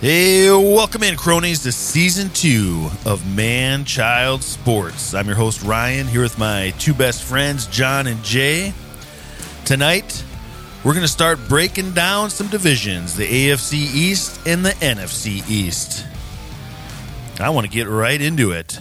Hey, 0.00 0.48
welcome 0.48 1.02
in, 1.02 1.16
cronies, 1.16 1.64
to 1.64 1.72
season 1.72 2.30
two 2.30 2.88
of 3.04 3.26
Man 3.34 3.84
Child 3.84 4.44
Sports. 4.44 5.12
I'm 5.12 5.26
your 5.26 5.34
host, 5.34 5.64
Ryan, 5.64 6.06
here 6.06 6.22
with 6.22 6.38
my 6.38 6.70
two 6.78 6.94
best 6.94 7.24
friends, 7.24 7.66
John 7.66 8.06
and 8.06 8.22
Jay. 8.22 8.72
Tonight, 9.64 10.22
we're 10.84 10.92
going 10.92 11.02
to 11.02 11.08
start 11.08 11.40
breaking 11.48 11.94
down 11.94 12.30
some 12.30 12.46
divisions 12.46 13.16
the 13.16 13.26
AFC 13.26 13.72
East 13.72 14.40
and 14.46 14.64
the 14.64 14.70
NFC 14.70 15.42
East. 15.50 16.06
I 17.40 17.50
want 17.50 17.66
to 17.66 17.72
get 17.72 17.88
right 17.88 18.20
into 18.20 18.52
it. 18.52 18.80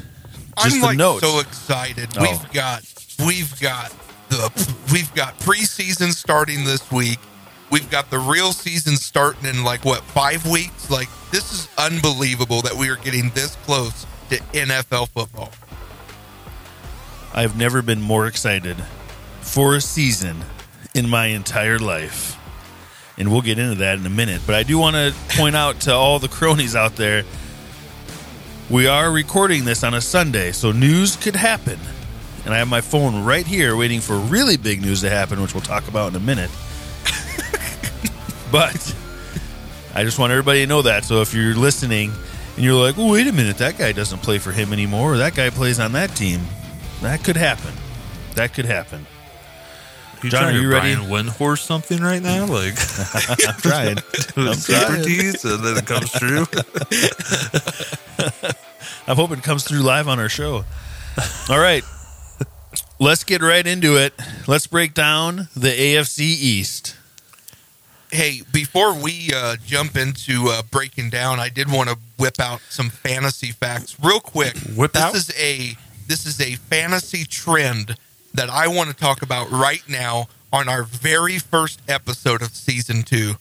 Just 0.60 0.76
I'm 0.76 0.82
the 0.82 0.86
like 0.86 0.98
notes. 0.98 1.28
so 1.28 1.40
excited. 1.40 2.10
Oh. 2.16 2.22
We've 2.22 2.54
got 2.54 2.84
we've 3.26 3.60
got 3.60 3.92
the 4.30 4.78
we've 4.94 5.12
got 5.16 5.40
preseason 5.40 6.12
starting 6.12 6.64
this 6.64 6.92
week. 6.92 7.18
We've 7.70 7.90
got 7.90 8.10
the 8.10 8.20
real 8.20 8.54
season 8.54 8.96
starting 8.96 9.46
in 9.46 9.64
like 9.64 9.84
what 9.84 10.02
five 10.04 10.46
weeks. 10.46 10.90
Like 10.90 11.10
this 11.32 11.52
is 11.52 11.70
unbelievable 11.78 12.62
that 12.62 12.74
we 12.76 12.90
are 12.90 12.96
getting 12.98 13.30
this 13.32 13.56
close 13.64 14.06
to 14.30 14.38
NFL 14.54 15.10
football. 15.10 15.52
I've 17.34 17.58
never 17.58 17.82
been 17.82 18.02
more 18.02 18.26
excited 18.26 18.78
for 19.42 19.76
a 19.76 19.82
season 19.82 20.38
in 20.96 21.10
my 21.10 21.28
entire 21.28 21.80
life. 21.80 22.36
And 23.20 23.32
we'll 23.32 23.42
get 23.42 23.60
into 23.60 23.76
that 23.76 24.00
in 24.00 24.06
a 24.06 24.12
minute. 24.12 24.42
But 24.46 24.56
I 24.56 24.64
do 24.64 24.78
want 24.78 24.96
to 24.96 25.14
point 25.38 25.56
out 25.56 25.82
to 25.82 25.94
all 25.94 26.20
the 26.20 26.28
cronies 26.28 26.76
out 26.76 26.96
there 26.96 27.24
we 28.70 28.86
are 28.86 29.10
recording 29.10 29.64
this 29.64 29.82
on 29.86 29.94
a 29.94 30.02
Sunday, 30.02 30.52
so 30.52 30.74
news 30.74 31.16
could 31.16 31.38
happen. 31.38 31.80
And 32.44 32.54
I 32.54 32.58
have 32.58 32.68
my 32.68 32.82
phone 32.82 33.24
right 33.24 33.48
here 33.48 33.78
waiting 33.78 34.02
for 34.02 34.18
really 34.18 34.58
big 34.58 34.82
news 34.82 35.00
to 35.02 35.10
happen, 35.10 35.42
which 35.42 35.54
we'll 35.54 35.62
talk 35.64 35.88
about 35.88 36.10
in 36.10 36.18
a 36.18 36.20
minute. 36.20 36.52
But 38.52 38.96
I 39.94 40.04
just 40.04 40.20
want 40.20 40.32
everybody 40.32 40.62
to 40.62 40.68
know 40.68 40.82
that. 40.84 41.06
So 41.06 41.22
if 41.22 41.34
you're 41.34 41.56
listening 41.56 42.12
and 42.56 42.64
you're 42.64 42.82
like, 42.82 42.98
oh, 42.98 43.12
wait 43.12 43.28
a 43.28 43.32
minute, 43.32 43.58
that 43.58 43.78
guy 43.78 43.92
doesn't 43.92 44.20
play 44.20 44.38
for 44.38 44.52
him 44.52 44.74
anymore, 44.74 45.14
or 45.14 45.18
that 45.18 45.36
guy 45.36 45.50
plays 45.50 45.80
on 45.80 45.92
that 45.94 46.16
team, 46.16 46.42
that 47.02 47.24
could 47.24 47.38
happen. 47.38 47.74
That 48.36 48.54
could 48.54 48.66
happen. 48.66 49.06
You 50.24 50.32
John, 50.32 50.44
trying 50.44 50.56
are 50.56 50.60
you 50.60 50.70
to 50.70 50.76
ready? 50.76 50.96
Brian 50.96 51.10
Windhorst 51.28 51.60
something 51.60 52.02
right 52.02 52.22
now? 52.22 52.46
Like 52.48 52.74
I'm 53.48 53.62
trying. 53.62 53.98
I'm 54.36 54.58
trying. 54.58 55.06
and 55.06 55.64
then 55.64 55.78
it 55.78 55.86
comes 55.86 56.12
through. 56.12 56.46
I'm 59.08 59.16
hoping 59.16 59.38
it 59.38 59.44
comes 59.44 59.64
through 59.64 59.80
live 59.80 60.08
on 60.08 60.20
our 60.20 60.30
show. 60.30 60.66
All 61.50 61.60
right. 61.60 61.84
Let's 63.00 63.24
get 63.24 63.42
right 63.42 63.66
into 63.66 63.98
it. 63.98 64.14
Let's 64.48 64.66
break 64.68 64.94
down 64.96 65.50
the 65.56 65.70
AFC 65.70 66.20
East. 66.22 66.97
Hey, 68.12 68.42
before 68.54 68.94
we 68.94 69.30
uh, 69.36 69.58
jump 69.66 69.98
into 69.98 70.48
uh, 70.48 70.62
breaking 70.72 71.10
down, 71.10 71.40
I 71.40 71.50
did 71.50 71.70
want 71.72 71.90
to 71.90 71.98
whip 72.18 72.40
out 72.40 72.62
some 72.70 72.90
fantasy 72.90 73.52
facts 73.52 73.98
real 74.02 74.20
quick. 74.22 74.56
Whip 74.76 74.94
this 74.94 75.02
out? 75.04 75.16
is 75.16 75.30
a 75.38 75.76
this 76.08 76.26
is 76.26 76.40
a 76.40 76.56
fantasy 76.56 77.26
trend 77.26 77.98
that 78.34 78.50
I 78.50 78.68
want 78.70 78.90
to 78.90 78.96
talk 78.96 79.22
about 79.24 79.52
right 79.52 79.84
now 79.90 80.28
on 80.54 80.70
our 80.70 80.84
very 80.84 81.38
first 81.38 81.82
episode 81.90 82.42
of 82.42 82.56
season 82.56 83.04
two. 83.04 83.34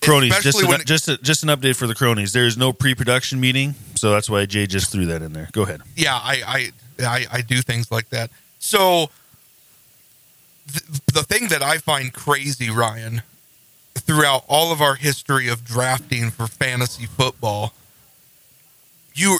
Cronies, 0.00 0.40
just 0.40 0.62
an, 0.62 0.70
it- 0.80 0.86
just 0.86 1.08
a, 1.08 1.18
just 1.18 1.42
an 1.42 1.50
update 1.50 1.76
for 1.76 1.86
the 1.86 1.94
cronies. 1.94 2.32
There 2.32 2.46
is 2.46 2.56
no 2.56 2.72
pre-production 2.72 3.38
meeting, 3.38 3.74
so 3.96 4.10
that's 4.10 4.30
why 4.30 4.46
Jay 4.46 4.66
just 4.66 4.90
threw 4.90 5.04
that 5.06 5.20
in 5.20 5.34
there. 5.34 5.50
Go 5.52 5.62
ahead. 5.64 5.82
yeah, 5.94 6.14
I, 6.14 6.70
I, 6.98 7.06
I, 7.06 7.26
I 7.30 7.40
do 7.42 7.60
things 7.60 7.90
like 7.92 8.08
that. 8.08 8.30
So 8.58 9.10
th- 10.72 11.02
the 11.12 11.22
thing 11.22 11.48
that 11.48 11.62
I 11.62 11.76
find 11.76 12.12
crazy, 12.14 12.70
Ryan, 12.70 13.20
throughout 14.10 14.44
all 14.48 14.72
of 14.72 14.80
our 14.80 14.96
history 14.96 15.46
of 15.46 15.64
drafting 15.64 16.32
for 16.32 16.48
fantasy 16.48 17.06
football, 17.06 17.72
you 19.14 19.38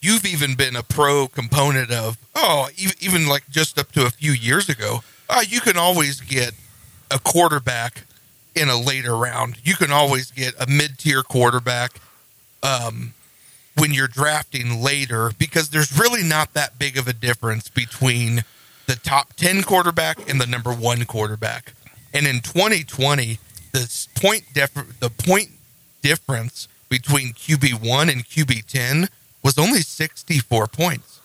you've 0.00 0.24
even 0.24 0.54
been 0.54 0.74
a 0.74 0.82
pro 0.82 1.28
component 1.28 1.90
of 1.90 2.16
oh, 2.34 2.70
even, 2.78 2.94
even 3.00 3.28
like 3.28 3.46
just 3.50 3.78
up 3.78 3.92
to 3.92 4.06
a 4.06 4.10
few 4.10 4.32
years 4.32 4.70
ago, 4.70 5.00
uh, 5.28 5.42
you 5.46 5.60
can 5.60 5.76
always 5.76 6.22
get 6.22 6.52
a 7.10 7.18
quarterback 7.18 8.04
in 8.54 8.70
a 8.70 8.80
later 8.80 9.14
round. 9.14 9.56
You 9.62 9.74
can 9.74 9.92
always 9.92 10.30
get 10.30 10.54
a 10.58 10.66
mid-tier 10.66 11.22
quarterback. 11.22 12.00
Um, 12.62 13.12
when 13.76 13.92
you're 13.92 14.08
drafting 14.08 14.82
later 14.82 15.32
because 15.38 15.68
there's 15.68 15.96
really 15.96 16.24
not 16.24 16.54
that 16.54 16.78
big 16.78 16.96
of 16.96 17.06
a 17.06 17.12
difference 17.12 17.68
between 17.68 18.42
the 18.86 18.96
top 18.96 19.34
10 19.34 19.62
quarterback 19.64 20.28
and 20.30 20.40
the 20.40 20.46
number 20.46 20.72
1 20.72 21.04
quarterback. 21.04 21.74
And 22.12 22.26
in 22.26 22.40
2020, 22.40 23.38
the 23.78 24.20
point 24.20 24.44
def- 24.54 25.00
the 25.00 25.10
point 25.10 25.50
difference 26.02 26.68
between 26.88 27.32
QB1 27.32 28.10
and 28.10 28.24
QB10 28.24 29.08
was 29.42 29.58
only 29.58 29.80
64 29.80 30.66
points. 30.66 31.20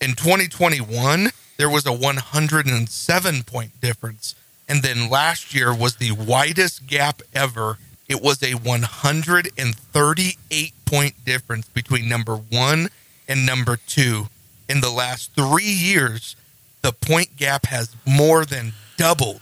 In 0.00 0.14
2021, 0.14 1.30
there 1.56 1.70
was 1.70 1.86
a 1.86 1.92
107 1.92 3.42
point 3.44 3.80
difference. 3.80 4.34
And 4.68 4.82
then 4.82 5.08
last 5.10 5.54
year 5.54 5.72
was 5.74 5.96
the 5.96 6.12
widest 6.12 6.86
gap 6.86 7.22
ever. 7.34 7.78
It 8.08 8.22
was 8.22 8.40
a 8.42 8.54
138 8.54 10.72
point 10.86 11.24
difference 11.24 11.68
between 11.68 12.08
number 12.08 12.36
one 12.36 12.88
and 13.28 13.46
number 13.46 13.78
two. 13.86 14.26
In 14.68 14.80
the 14.80 14.90
last 14.90 15.32
three 15.34 15.64
years, 15.64 16.36
the 16.82 16.92
point 16.92 17.36
gap 17.36 17.66
has 17.66 17.96
more 18.06 18.44
than 18.44 18.74
doubled. 18.96 19.40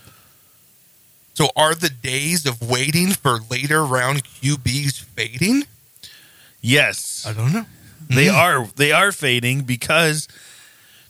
So, 1.40 1.48
are 1.56 1.74
the 1.74 1.88
days 1.88 2.44
of 2.44 2.60
waiting 2.60 3.12
for 3.12 3.38
later 3.50 3.82
round 3.82 4.24
QBs 4.24 5.00
fading? 5.00 5.62
Yes, 6.60 7.24
I 7.26 7.32
don't 7.32 7.54
know. 7.54 7.64
they 8.10 8.28
hmm. 8.28 8.34
are. 8.34 8.66
They 8.76 8.92
are 8.92 9.10
fading 9.10 9.62
because 9.62 10.28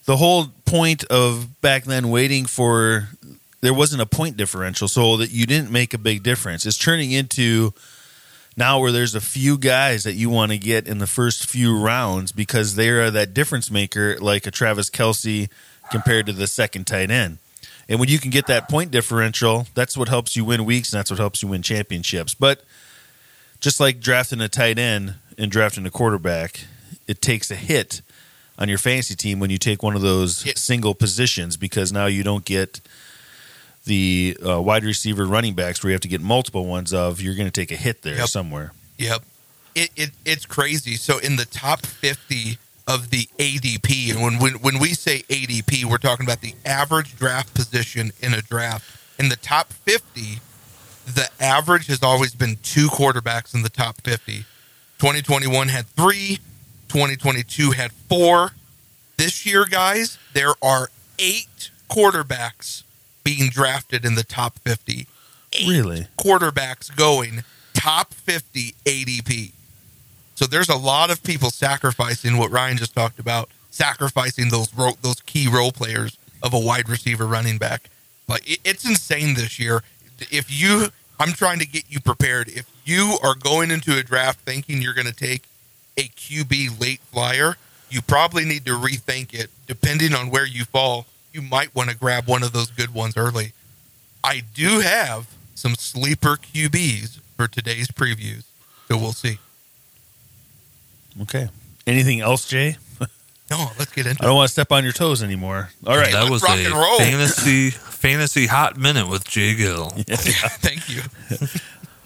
the 0.04 0.18
whole 0.18 0.44
point 0.66 1.02
of 1.06 1.60
back 1.60 1.82
then 1.82 2.10
waiting 2.10 2.46
for 2.46 3.08
there 3.60 3.74
wasn't 3.74 4.02
a 4.02 4.06
point 4.06 4.36
differential, 4.36 4.86
so 4.86 5.16
that 5.16 5.32
you 5.32 5.46
didn't 5.46 5.72
make 5.72 5.94
a 5.94 5.98
big 5.98 6.22
difference. 6.22 6.64
It's 6.64 6.78
turning 6.78 7.10
into 7.10 7.74
now 8.56 8.78
where 8.78 8.92
there's 8.92 9.16
a 9.16 9.20
few 9.20 9.58
guys 9.58 10.04
that 10.04 10.14
you 10.14 10.30
want 10.30 10.52
to 10.52 10.58
get 10.58 10.86
in 10.86 10.98
the 10.98 11.08
first 11.08 11.44
few 11.44 11.76
rounds 11.76 12.30
because 12.30 12.76
they 12.76 12.90
are 12.90 13.10
that 13.10 13.34
difference 13.34 13.68
maker, 13.68 14.16
like 14.20 14.46
a 14.46 14.52
Travis 14.52 14.90
Kelce 14.90 15.48
compared 15.90 16.26
to 16.26 16.32
the 16.32 16.46
second 16.46 16.86
tight 16.86 17.10
end. 17.10 17.38
And 17.90 17.98
when 18.00 18.08
you 18.08 18.18
can 18.18 18.30
get 18.30 18.46
that 18.46 18.68
point 18.68 18.90
differential, 18.92 19.66
that's 19.74 19.96
what 19.96 20.08
helps 20.08 20.36
you 20.36 20.44
win 20.44 20.64
weeks 20.64 20.92
and 20.92 20.98
that's 20.98 21.10
what 21.10 21.18
helps 21.18 21.42
you 21.42 21.48
win 21.48 21.60
championships. 21.62 22.34
But 22.34 22.62
just 23.60 23.80
like 23.80 24.00
drafting 24.00 24.40
a 24.40 24.48
tight 24.48 24.78
end 24.78 25.16
and 25.36 25.50
drafting 25.50 25.84
a 25.84 25.90
quarterback, 25.90 26.60
it 27.06 27.20
takes 27.20 27.50
a 27.50 27.56
hit 27.56 28.00
on 28.58 28.68
your 28.68 28.78
fantasy 28.78 29.14
team 29.16 29.40
when 29.40 29.50
you 29.50 29.58
take 29.58 29.82
one 29.82 29.96
of 29.96 30.02
those 30.02 30.46
Yeah. 30.46 30.52
single 30.56 30.94
positions 30.94 31.56
because 31.56 31.92
now 31.92 32.06
you 32.06 32.22
don't 32.22 32.44
get 32.44 32.80
the 33.86 34.36
uh, 34.46 34.60
wide 34.60 34.84
receiver 34.84 35.24
running 35.24 35.54
backs 35.54 35.82
where 35.82 35.90
you 35.90 35.94
have 35.94 36.00
to 36.02 36.08
get 36.08 36.20
multiple 36.20 36.66
ones 36.66 36.92
of. 36.92 37.20
You're 37.20 37.34
going 37.34 37.48
to 37.48 37.60
take 37.60 37.72
a 37.72 37.76
hit 37.76 38.02
there 38.02 38.16
Yep. 38.16 38.28
somewhere. 38.28 38.72
Yep. 38.98 39.22
It, 39.74 39.90
it 39.96 40.10
it's 40.24 40.46
crazy. 40.46 40.94
So 40.96 41.18
in 41.18 41.36
the 41.36 41.44
top 41.46 41.86
50 41.86 42.58
of 42.94 43.10
the 43.10 43.28
ADP, 43.38 44.10
and 44.10 44.20
when, 44.20 44.38
when 44.40 44.54
when 44.62 44.78
we 44.80 44.88
say 44.94 45.22
ADP, 45.28 45.84
we're 45.84 45.98
talking 45.98 46.26
about 46.26 46.40
the 46.40 46.54
average 46.66 47.16
draft 47.16 47.54
position 47.54 48.10
in 48.20 48.34
a 48.34 48.42
draft. 48.42 48.84
In 49.18 49.28
the 49.28 49.36
top 49.36 49.72
50, 49.72 50.40
the 51.06 51.28
average 51.38 51.86
has 51.86 52.02
always 52.02 52.34
been 52.34 52.56
two 52.62 52.88
quarterbacks 52.88 53.54
in 53.54 53.62
the 53.62 53.68
top 53.68 54.00
50. 54.02 54.44
2021 54.98 55.68
had 55.68 55.86
3, 55.86 56.38
2022 56.88 57.70
had 57.72 57.92
4. 57.92 58.52
This 59.16 59.46
year, 59.46 59.64
guys, 59.66 60.18
there 60.32 60.54
are 60.62 60.90
8 61.18 61.70
quarterbacks 61.88 62.82
being 63.22 63.50
drafted 63.50 64.04
in 64.04 64.14
the 64.14 64.24
top 64.24 64.58
50 64.60 65.06
Really? 65.66 66.06
quarterbacks 66.18 66.94
going 66.94 67.44
top 67.74 68.14
50 68.14 68.74
ADP. 68.84 69.52
So 70.40 70.46
there's 70.46 70.70
a 70.70 70.76
lot 70.76 71.10
of 71.10 71.22
people 71.22 71.50
sacrificing 71.50 72.38
what 72.38 72.50
Ryan 72.50 72.78
just 72.78 72.94
talked 72.94 73.18
about, 73.18 73.50
sacrificing 73.68 74.48
those 74.48 74.74
ro- 74.74 74.96
those 75.02 75.20
key 75.20 75.46
role 75.48 75.70
players 75.70 76.16
of 76.42 76.54
a 76.54 76.58
wide 76.58 76.88
receiver 76.88 77.26
running 77.26 77.58
back. 77.58 77.90
Like 78.26 78.50
it, 78.50 78.58
it's 78.64 78.88
insane 78.88 79.34
this 79.34 79.58
year. 79.58 79.82
If 80.30 80.50
you 80.50 80.86
I'm 81.18 81.34
trying 81.34 81.58
to 81.58 81.66
get 81.66 81.84
you 81.90 82.00
prepared. 82.00 82.48
If 82.48 82.64
you 82.86 83.18
are 83.22 83.34
going 83.34 83.70
into 83.70 83.98
a 83.98 84.02
draft 84.02 84.40
thinking 84.40 84.80
you're 84.80 84.94
going 84.94 85.06
to 85.06 85.12
take 85.12 85.42
a 85.98 86.04
QB 86.04 86.80
late 86.80 87.00
flyer, 87.00 87.56
you 87.90 88.00
probably 88.00 88.46
need 88.46 88.64
to 88.64 88.70
rethink 88.70 89.34
it. 89.34 89.50
Depending 89.66 90.14
on 90.14 90.30
where 90.30 90.46
you 90.46 90.64
fall, 90.64 91.04
you 91.34 91.42
might 91.42 91.74
want 91.74 91.90
to 91.90 91.96
grab 91.96 92.26
one 92.26 92.42
of 92.42 92.52
those 92.52 92.70
good 92.70 92.94
ones 92.94 93.14
early. 93.14 93.52
I 94.24 94.40
do 94.54 94.80
have 94.80 95.36
some 95.54 95.74
sleeper 95.74 96.38
QBs 96.38 97.18
for 97.36 97.46
today's 97.46 97.88
previews, 97.88 98.44
so 98.88 98.96
we'll 98.96 99.12
see. 99.12 99.38
Okay. 101.22 101.48
Anything 101.86 102.20
else, 102.20 102.46
Jay? 102.46 102.76
No, 103.50 103.68
let's 103.80 103.90
get 103.90 104.06
into 104.06 104.22
I 104.22 104.26
don't 104.26 104.36
want 104.36 104.46
to 104.48 104.52
step 104.52 104.70
on 104.70 104.84
your 104.84 104.92
toes 104.92 105.24
anymore. 105.24 105.70
All 105.84 105.96
right. 105.96 106.12
That 106.12 106.30
was 106.30 106.42
rock 106.42 106.56
a 106.56 106.64
and 106.66 106.74
roll. 106.74 106.98
fantasy 106.98 107.70
fantasy 107.70 108.46
hot 108.46 108.76
minute 108.76 109.08
with 109.08 109.24
Jay 109.28 109.56
Gill. 109.56 109.92
it. 109.96 110.06
Thank 110.60 110.88
you. 110.88 111.02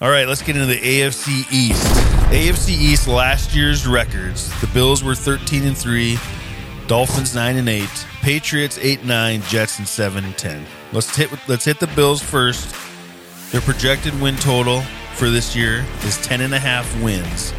All 0.01 0.11
right, 0.11 0.27
let's 0.27 0.43
get 0.43 0.57
into 0.57 0.67
the 0.67 0.81
AFC 0.81 1.51
East. 1.53 1.87
AFC 2.33 2.71
East 2.71 3.07
last 3.07 3.55
year's 3.55 3.87
records. 3.87 4.49
The 4.61 4.67
Bills 4.69 5.05
were 5.05 5.15
13 5.15 5.65
and 5.65 5.77
3, 5.77 6.19
Dolphins 6.89 7.35
9 7.35 7.57
and 7.57 7.69
8, 7.69 7.89
Patriots 8.21 8.79
8 8.79 9.01
and 9.01 9.09
9, 9.09 9.43
Jets 9.43 9.79
and 9.79 9.87
7 9.87 10.25
and 10.25 10.37
10. 10.37 10.67
Let's 10.93 11.15
hit 11.15 11.31
let's 11.47 11.65
hit 11.65 11.79
the 11.79 11.87
Bills 11.89 12.23
first. 12.23 12.75
Their 13.53 13.61
projected 13.61 14.19
win 14.21 14.37
total 14.37 14.81
for 15.15 15.29
this 15.29 15.55
year 15.55 15.85
is 16.05 16.17
10 16.23 16.41
and 16.41 16.55
a 16.55 16.59
half 16.59 16.91
wins 17.03 17.53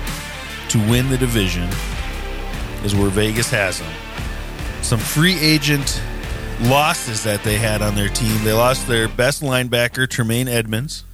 to 0.75 0.89
win 0.89 1.10
the 1.10 1.18
division 1.18 1.69
is 2.83 2.94
where 2.94 3.10
Vegas 3.10 3.50
has 3.50 3.80
them. 3.80 3.92
Some 4.81 5.00
free 5.00 5.39
agent 5.39 6.01
losses 6.63 7.24
that 7.24 7.44
they 7.44 7.57
had 7.57 7.81
on 7.81 7.95
their 7.95 8.10
team. 8.10 8.44
They 8.44 8.51
lost 8.51 8.86
their 8.88 9.07
best 9.07 9.42
linebacker, 9.42 10.10
Tremaine 10.10 10.50
Edmonds. 10.50 11.06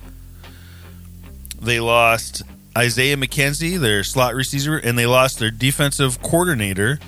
They 1.61 1.79
lost 1.79 2.41
Isaiah 2.75 3.17
McKenzie, 3.17 3.79
their 3.79 4.03
slot 4.03 4.33
receiver, 4.33 4.77
and 4.77 4.97
they 4.97 5.05
lost 5.05 5.37
their 5.37 5.51
defensive 5.51 6.23
coordinator, 6.23 6.99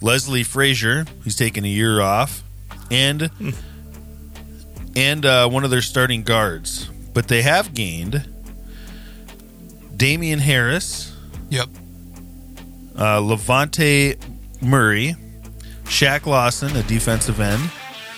Leslie 0.00 0.42
Frazier. 0.42 1.04
He's 1.22 1.36
taking 1.36 1.64
a 1.64 1.68
year 1.68 2.00
off, 2.00 2.42
and 2.90 3.30
and 4.96 5.24
uh, 5.24 5.48
one 5.48 5.62
of 5.62 5.70
their 5.70 5.82
starting 5.82 6.24
guards. 6.24 6.86
But 7.14 7.28
they 7.28 7.42
have 7.42 7.74
gained 7.74 8.28
Damien 9.96 10.40
Harris, 10.40 11.12
Yep. 11.50 11.68
Uh, 12.98 13.18
Levante 13.18 14.16
Murray, 14.60 15.16
Shaq 15.84 16.26
Lawson, 16.26 16.74
a 16.76 16.82
defensive 16.84 17.40
end, 17.40 17.62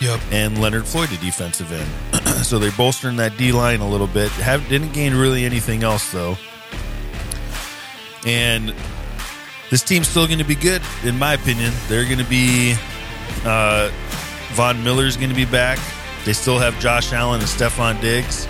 Yep. 0.00 0.20
and 0.32 0.60
Leonard 0.60 0.84
Floyd, 0.86 1.10
a 1.12 1.16
defensive 1.18 1.70
end. 1.72 2.24
so 2.44 2.58
they're 2.58 2.72
bolstering 2.72 3.16
that 3.16 3.36
D 3.36 3.52
line 3.52 3.80
a 3.80 3.88
little 3.88 4.06
bit. 4.08 4.30
Have 4.32 4.68
didn't 4.68 4.92
gain 4.92 5.14
really 5.14 5.44
anything 5.44 5.82
else 5.84 6.10
though. 6.12 6.36
And 8.26 8.74
this 9.70 9.82
team's 9.82 10.08
still 10.08 10.26
going 10.26 10.38
to 10.38 10.44
be 10.44 10.54
good, 10.54 10.82
in 11.04 11.18
my 11.18 11.34
opinion. 11.34 11.72
They're 11.88 12.04
going 12.04 12.18
to 12.18 12.24
be 12.28 12.74
uh, 13.44 13.90
Von 14.52 14.82
Miller's 14.82 15.16
going 15.16 15.30
to 15.30 15.36
be 15.36 15.44
back. 15.44 15.78
They 16.24 16.32
still 16.32 16.58
have 16.58 16.78
Josh 16.80 17.12
Allen 17.12 17.40
and 17.40 17.48
Stefon 17.48 18.00
Diggs. 18.00 18.48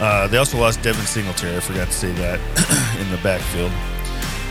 Uh, 0.00 0.28
they 0.28 0.38
also 0.38 0.58
lost 0.58 0.80
Devin 0.82 1.04
Singletary. 1.04 1.56
I 1.56 1.60
forgot 1.60 1.88
to 1.88 1.92
say 1.92 2.10
that 2.12 2.38
in 3.00 3.10
the 3.10 3.18
backfield. 3.22 3.72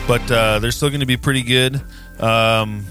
But 0.07 0.31
uh, 0.31 0.59
they're 0.59 0.71
still 0.71 0.89
going 0.89 1.01
to 1.01 1.05
be 1.05 1.17
pretty 1.17 1.43
good. 1.43 1.75
Um, 2.19 2.85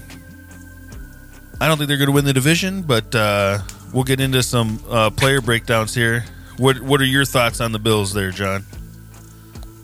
I 1.59 1.67
don't 1.67 1.77
think 1.77 1.87
they're 1.87 1.97
going 1.97 2.09
to 2.09 2.13
win 2.13 2.25
the 2.25 2.33
division, 2.33 2.83
but 2.83 3.13
uh, 3.15 3.59
we'll 3.91 4.03
get 4.03 4.19
into 4.19 4.43
some 4.43 4.79
uh, 4.89 5.09
player 5.09 5.41
breakdowns 5.41 5.95
here. 5.95 6.23
What 6.57 6.79
What 6.81 7.01
are 7.01 7.05
your 7.05 7.25
thoughts 7.25 7.59
on 7.59 7.71
the 7.71 7.79
Bills 7.79 8.13
there, 8.13 8.29
John? 8.31 8.63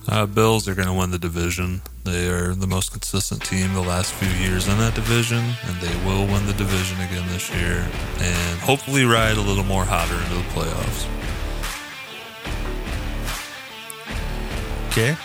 Uh, 0.07 0.25
Bills 0.25 0.67
are 0.67 0.75
going 0.75 0.87
to 0.87 0.93
win 0.93 1.11
the 1.11 1.17
division. 1.17 1.81
They 2.03 2.27
are 2.27 2.53
the 2.53 2.67
most 2.67 2.91
consistent 2.91 3.43
team 3.43 3.73
the 3.73 3.81
last 3.81 4.13
few 4.13 4.29
years 4.45 4.67
in 4.67 4.77
that 4.77 4.93
division, 4.93 5.37
and 5.39 5.81
they 5.81 5.95
will 6.05 6.27
win 6.27 6.45
the 6.45 6.53
division 6.53 6.99
again 6.99 7.25
this 7.29 7.49
year, 7.55 7.87
and 8.19 8.59
hopefully 8.59 9.05
ride 9.05 9.37
a 9.37 9.41
little 9.41 9.63
more 9.63 9.85
hotter 9.85 10.15
into 10.15 10.35
the 10.35 10.41
playoffs. 10.51 11.07
Okay. 14.89 15.15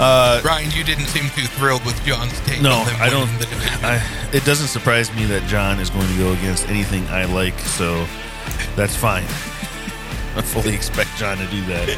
Uh, 0.00 0.40
Ryan, 0.42 0.70
you 0.70 0.82
didn't 0.82 1.04
seem 1.06 1.24
too 1.36 1.46
thrilled 1.46 1.84
with 1.84 2.02
John's 2.06 2.40
take. 2.46 2.62
no, 2.62 2.82
I 2.98 3.10
don't. 3.10 3.26
winning 3.26 3.38
The 3.38 3.46
division. 3.46 3.84
I, 3.84 4.30
it 4.32 4.46
doesn't 4.46 4.68
surprise 4.68 5.14
me 5.14 5.26
that 5.26 5.46
John 5.46 5.78
is 5.78 5.90
going 5.90 6.08
to 6.08 6.16
go 6.16 6.32
against 6.32 6.70
anything 6.70 7.06
I 7.08 7.26
like, 7.26 7.58
so 7.58 8.06
that's 8.76 8.96
fine. 8.96 9.24
I 10.36 10.42
fully 10.42 10.74
expect 10.74 11.14
John 11.18 11.36
to 11.36 11.46
do 11.48 11.60
that. 11.66 11.88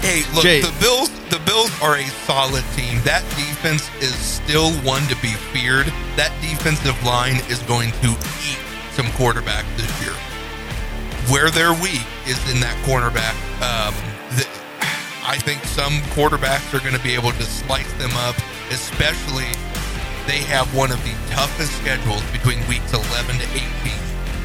Hey, 0.00 0.22
look, 0.34 0.42
Jay. 0.42 0.62
the 0.62 0.74
Bills. 0.80 1.10
The 1.28 1.38
Bills 1.44 1.70
are 1.82 1.96
a 1.96 2.06
solid 2.24 2.64
team. 2.76 3.00
That 3.04 3.20
defense 3.36 3.90
is 4.00 4.14
still 4.14 4.70
one 4.80 5.02
to 5.08 5.16
be 5.20 5.32
feared. 5.52 5.86
That 6.16 6.32
defensive 6.40 6.96
line 7.04 7.36
is 7.50 7.58
going 7.64 7.90
to 8.00 8.16
eat 8.40 8.60
some 8.92 9.10
quarterback 9.12 9.66
this 9.76 9.90
year. 10.00 10.14
Where 11.28 11.50
they're 11.50 11.74
weak 11.74 12.06
is 12.24 12.38
in 12.52 12.60
that 12.60 12.76
cornerback. 12.84 13.34
Um, 13.60 13.92
the, 14.36 14.46
I 15.26 15.38
think 15.38 15.64
some 15.64 15.92
quarterbacks 16.12 16.74
are 16.74 16.80
going 16.80 16.94
to 16.94 17.02
be 17.02 17.14
able 17.14 17.32
to 17.32 17.42
slice 17.44 17.90
them 17.94 18.12
up, 18.28 18.36
especially 18.70 19.48
they 20.26 20.44
have 20.44 20.68
one 20.76 20.92
of 20.92 21.02
the 21.02 21.14
toughest 21.32 21.72
schedules 21.80 22.22
between 22.30 22.58
weeks 22.68 22.92
11 22.92 23.36
to 23.36 23.46
18. 23.52 23.70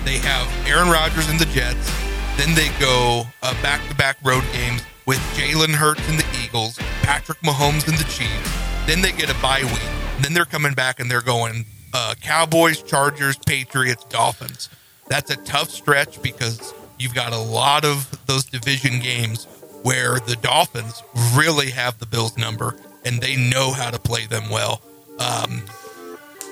They 0.06 0.18
have 0.20 0.48
Aaron 0.66 0.90
Rodgers 0.90 1.30
and 1.30 1.38
the 1.38 1.46
Jets. 1.48 1.92
Then 2.38 2.56
they 2.56 2.70
go 2.80 3.24
uh, 3.44 3.62
back-to-back 3.62 4.18
road 4.24 4.44
games 4.54 4.82
with 5.06 5.20
Jalen 5.36 5.76
Hurts 5.76 6.08
and 6.08 6.18
the 6.18 6.26
Eagles, 6.42 6.78
Patrick 7.02 7.40
Mahomes 7.40 7.86
and 7.90 7.98
the 7.98 8.06
Chiefs. 8.06 8.56
Then 8.88 9.02
they 9.02 9.12
get 9.12 9.30
a 9.30 9.42
bye 9.42 9.64
week. 9.64 10.22
Then 10.22 10.34
they're 10.34 10.46
coming 10.46 10.74
back 10.74 11.02
and 11.02 11.12
they're 11.12 11.22
going 11.22 11.66
uh, 11.94 12.16
Cowboys, 12.22 12.82
Chargers, 12.82 13.38
Patriots, 13.38 14.06
Dolphins. 14.06 14.70
That's 15.08 15.30
a 15.30 15.36
tough 15.38 15.72
stretch 15.72 16.22
because 16.22 16.74
you've 16.98 17.16
got 17.16 17.34
a 17.34 17.38
lot 17.38 17.84
of 17.84 18.18
those 18.28 18.46
division 18.46 19.00
games 19.00 19.46
where 19.84 20.20
the 20.20 20.36
Dolphins 20.42 21.04
really 21.36 21.72
have 21.72 22.00
the 22.00 22.06
Bills 22.06 22.38
number 22.38 22.76
and 23.06 23.22
they 23.22 23.36
know 23.36 23.72
how 23.72 23.90
to 23.90 24.00
play 24.00 24.26
them 24.26 24.50
well. 24.50 24.82
Um, 25.20 25.64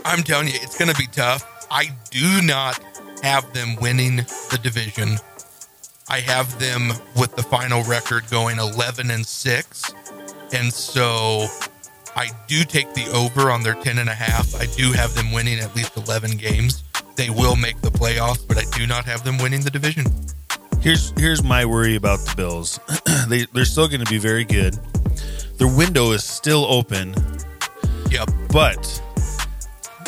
I'm 0.05 0.23
telling 0.23 0.47
you, 0.47 0.53
it's 0.55 0.77
going 0.77 0.91
to 0.91 0.97
be 0.97 1.07
tough. 1.07 1.67
I 1.69 1.89
do 2.11 2.41
not 2.41 2.79
have 3.23 3.53
them 3.53 3.75
winning 3.81 4.17
the 4.17 4.59
division. 4.61 5.17
I 6.09 6.21
have 6.21 6.57
them 6.59 6.93
with 7.17 7.35
the 7.35 7.43
final 7.43 7.83
record 7.83 8.29
going 8.29 8.59
11 8.59 9.11
and 9.11 9.25
6. 9.25 9.93
And 10.53 10.71
so 10.71 11.47
I 12.15 12.29
do 12.47 12.63
take 12.63 12.93
the 12.93 13.05
over 13.13 13.51
on 13.51 13.63
their 13.63 13.75
10 13.75 13.97
and 13.97 14.09
a 14.09 14.13
half. 14.13 14.55
I 14.55 14.65
do 14.77 14.93
have 14.93 15.13
them 15.13 15.33
winning 15.33 15.59
at 15.59 15.75
least 15.75 15.97
11 15.97 16.37
games. 16.37 16.83
They 17.15 17.29
will 17.29 17.55
make 17.55 17.81
the 17.81 17.89
playoffs, 17.89 18.47
but 18.47 18.57
I 18.57 18.63
do 18.77 18.87
not 18.87 19.05
have 19.05 19.23
them 19.23 19.37
winning 19.39 19.61
the 19.61 19.71
division. 19.71 20.05
Here's 20.81 21.11
here's 21.19 21.43
my 21.43 21.65
worry 21.65 21.95
about 21.95 22.19
the 22.19 22.33
Bills. 22.35 22.79
they 23.27 23.45
they're 23.53 23.65
still 23.65 23.87
going 23.87 24.03
to 24.03 24.09
be 24.09 24.17
very 24.19 24.45
good. 24.45 24.75
Their 25.57 25.67
window 25.67 26.11
is 26.11 26.23
still 26.23 26.65
open, 26.65 27.15
Yep. 28.11 28.29
but 28.51 29.01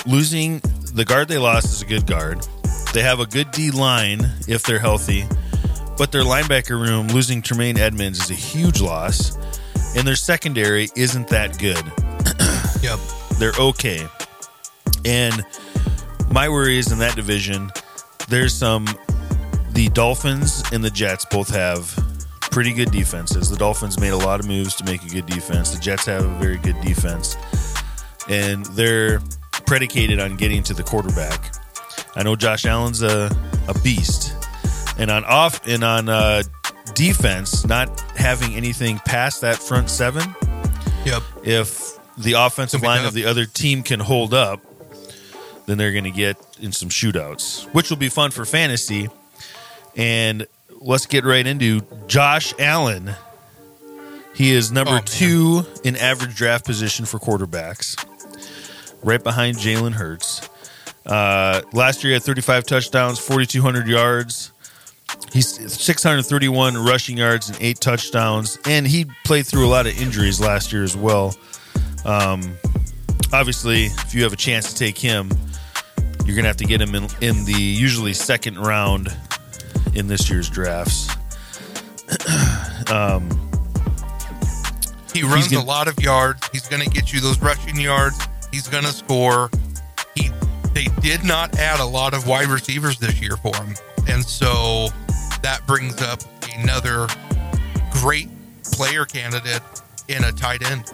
losing 0.06 0.60
the 0.94 1.04
guard 1.06 1.27
they 1.27 1.38
lost 1.38 1.66
is 1.66 1.81
a 1.81 1.86
good 1.86 2.06
guard. 2.06 2.45
They 2.94 3.02
have 3.02 3.19
a 3.19 3.26
good 3.26 3.52
D 3.52 3.71
line 3.71 4.21
if 4.47 4.64
they're 4.64 4.80
healthy, 4.80 5.26
but 5.97 6.11
their 6.11 6.21
linebacker 6.23 6.80
room 6.80 7.07
losing 7.07 7.42
Tremaine 7.42 7.78
Edmonds 7.78 8.19
is 8.21 8.30
a 8.30 8.35
huge 8.35 8.80
loss, 8.80 9.35
and 9.95 10.07
their 10.07 10.16
secondary 10.16 10.90
isn't 10.95 11.28
that 11.30 11.57
good. 11.57 11.83
Yep. 12.81 12.99
They're 13.40 13.52
okay. 13.59 14.07
And 15.04 15.44
my 16.31 16.47
worry 16.47 16.78
is 16.78 16.94
in 16.94 16.99
that 16.99 17.14
division, 17.18 17.71
there's 18.30 18.54
some. 18.54 18.85
The 19.80 19.88
Dolphins 19.88 20.62
and 20.74 20.83
the 20.83 20.90
Jets 20.90 21.24
both 21.24 21.50
have 21.56 21.98
pretty 22.42 22.74
good 22.74 22.92
defenses. 22.92 23.50
The 23.50 23.56
Dolphins 23.56 23.98
made 23.98 24.09
a 24.09 24.18
lot 24.18 24.42
of 24.42 24.45
moves 24.45 24.76
to 24.76 24.83
make 24.83 25.04
a 25.04 25.07
good 25.07 25.26
defense. 25.26 25.71
The 25.71 25.80
Jets 25.80 26.06
have 26.06 26.26
a 26.26 26.38
very 26.38 26.57
good 26.57 26.76
defense. 26.81 27.38
And 28.28 28.66
they're 28.66 29.21
predicated 29.66 30.19
on 30.19 30.36
getting 30.36 30.64
to 30.64 30.74
the 30.74 30.83
quarterback. 30.83 31.56
I 32.14 32.24
know 32.24 32.36
Josh 32.36 32.66
Allen's 32.66 33.02
a, 33.04 33.31
a 33.69 33.80
beast. 33.80 34.36
And 34.98 35.09
on 35.09 35.24
off 35.24 35.66
and 35.66 35.81
on 35.81 36.09
uh, 36.09 36.44
defense, 36.94 37.66
not 37.66 38.02
having 38.18 38.56
anything 38.56 39.00
past 39.06 39.40
that 39.40 39.59
front 39.59 39.90
seven, 39.90 40.36
Yep. 41.06 41.24
if 41.45 41.98
the 42.18 42.33
offensive 42.33 42.81
It's 42.81 42.83
gonna 42.83 42.95
be 42.95 43.00
line 43.00 43.06
of 43.06 43.14
the 43.14 43.24
other 43.28 43.45
team 43.45 43.83
can 43.83 44.02
hold 44.02 44.33
up, 44.33 44.59
then 45.68 45.78
they're 45.78 45.94
going 45.94 46.04
to 46.04 46.12
get 46.12 46.36
in 46.59 46.74
some 46.74 46.90
shootouts, 46.90 47.74
which 47.74 47.90
will 47.90 47.95
be 47.95 48.09
fun 48.09 48.31
for 48.31 48.44
fantasy. 48.44 49.07
And 49.96 50.48
let's 50.80 51.06
get 51.06 51.26
right 51.26 51.46
into 51.46 51.81
Josh 52.08 52.54
Allen. 52.60 53.12
He 54.34 54.52
is 54.52 54.72
number 54.72 54.98
Oh, 54.98 55.02
two 55.04 55.64
in 55.84 55.96
average 55.98 56.36
draft 56.36 56.66
position 56.66 57.06
for 57.06 57.19
quarterbacks, 57.19 57.98
right 59.04 59.22
behind 59.22 59.58
Jalen 59.58 59.94
Hurts. 59.94 60.48
Uh, 61.06 61.62
last 61.74 62.04
year, 62.04 62.12
he 62.12 62.14
had 62.14 62.24
35 62.24 62.66
touchdowns, 62.66 63.19
4,200 63.19 63.88
yards. 63.88 64.54
He's 65.34 65.48
631 65.74 66.78
rushing 66.78 67.18
yards 67.18 67.50
and 67.50 67.58
eight 67.62 67.80
touchdowns, 67.81 68.60
and 68.66 68.88
he 68.88 69.08
played 69.26 69.46
through 69.46 69.66
a 69.66 69.72
lot 69.72 69.88
of 69.88 70.00
injuries 70.00 70.40
last 70.40 70.72
year 70.72 70.84
as 70.84 70.96
well. 70.96 71.36
Um, 72.06 72.56
obviously, 73.34 73.86
if 73.86 74.14
you 74.14 74.24
have 74.24 74.34
a 74.34 74.38
chance 74.38 74.72
to 74.72 74.78
take 74.78 74.98
him, 74.98 75.30
you're 76.26 76.36
going 76.36 76.44
to 76.44 76.50
have 76.50 76.58
to 76.58 76.66
get 76.66 76.80
him 76.80 76.94
in, 76.96 77.08
in 77.22 77.44
the 77.46 77.60
usually 77.60 78.14
second 78.14 78.60
round 78.60 79.12
in 79.96 80.08
this 80.08 80.30
year's 80.30 80.50
drafts. 80.50 81.08
um, 82.92 83.30
He 85.14 85.24
runs 85.24 85.48
gonna- 85.48 85.64
a 85.64 85.66
lot 85.66 85.88
of 85.88 86.00
yards. 86.00 86.48
He's 86.52 86.68
going 86.68 86.84
to 86.84 86.90
get 86.90 87.12
you 87.14 87.19
those 87.19 87.40
rushing 87.40 87.80
yards. 87.80 88.18
He's 88.52 88.68
going 88.68 88.84
to 88.86 88.92
score. 88.94 89.50
He 90.16 90.30
they 90.74 90.86
did 91.02 91.24
not 91.24 91.58
add 91.60 91.80
a 91.80 91.86
lot 91.86 92.14
of 92.14 92.28
wide 92.28 92.48
receivers 92.48 92.98
this 93.00 93.19
year 93.22 93.36
for 93.38 93.56
him, 93.56 93.76
and 94.08 94.24
so 94.24 94.88
that 95.42 95.62
brings 95.68 96.02
up 96.02 96.19
another 96.58 97.08
great 97.92 98.30
player 98.64 99.06
candidate 99.06 99.62
in 100.08 100.24
a 100.24 100.31
tight 100.31 100.64
end. 100.69 100.86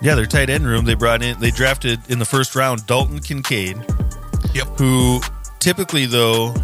Yeah, 0.00 0.14
their 0.14 0.26
tight 0.26 0.48
end 0.48 0.64
room. 0.66 0.84
They 0.84 0.94
brought 0.94 1.22
in. 1.22 1.38
They 1.40 1.50
drafted 1.50 1.98
in 2.08 2.18
the 2.20 2.24
first 2.24 2.54
round 2.54 2.86
Dalton 2.86 3.18
Kincaid, 3.20 3.76
Yep. 4.54 4.78
who 4.78 5.20
typically 5.60 6.06
though 6.06 6.54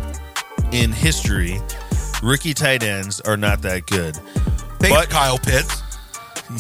in 0.72 0.92
history, 0.92 1.60
rookie 2.22 2.54
tight 2.54 2.82
ends 2.82 3.20
are 3.20 3.36
not 3.36 3.62
that 3.62 3.86
good. 3.86 4.16
Thanks, 4.78 4.96
But- 4.96 5.10
Kyle 5.10 5.38
Pitts. 5.38 5.82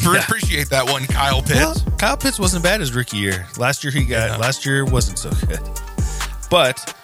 Yeah. 0.02 0.16
Appreciate 0.24 0.70
that 0.70 0.88
one, 0.90 1.04
Kyle 1.06 1.42
Pitts. 1.42 1.54
Well, 1.84 1.96
Kyle 1.98 2.16
Pitts 2.16 2.38
wasn't 2.38 2.64
bad 2.64 2.80
his 2.80 2.94
rookie 2.94 3.18
year. 3.18 3.46
Last 3.58 3.84
year 3.84 3.92
he 3.92 4.04
got. 4.04 4.30
Yeah. 4.30 4.36
Last 4.38 4.64
year 4.64 4.84
wasn't 4.84 5.18
so 5.18 5.30
good. 5.46 5.60
But 6.50 6.94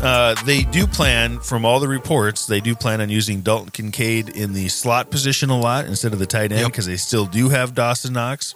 uh, 0.00 0.34
they 0.44 0.62
do 0.62 0.86
plan, 0.86 1.40
from 1.40 1.64
all 1.64 1.80
the 1.80 1.88
reports, 1.88 2.46
they 2.46 2.60
do 2.60 2.74
plan 2.76 3.00
on 3.00 3.08
using 3.10 3.40
Dalton 3.40 3.70
Kincaid 3.70 4.30
in 4.30 4.52
the 4.52 4.68
slot 4.68 5.10
position 5.10 5.50
a 5.50 5.58
lot 5.58 5.86
instead 5.86 6.12
of 6.12 6.20
the 6.20 6.26
tight 6.26 6.52
end 6.52 6.60
Yep. 6.60 6.66
because 6.70 6.86
they 6.86 6.96
still 6.96 7.26
do 7.26 7.48
have 7.48 7.74
Dawson 7.74 8.12
Knox. 8.12 8.54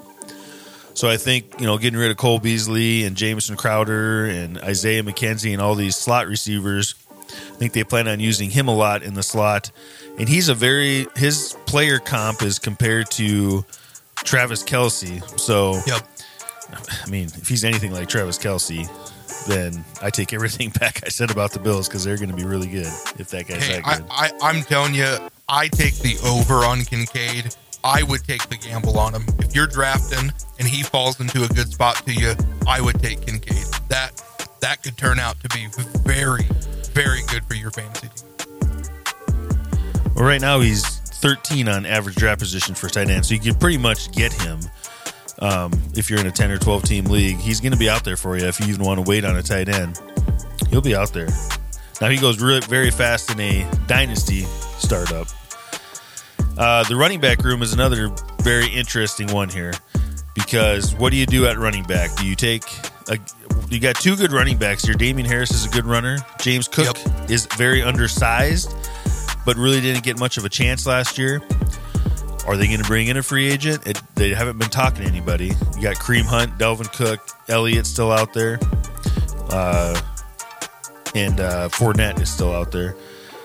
So 0.97 1.11
I 1.11 1.19
think 1.19 1.61
you 1.61 1.67
know 1.67 1.77
getting 1.77 1.99
rid 1.99 2.11
of 2.11 2.17
Cole 2.17 2.39
Beasley 2.39 3.05
and 3.05 3.15
Jameson 3.15 3.55
Crowder 3.57 4.25
and 4.25 4.57
Isaiah 4.59 5.03
McKenzie 5.03 5.53
and 5.53 5.61
all 5.61 5.75
these 5.75 5.95
slot 5.95 6.27
receivers, 6.27 6.95
I 7.29 7.57
think 7.57 7.75
they 7.75 7.85
plan 7.85 8.09
on 8.09 8.19
using 8.19 8.49
him 8.49 8.67
a 8.67 8.75
lot 8.75 9.03
in 9.03 9.13
the 9.13 9.23
slot. 9.23 9.71
And 10.19 10.27
he's 10.27 10.49
a 10.49 10.55
very 10.55 11.07
his 11.15 11.55
player 11.67 11.99
comp 11.99 12.41
is 12.41 12.59
compared 12.59 13.11
to 13.13 13.67
Travis 14.17 14.65
Kelce. 14.65 15.23
So 15.39 15.79
Yep. 15.87 16.09
I 17.05 17.11
mean, 17.11 17.27
if 17.27 17.47
he's 17.47 17.63
anything 17.63 17.93
like 17.93 18.09
Travis 18.09 18.39
Kelce, 18.39 18.89
then 19.47 19.85
I 20.01 20.09
take 20.09 20.33
everything 20.33 20.71
back 20.81 21.03
I 21.05 21.11
said 21.11 21.31
about 21.31 21.53
the 21.53 21.59
Bills 21.59 21.89
because 21.89 22.05
they're 22.05 22.17
going 22.17 22.31
to 22.31 22.37
be 22.37 22.45
really 22.45 22.69
good 22.69 22.91
if 23.19 23.29
that 23.33 23.47
guy's 23.47 23.63
Hey, 23.67 23.83
that 23.83 23.87
I, 23.87 23.97
good. 23.99 24.07
I, 24.11 24.31
I'm 24.41 24.63
telling 24.63 24.95
you, 24.95 25.15
I 25.47 25.69
take 25.69 25.97
the 25.97 26.17
over 26.25 26.65
on 26.65 26.85
Kincaid. 26.85 27.55
I 27.87 28.03
would 28.03 28.25
take 28.25 28.49
the 28.49 28.57
gamble 28.57 28.99
on 28.99 29.15
him. 29.15 29.25
If 29.39 29.55
you're 29.55 29.69
drafting 29.69 30.33
and 30.59 30.67
he 30.67 30.83
falls 30.83 31.21
into 31.21 31.45
a 31.45 31.49
good 31.49 31.69
spot 31.69 31.95
to 32.05 32.13
you, 32.13 32.35
I 32.67 32.81
would 32.81 33.01
take 33.01 33.25
Kincaid. 33.25 33.65
That 33.89 34.11
that 34.61 34.83
could 34.83 34.97
turn 34.97 35.21
out 35.21 35.39
to 35.41 35.49
be 35.51 35.69
very, 36.01 36.43
very 36.93 37.21
good 37.29 37.45
for 37.45 37.55
your 37.55 37.71
fantasy 37.71 38.09
team. 38.09 38.83
well, 40.17 40.25
right 40.25 40.41
now 40.41 40.59
he's 40.59 40.85
13 40.85 41.69
on 41.69 41.87
average 41.87 42.17
draft 42.17 42.41
position 42.41 42.75
for 42.75 42.89
tight 42.89 43.09
end, 43.09 43.25
so 43.25 43.35
you 43.35 43.41
can 43.41 43.55
pretty 43.55 43.79
much 43.79 44.11
get 44.11 44.33
him 44.33 44.59
um, 45.39 45.73
if 45.95 46.11
you're 46.11 46.19
in 46.19 46.27
a 46.27 46.33
10 46.33 46.51
or 46.51 46.59
12 46.59 46.83
team 46.83 47.05
league. 47.05 47.37
He's 47.37 47.61
going 47.61 47.73
to 47.73 47.79
be 47.79 47.89
out 47.89 48.03
there 48.03 48.17
for 48.17 48.37
you 48.37 48.47
if 48.47 48.59
you 48.59 48.67
even 48.67 48.85
want 48.85 48.99
to 48.99 49.09
wait 49.09 49.25
on 49.25 49.37
a 49.37 49.43
tight 49.45 49.69
end. 49.69 50.01
He'll 50.71 50.81
be 50.81 50.97
out 50.97 51.13
there. 51.13 51.29
Now 52.01 52.09
he 52.09 52.17
goes 52.17 52.43
really, 52.43 52.63
very 52.63 52.91
fast 52.91 53.31
in 53.31 53.39
a 53.39 53.71
dynasty 53.87 54.43
startup. 54.79 55.29
Uh, 56.59 56.85
the 56.85 56.97
running 56.97 57.21
back 57.21 57.45
room 57.45 57.63
is 57.63 57.73
another 57.73 58.11
very 58.43 58.69
interesting 58.69 59.31
one 59.33 59.49
here 59.49 59.73
because 60.35 60.95
what 60.95 61.11
do 61.11 61.17
you 61.17 61.27
do 61.27 61.47
at 61.47 61.59
running 61.59 61.85
back? 61.85 62.15
Do 62.17 62.27
you 62.27 62.35
take 62.35 62.65
a, 63.09 63.19
you 63.71 63.81
got 63.81 63.97
two 63.97 64.17
good 64.17 64.33
running 64.33 64.57
backs 64.57 64.85
here. 64.85 64.95
Damien 64.95 65.29
Harris 65.29 65.51
is 65.51 65.67
a 65.67 65.69
good 65.69 65.85
runner. 65.85 66.19
James 66.41 66.69
Cook 66.69 66.97
is 67.29 67.47
very 67.57 67.83
undersized, 67.83 68.75
but 69.45 69.57
really 69.57 69.81
didn't 69.81 70.05
get 70.05 70.19
much 70.19 70.39
of 70.39 70.45
a 70.45 70.49
chance 70.49 70.87
last 70.87 71.19
year. 71.19 71.43
Are 72.47 72.57
they 72.57 72.67
going 72.69 72.81
to 72.81 72.87
bring 72.87 73.09
in 73.09 73.17
a 73.17 73.23
free 73.23 73.51
agent? 73.51 73.87
It, 73.87 74.01
they 74.15 74.31
haven't 74.31 74.59
been 74.59 74.71
talking 74.71 75.03
to 75.03 75.09
anybody. 75.09 75.47
You 75.77 75.83
got 75.83 75.97
Kareem 75.97 76.25
Hunt, 76.25 76.59
Dalvin 76.59 76.93
Cook, 76.93 77.21
Elliott 77.49 77.87
still 77.87 78.13
out 78.13 78.33
there, 78.33 78.61
uh, 79.51 80.01
and 81.15 81.41
uh, 81.41 81.69
Fournette 81.71 82.21
is 82.21 82.31
still 82.31 82.53
out 82.53 82.71
there. 82.71 82.95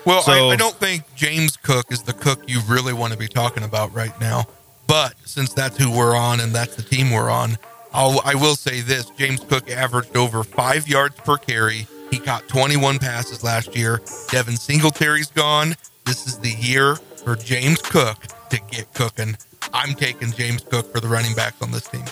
Well, 0.04 0.22
So- 0.22 0.50
I, 0.50 0.52
I 0.52 0.56
don't 0.56 0.74
think 0.74 1.04
James 1.14 1.56
Cook 1.56 1.92
is 1.92 2.02
the 2.02 2.12
Cook 2.12 2.40
you 2.48 2.60
really 2.68 2.92
want 2.92 3.12
to 3.12 3.18
be 3.18 3.28
talking 3.28 3.62
about 3.62 3.94
right 3.94 4.18
now. 4.20 4.46
But 4.86 5.14
since 5.24 5.52
that's 5.52 5.78
who 5.78 5.90
we're 5.90 6.14
on 6.16 6.40
and 6.40 6.52
that's 6.52 6.74
the 6.76 6.82
team 6.82 7.10
we're 7.12 7.30
on, 7.30 7.56
I'll, 7.94 8.20
I 8.24 8.34
will 8.34 8.56
say 8.56 8.80
this: 8.80 9.06
James 9.10 9.40
Cook 9.40 9.70
averaged 9.70 10.16
over 10.16 10.42
five 10.42 10.88
yards 10.88 11.16
per 11.20 11.36
carry. 11.36 11.86
He 12.10 12.18
caught 12.18 12.46
21 12.48 12.98
passes 12.98 13.42
last 13.42 13.74
year. 13.76 14.02
Devin 14.30 14.56
Singletary's 14.56 15.30
gone. 15.30 15.76
This 16.04 16.26
is 16.26 16.38
the 16.38 16.50
year 16.50 16.96
for 16.96 17.36
James 17.36 17.80
Cook 17.80 18.18
to 18.50 18.60
get 18.70 18.92
cooking. 18.92 19.36
I'm 19.72 19.94
taking 19.94 20.32
James 20.32 20.62
Cook 20.62 20.92
for 20.92 21.00
the 21.00 21.08
running 21.08 21.34
back 21.34 21.54
on 21.62 21.70
this 21.70 21.86
team. 21.88 22.04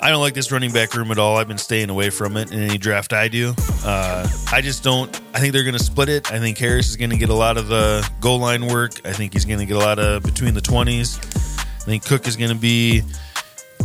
I 0.00 0.10
don't 0.10 0.20
like 0.20 0.34
this 0.34 0.52
running 0.52 0.70
back 0.72 0.94
room 0.94 1.10
at 1.10 1.18
all. 1.18 1.36
I've 1.38 1.48
been 1.48 1.58
staying 1.58 1.90
away 1.90 2.10
from 2.10 2.36
it 2.36 2.52
in 2.52 2.60
any 2.62 2.78
draft 2.78 3.12
I 3.12 3.26
do. 3.28 3.52
Uh, 3.84 4.28
I 4.52 4.60
just 4.60 4.84
don't. 4.84 5.08
I 5.34 5.40
think 5.40 5.52
they're 5.52 5.64
going 5.64 5.76
to 5.76 5.82
split 5.82 6.08
it. 6.08 6.30
I 6.32 6.38
think 6.38 6.56
Harris 6.56 6.88
is 6.88 6.96
going 6.96 7.10
to 7.10 7.16
get 7.16 7.30
a 7.30 7.34
lot 7.34 7.56
of 7.56 7.66
the 7.68 8.08
goal 8.20 8.38
line 8.38 8.66
work. 8.66 8.92
I 9.04 9.12
think 9.12 9.32
he's 9.32 9.44
going 9.44 9.58
to 9.58 9.66
get 9.66 9.76
a 9.76 9.80
lot 9.80 9.98
of 9.98 10.22
between 10.22 10.54
the 10.54 10.60
twenties. 10.60 11.18
I 11.18 11.90
think 11.90 12.04
Cook 12.04 12.28
is 12.28 12.36
going 12.36 12.50
to 12.50 12.56
be 12.56 13.02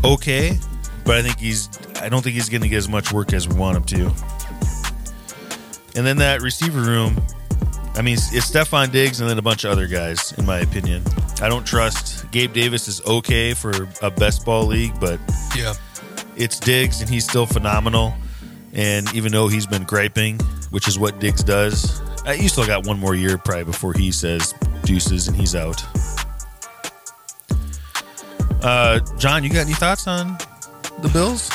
okay, 0.03 0.57
but 1.03 1.15
I 1.17 1.23
think 1.23 1.39
he's. 1.39 1.67
I 1.99 2.09
don't 2.09 2.21
think 2.21 2.35
he's 2.35 2.49
going 2.49 2.61
to 2.61 2.69
get 2.69 2.77
as 2.77 2.89
much 2.89 3.11
work 3.11 3.33
as 3.33 3.47
we 3.47 3.55
want 3.55 3.77
him 3.77 3.83
to. 3.85 4.05
And 5.95 6.05
then 6.05 6.17
that 6.17 6.41
receiver 6.41 6.81
room. 6.81 7.21
I 7.95 8.01
mean, 8.01 8.15
it's 8.15 8.49
Stefon 8.51 8.91
Diggs 8.91 9.19
and 9.21 9.29
then 9.29 9.37
a 9.37 9.41
bunch 9.43 9.63
of 9.65 9.71
other 9.71 9.85
guys, 9.87 10.31
in 10.33 10.45
my 10.45 10.59
opinion. 10.59 11.03
I 11.41 11.49
don't 11.49 11.63
trust 11.65 12.29
Gabe 12.31 12.51
Davis 12.51 12.87
is 12.87 13.05
okay 13.05 13.53
for 13.53 13.87
a 14.01 14.09
best 14.09 14.45
ball 14.45 14.65
league, 14.65 14.99
but 14.99 15.19
Yeah. 15.55 15.73
It's 16.35 16.59
Diggs, 16.59 17.01
and 17.01 17.09
he's 17.09 17.27
still 17.27 17.45
phenomenal. 17.45 18.13
And 18.73 19.13
even 19.13 19.31
though 19.31 19.47
he's 19.47 19.67
been 19.67 19.83
griping, 19.83 20.39
which 20.71 20.87
is 20.87 20.97
what 20.97 21.19
Diggs 21.19 21.43
does, 21.43 22.01
uh, 22.27 22.31
you 22.31 22.49
still 22.49 22.65
got 22.65 22.87
one 22.87 22.99
more 22.99 23.15
year 23.15 23.37
probably 23.37 23.65
before 23.65 23.93
he 23.93 24.11
says 24.11 24.53
deuces 24.83 25.27
and 25.27 25.37
he's 25.37 25.55
out. 25.55 25.83
Uh, 28.63 28.99
John, 29.17 29.43
you 29.43 29.49
got 29.49 29.65
any 29.65 29.73
thoughts 29.73 30.07
on 30.07 30.37
the 31.01 31.09
Bills? 31.09 31.51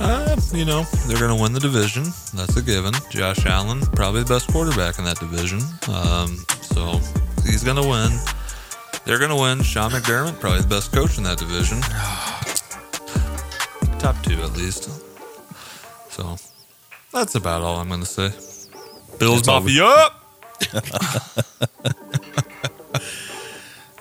Uh, 0.00 0.38
you 0.52 0.64
know, 0.64 0.82
they're 1.06 1.18
going 1.18 1.34
to 1.34 1.40
win 1.40 1.52
the 1.52 1.60
division. 1.60 2.04
That's 2.34 2.56
a 2.56 2.62
given. 2.62 2.92
Josh 3.10 3.46
Allen, 3.46 3.80
probably 3.92 4.22
the 4.22 4.28
best 4.28 4.48
quarterback 4.48 4.98
in 4.98 5.04
that 5.04 5.18
division. 5.18 5.60
Um, 5.88 6.36
so 6.60 6.98
he's 7.44 7.62
going 7.62 7.76
to 7.76 7.88
win. 7.88 8.10
They're 9.04 9.18
going 9.18 9.30
to 9.30 9.36
win. 9.36 9.62
Sean 9.62 9.90
McDermott, 9.92 10.40
probably 10.40 10.60
the 10.60 10.68
best 10.68 10.92
coach 10.92 11.18
in 11.18 11.24
that 11.24 11.38
division. 11.38 11.80
Top 14.00 14.20
two, 14.22 14.40
at 14.42 14.56
least. 14.56 14.88
So 16.10 16.36
that's 17.12 17.34
about 17.34 17.62
all 17.62 17.76
I'm 17.76 17.88
going 17.88 18.00
to 18.00 18.06
say. 18.06 18.30
Bills 19.18 19.42
That's 19.42 19.48
Mafia 19.48 19.84
up! 19.84 20.16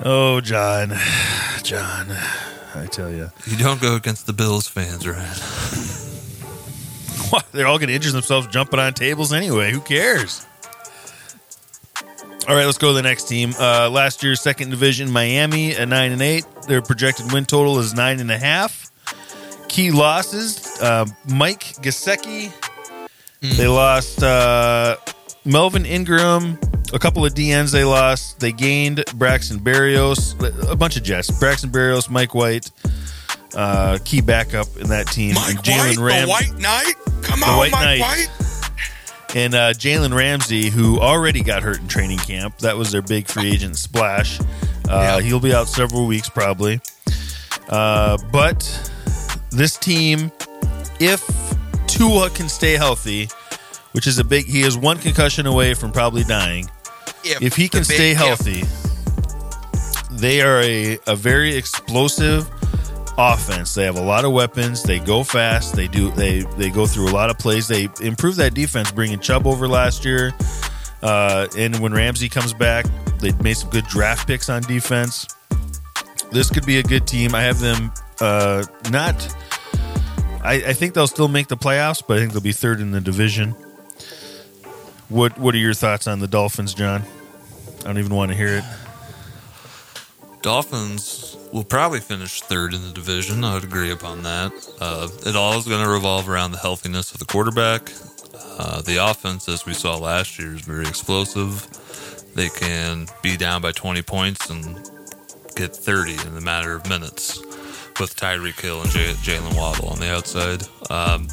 Oh, 0.01 0.39
John, 0.39 0.93
John, 1.61 2.07
I 2.73 2.85
tell 2.89 3.11
you, 3.11 3.29
You 3.45 3.57
don't 3.57 3.81
go 3.81 3.95
against 3.97 4.27
the 4.27 4.33
Bills 4.33 4.65
fans, 4.65 5.05
right? 5.05 5.35
they're 7.51 7.67
all 7.67 7.77
going 7.77 7.89
to 7.89 7.93
injure 7.95 8.11
themselves 8.13 8.47
jumping 8.47 8.79
on 8.79 8.93
tables 8.93 9.33
anyway. 9.33 9.71
Who 9.71 9.81
cares? 9.81 10.45
All 12.47 12.55
right, 12.55 12.65
let's 12.65 12.77
go 12.77 12.87
to 12.87 12.93
the 12.93 13.01
next 13.01 13.25
team. 13.25 13.53
Uh, 13.59 13.89
last 13.89 14.23
year's 14.23 14.39
second 14.39 14.69
division, 14.69 15.11
Miami 15.11 15.75
at 15.75 15.89
nine 15.89 16.13
and 16.13 16.21
eight. 16.21 16.45
Their 16.65 16.81
projected 16.81 17.33
win 17.33 17.43
total 17.43 17.77
is 17.79 17.93
nine 17.93 18.21
and 18.21 18.31
a 18.31 18.37
half. 18.37 18.88
Key 19.69 19.91
losses: 19.91 20.81
uh, 20.81 21.05
Mike 21.27 21.61
Gesicki. 21.81 22.51
They 23.41 23.67
lost 23.67 24.21
uh, 24.21 24.97
Melvin 25.45 25.85
Ingram. 25.85 26.59
A 26.91 26.99
couple 26.99 27.23
of 27.25 27.33
DNs 27.33 27.71
they 27.71 27.83
lost. 27.85 28.39
They 28.39 28.51
gained 28.51 29.03
Braxton 29.15 29.59
Berrios. 29.59 30.35
A 30.69 30.75
bunch 30.75 30.97
of 30.97 31.03
Jets. 31.03 31.29
Braxton 31.39 31.69
Berrios, 31.69 32.09
Mike 32.09 32.33
White, 32.33 32.71
uh, 33.55 33.99
key 34.03 34.21
backup 34.21 34.75
in 34.77 34.89
that 34.89 35.07
team. 35.07 35.35
Mike 35.35 35.49
and 35.49 35.59
Jalen 35.59 35.97
White, 35.97 35.97
Ram- 35.99 36.25
the 36.25 36.29
White 36.29 36.57
Knight. 36.59 36.93
Come 37.21 37.39
The 37.41 37.45
on, 37.45 37.57
White 37.57 37.71
Mike 37.71 37.99
Knight. 37.99 38.27
White. 38.27 39.35
and 39.35 39.53
uh, 39.53 39.73
Jalen 39.73 40.15
Ramsey, 40.15 40.69
who 40.69 40.99
already 40.99 41.43
got 41.43 41.61
hurt 41.61 41.79
in 41.79 41.87
training 41.87 42.17
camp. 42.17 42.57
That 42.57 42.75
was 42.75 42.91
their 42.91 43.03
big 43.03 43.27
free 43.27 43.51
agent 43.51 43.77
splash. 43.77 44.39
Uh, 44.41 44.45
Yeah. 44.89 45.19
He'll 45.21 45.39
be 45.39 45.53
out 45.53 45.67
several 45.67 46.07
weeks 46.07 46.27
probably. 46.27 46.81
Uh, 47.69 48.17
but 48.31 48.91
this 49.51 49.77
team, 49.77 50.31
if 50.99 51.25
Tua 51.87 52.29
can 52.29 52.49
stay 52.49 52.73
healthy, 52.73 53.29
which 53.91 54.07
is 54.07 54.19
a 54.19 54.23
big, 54.23 54.45
he 54.45 54.61
is 54.61 54.77
one 54.77 54.97
concussion 54.97 55.45
away 55.45 55.73
from 55.73 55.91
probably 55.91 56.23
dying. 56.23 56.69
If 57.23 57.55
he 57.55 57.67
can 57.67 57.83
stay 57.83 58.11
if. 58.11 58.17
healthy, 58.17 58.63
they 60.11 60.41
are 60.41 60.61
a, 60.61 60.99
a 61.07 61.15
very 61.15 61.55
explosive 61.55 62.49
offense. 63.17 63.73
They 63.73 63.83
have 63.83 63.97
a 63.97 64.01
lot 64.01 64.23
of 64.25 64.31
weapons. 64.31 64.83
They 64.83 64.99
go 64.99 65.23
fast. 65.23 65.75
They 65.75 65.87
do 65.87 66.11
they 66.11 66.41
they 66.57 66.69
go 66.69 66.87
through 66.87 67.09
a 67.09 67.13
lot 67.13 67.29
of 67.29 67.37
plays. 67.37 67.67
They 67.67 67.89
improve 68.01 68.37
that 68.37 68.53
defense, 68.53 68.91
bringing 68.91 69.19
Chubb 69.19 69.45
over 69.45 69.67
last 69.67 70.05
year. 70.05 70.31
Uh, 71.01 71.47
and 71.57 71.77
when 71.79 71.93
Ramsey 71.93 72.29
comes 72.29 72.53
back, 72.53 72.85
they 73.19 73.31
made 73.43 73.55
some 73.55 73.69
good 73.69 73.85
draft 73.85 74.27
picks 74.27 74.49
on 74.49 74.61
defense. 74.63 75.27
This 76.31 76.49
could 76.49 76.65
be 76.65 76.77
a 76.77 76.83
good 76.83 77.07
team. 77.07 77.33
I 77.33 77.41
have 77.41 77.59
them 77.59 77.91
uh, 78.21 78.63
not. 78.91 79.35
I, 80.43 80.55
I 80.67 80.73
think 80.73 80.93
they'll 80.93 81.07
still 81.07 81.27
make 81.27 81.47
the 81.47 81.57
playoffs, 81.57 82.03
but 82.05 82.17
I 82.17 82.19
think 82.21 82.33
they'll 82.33 82.41
be 82.41 82.51
third 82.51 82.79
in 82.79 82.91
the 82.91 83.01
division. 83.01 83.51
What 85.09 85.37
What 85.39 85.55
are 85.55 85.59
your 85.59 85.73
thoughts 85.73 86.07
on 86.07 86.19
the 86.19 86.27
Dolphins, 86.27 86.73
John? 86.73 87.03
I 87.79 87.83
don't 87.83 87.97
even 87.97 88.13
want 88.13 88.31
to 88.31 88.37
hear 88.37 88.57
it. 88.57 88.63
Dolphins 90.41 91.35
will 91.51 91.63
probably 91.63 91.99
finish 91.99 92.41
third 92.41 92.73
in 92.73 92.81
the 92.83 92.93
division. 92.93 93.43
I 93.43 93.55
would 93.55 93.63
agree 93.63 93.91
upon 93.91 94.23
that. 94.23 94.51
Uh, 94.79 95.09
it 95.25 95.35
all 95.35 95.57
is 95.57 95.67
going 95.67 95.83
to 95.83 95.89
revolve 95.89 96.29
around 96.29 96.51
the 96.51 96.59
healthiness 96.59 97.11
of 97.11 97.19
the 97.19 97.25
quarterback. 97.25 97.91
Uh, 98.57 98.81
the 98.81 98.97
offense, 98.97 99.49
as 99.49 99.65
we 99.65 99.73
saw 99.73 99.97
last 99.97 100.37
year, 100.37 100.53
is 100.53 100.61
very 100.61 100.85
explosive. 100.87 101.67
They 102.35 102.49
can 102.49 103.07
be 103.21 103.35
down 103.35 103.61
by 103.61 103.71
20 103.71 104.01
points 104.03 104.49
and 104.49 104.89
get 105.59 105.75
30 105.75 106.13
in 106.25 106.37
a 106.37 106.41
matter 106.41 106.73
of 106.73 106.87
minutes 106.87 107.39
with 107.99 108.15
Tyreek 108.15 108.61
Hill 108.61 108.81
and 108.81 108.89
J- 108.91 109.11
Jaylen 109.15 109.57
Waddle 109.57 109.89
on 109.89 109.99
the 109.99 110.09
outside. 110.09 110.63
Um, 110.89 111.27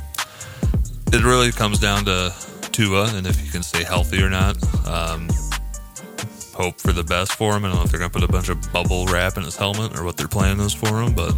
it 1.12 1.23
really 1.23 1.52
comes 1.52 1.78
down 1.78 2.04
to 2.06 2.35
Tua 2.73 3.14
and 3.14 3.25
if 3.25 3.38
he 3.38 3.49
can 3.49 3.62
stay 3.62 3.85
healthy 3.85 4.21
or 4.21 4.28
not. 4.28 4.56
Um, 4.85 5.28
hope 6.54 6.80
for 6.80 6.92
the 6.92 7.04
best 7.04 7.35
for 7.35 7.56
him. 7.56 7.64
I 7.64 7.68
don't 7.68 7.76
know 7.76 7.85
if 7.85 7.90
they're 7.92 8.00
going 8.00 8.11
to 8.11 8.18
put 8.18 8.28
a 8.28 8.33
bunch 8.33 8.49
of 8.49 8.73
bubble 8.73 9.06
wrap 9.06 9.37
in 9.37 9.45
his 9.45 9.54
helmet 9.54 9.97
or 9.97 10.02
what 10.02 10.16
their 10.16 10.26
plan 10.26 10.59
is 10.59 10.73
for 10.73 11.02
him, 11.02 11.14
but 11.14 11.33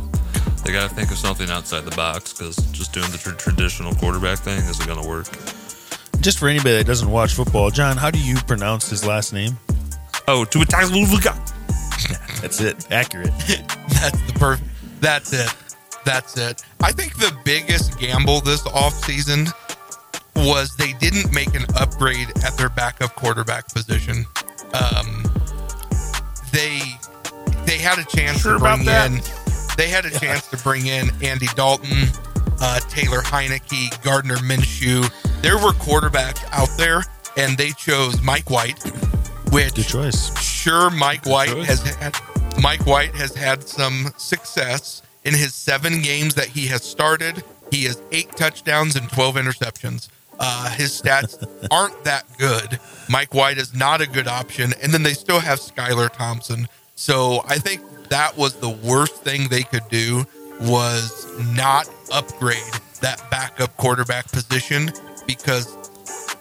they 0.65 0.73
got 0.73 0.89
to 0.89 0.95
think 0.95 1.11
of 1.11 1.19
something 1.19 1.51
outside 1.51 1.85
the 1.85 1.95
box 1.95 2.33
because 2.33 2.57
just 2.73 2.95
doing 2.95 3.11
the 3.11 3.19
tr- 3.19 3.33
traditional 3.33 3.95
quarterback 3.97 4.39
thing 4.39 4.61
isn't 4.65 4.87
going 4.87 5.03
to 5.03 5.07
work. 5.07 5.27
Just 6.23 6.39
for 6.39 6.49
anybody 6.49 6.77
that 6.77 6.87
doesn't 6.87 7.11
watch 7.11 7.35
football, 7.35 7.71
John, 7.71 7.99
how 7.99 8.11
do 8.11 8.19
you 8.19 8.37
pronounce 8.47 8.89
his 8.89 9.05
last 9.05 9.35
name? 9.35 9.59
Oh, 10.27 10.47
Tua 10.47 10.65
Tagovailoa. 10.65 11.58
That's 12.41 12.61
it. 12.61 12.91
Accurate. 12.91 13.27
That's 13.49 14.21
the 14.23 14.33
perfect. 14.39 14.69
That's 15.01 15.33
it. 15.33 15.55
That's 16.05 16.37
it. 16.39 16.63
I 16.81 16.93
think 16.93 17.17
the 17.17 17.37
biggest 17.45 17.99
gamble 17.99 18.41
this 18.41 18.63
offseason 18.63 19.53
was 20.37 20.75
they 20.77 20.93
didn't 20.95 21.33
make 21.33 21.55
an 21.55 21.65
upgrade 21.77 22.29
at 22.45 22.57
their 22.57 22.69
backup 22.69 23.15
quarterback 23.15 23.73
position. 23.73 24.25
Um, 24.73 25.25
they 26.53 26.81
they 27.67 27.79
had 27.79 27.99
a 27.99 28.05
chance 28.05 28.41
Sure 28.41 28.55
to 28.55 28.59
bring 28.59 28.83
about 28.83 29.11
in 29.11 29.21
they 29.77 29.89
had 29.89 30.05
a 30.05 30.11
chance 30.11 30.49
to 30.49 30.57
bring 30.59 30.87
in 30.87 31.09
Andy 31.23 31.47
Dalton, 31.55 32.09
uh, 32.61 32.81
Taylor 32.89 33.21
Heinicke, 33.21 34.03
Gardner 34.03 34.37
Minshew. 34.39 35.09
There 35.41 35.57
were 35.57 35.73
quarterbacks 35.73 36.45
out 36.51 36.69
there, 36.77 37.05
and 37.37 37.57
they 37.57 37.71
chose 37.71 38.21
Mike 38.21 38.51
White, 38.51 38.83
which 39.53 39.75
Good 39.77 39.87
choice. 39.87 40.48
Sure 40.69 40.91
Mike 40.91 41.25
White 41.25 41.57
has 41.65 41.81
had 41.97 42.15
Mike 42.63 42.85
White 42.87 43.15
has 43.15 43.35
had 43.35 43.67
some 43.67 44.13
success 44.19 45.03
in 45.25 45.33
his 45.33 45.55
seven 45.55 46.03
games 46.03 46.35
that 46.35 46.47
he 46.47 46.67
has 46.67 46.83
started. 46.83 47.43
He 47.71 47.85
has 47.85 48.03
eight 48.13 48.33
touchdowns 48.33 48.95
and 48.97 49.09
twelve 49.11 49.37
interceptions. 49.37 50.09
Uh, 50.39 50.71
his 50.71 51.01
stats 51.01 51.43
aren't 51.71 52.05
that 52.05 52.25
good. 52.37 52.79
Mike 53.09 53.33
White 53.35 53.57
is 53.57 53.75
not 53.75 54.01
a 54.01 54.07
good 54.07 54.29
option, 54.29 54.75
and 54.83 54.93
then 54.93 55.03
they 55.03 55.15
still 55.15 55.41
have 55.41 55.59
Skylar 55.59 56.13
Thompson. 56.13 56.69
So 56.97 57.43
I 57.47 57.59
think 57.59 57.83
that 58.11 58.37
was 58.37 58.55
the 58.55 58.69
worst 58.69 59.17
thing 59.23 59.49
they 59.49 59.63
could 59.63 59.89
do 59.89 60.27
was 60.61 61.27
not 61.55 61.89
upgrade 62.13 62.75
that 63.01 63.23
backup 63.31 63.75
quarterback 63.77 64.31
position 64.31 64.91
because 65.27 65.77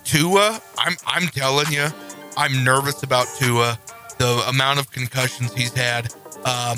Tua, 0.04 0.60
I'm 0.78 0.98
I'm 1.06 1.28
telling 1.30 1.72
you, 1.72 1.88
I'm 2.36 2.64
nervous 2.64 3.04
about 3.04 3.28
Tua. 3.38 3.80
The 4.18 4.44
amount 4.48 4.80
of 4.80 4.92
concussions 4.92 5.54
he's 5.54 5.74
had. 5.74 6.14
Um, 6.46 6.78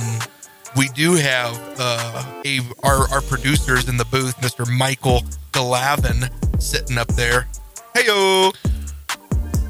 we 0.76 0.90
do 0.90 1.14
have 1.14 1.58
uh, 1.80 2.42
a 2.46 2.60
our 2.84 3.10
our 3.10 3.22
producers 3.22 3.90
in 3.90 3.98
the 3.98 4.06
booth, 4.06 4.38
Mr. 4.38 4.70
Michael 4.78 5.22
Galavin, 5.52 6.62
sitting 6.62 6.98
up 6.98 7.08
there. 7.10 7.48
Heyo. 7.96 8.54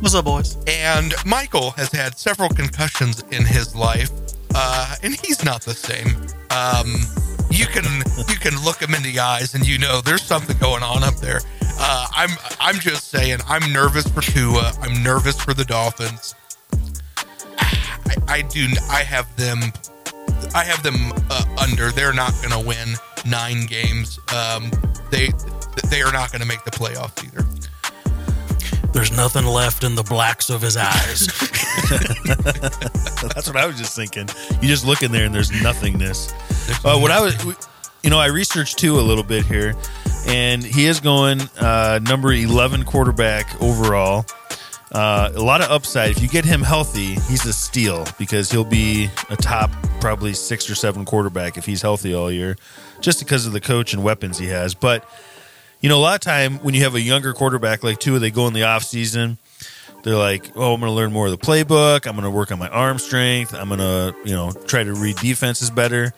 What's 0.01 0.15
up, 0.15 0.25
boys? 0.25 0.57
And 0.65 1.13
Michael 1.25 1.71
has 1.71 1.91
had 1.91 2.17
several 2.17 2.49
concussions 2.49 3.21
in 3.31 3.45
his 3.45 3.75
life, 3.75 4.09
uh, 4.55 4.95
and 5.03 5.13
he's 5.13 5.43
not 5.43 5.61
the 5.61 5.73
same. 5.73 6.15
Um, 6.51 6.95
you 7.49 7.65
can 7.65 7.83
you 8.29 8.35
can 8.35 8.63
look 8.63 8.81
him 8.81 8.93
in 8.93 9.03
the 9.03 9.19
eyes, 9.19 9.55
and 9.55 9.67
you 9.67 9.77
know 9.77 10.01
there's 10.01 10.23
something 10.23 10.57
going 10.57 10.83
on 10.83 11.03
up 11.03 11.15
there. 11.15 11.41
Uh, 11.61 12.07
I'm 12.11 12.29
I'm 12.59 12.75
just 12.75 13.09
saying 13.09 13.39
I'm 13.47 13.71
nervous 13.73 14.07
for 14.07 14.21
Tua. 14.21 14.73
I'm 14.81 15.03
nervous 15.03 15.39
for 15.39 15.53
the 15.53 15.65
Dolphins. 15.65 16.35
I, 18.09 18.15
I 18.27 18.41
do 18.41 18.67
I 18.89 19.03
have 19.03 19.33
them 19.35 19.71
I 20.55 20.63
have 20.63 20.81
them 20.83 20.95
uh, 21.29 21.43
under. 21.61 21.91
They're 21.91 22.13
not 22.13 22.33
going 22.41 22.59
to 22.59 22.67
win 22.67 22.95
nine 23.25 23.65
games. 23.65 24.19
Um, 24.33 24.71
they 25.11 25.29
they 25.89 26.01
are 26.01 26.11
not 26.11 26.31
going 26.31 26.41
to 26.41 26.47
make 26.47 26.63
the 26.63 26.71
playoffs 26.71 27.23
either. 27.23 27.45
There's 28.91 29.11
nothing 29.11 29.45
left 29.45 29.83
in 29.83 29.95
the 29.95 30.03
blacks 30.03 30.49
of 30.49 30.61
his 30.61 30.75
eyes. 30.75 31.27
That's 31.89 33.47
what 33.47 33.55
I 33.55 33.65
was 33.65 33.77
just 33.77 33.95
thinking. 33.95 34.27
You 34.61 34.67
just 34.67 34.85
look 34.85 35.03
in 35.03 35.11
there 35.11 35.25
and 35.25 35.33
there's 35.33 35.51
nothingness. 35.51 36.31
Uh, 36.83 36.97
what 36.97 37.11
I 37.11 37.21
was, 37.21 37.45
you 38.03 38.09
know, 38.09 38.17
I 38.17 38.27
researched 38.27 38.79
Tua 38.79 39.01
a 39.01 39.03
little 39.03 39.23
bit 39.23 39.45
here, 39.45 39.75
and 40.27 40.63
he 40.63 40.85
is 40.85 40.99
going 40.99 41.41
uh, 41.59 41.99
number 42.03 42.33
11 42.33 42.85
quarterback 42.85 43.61
overall. 43.61 44.25
Uh, 44.91 45.31
a 45.35 45.41
lot 45.41 45.61
of 45.61 45.69
upside. 45.69 46.11
If 46.11 46.21
you 46.21 46.27
get 46.27 46.45
him 46.45 46.61
healthy, 46.61 47.13
he's 47.13 47.45
a 47.45 47.53
steal 47.53 48.07
because 48.17 48.51
he'll 48.51 48.65
be 48.65 49.09
a 49.29 49.35
top 49.35 49.69
probably 50.01 50.33
six 50.33 50.69
or 50.69 50.75
seven 50.75 51.05
quarterback 51.05 51.57
if 51.57 51.65
he's 51.65 51.81
healthy 51.81 52.13
all 52.13 52.31
year, 52.31 52.57
just 52.99 53.19
because 53.19 53.45
of 53.45 53.53
the 53.53 53.61
coach 53.61 53.93
and 53.93 54.03
weapons 54.03 54.39
he 54.39 54.47
has. 54.47 54.73
But 54.73 55.07
you 55.81 55.89
know, 55.89 55.97
a 55.97 56.01
lot 56.01 56.15
of 56.15 56.21
time 56.21 56.57
when 56.59 56.73
you 56.73 56.83
have 56.83 56.95
a 56.95 57.01
younger 57.01 57.33
quarterback 57.33 57.83
like 57.83 57.99
Tua, 57.99 58.19
they 58.19 58.31
go 58.31 58.47
in 58.47 58.53
the 58.53 58.63
off 58.63 58.83
season. 58.83 59.37
They're 60.03 60.15
like, 60.15 60.51
"Oh, 60.55 60.73
I'm 60.73 60.79
going 60.79 60.89
to 60.89 60.95
learn 60.95 61.11
more 61.11 61.27
of 61.27 61.31
the 61.31 61.37
playbook. 61.37 62.07
I'm 62.07 62.13
going 62.13 62.23
to 62.23 62.31
work 62.31 62.51
on 62.51 62.57
my 62.59 62.69
arm 62.69 62.99
strength. 62.99 63.53
I'm 63.53 63.67
going 63.67 63.79
to, 63.79 64.15
you 64.25 64.33
know, 64.33 64.51
try 64.65 64.83
to 64.83 64.93
read 64.93 65.17
defenses 65.17 65.69
better." 65.69 66.13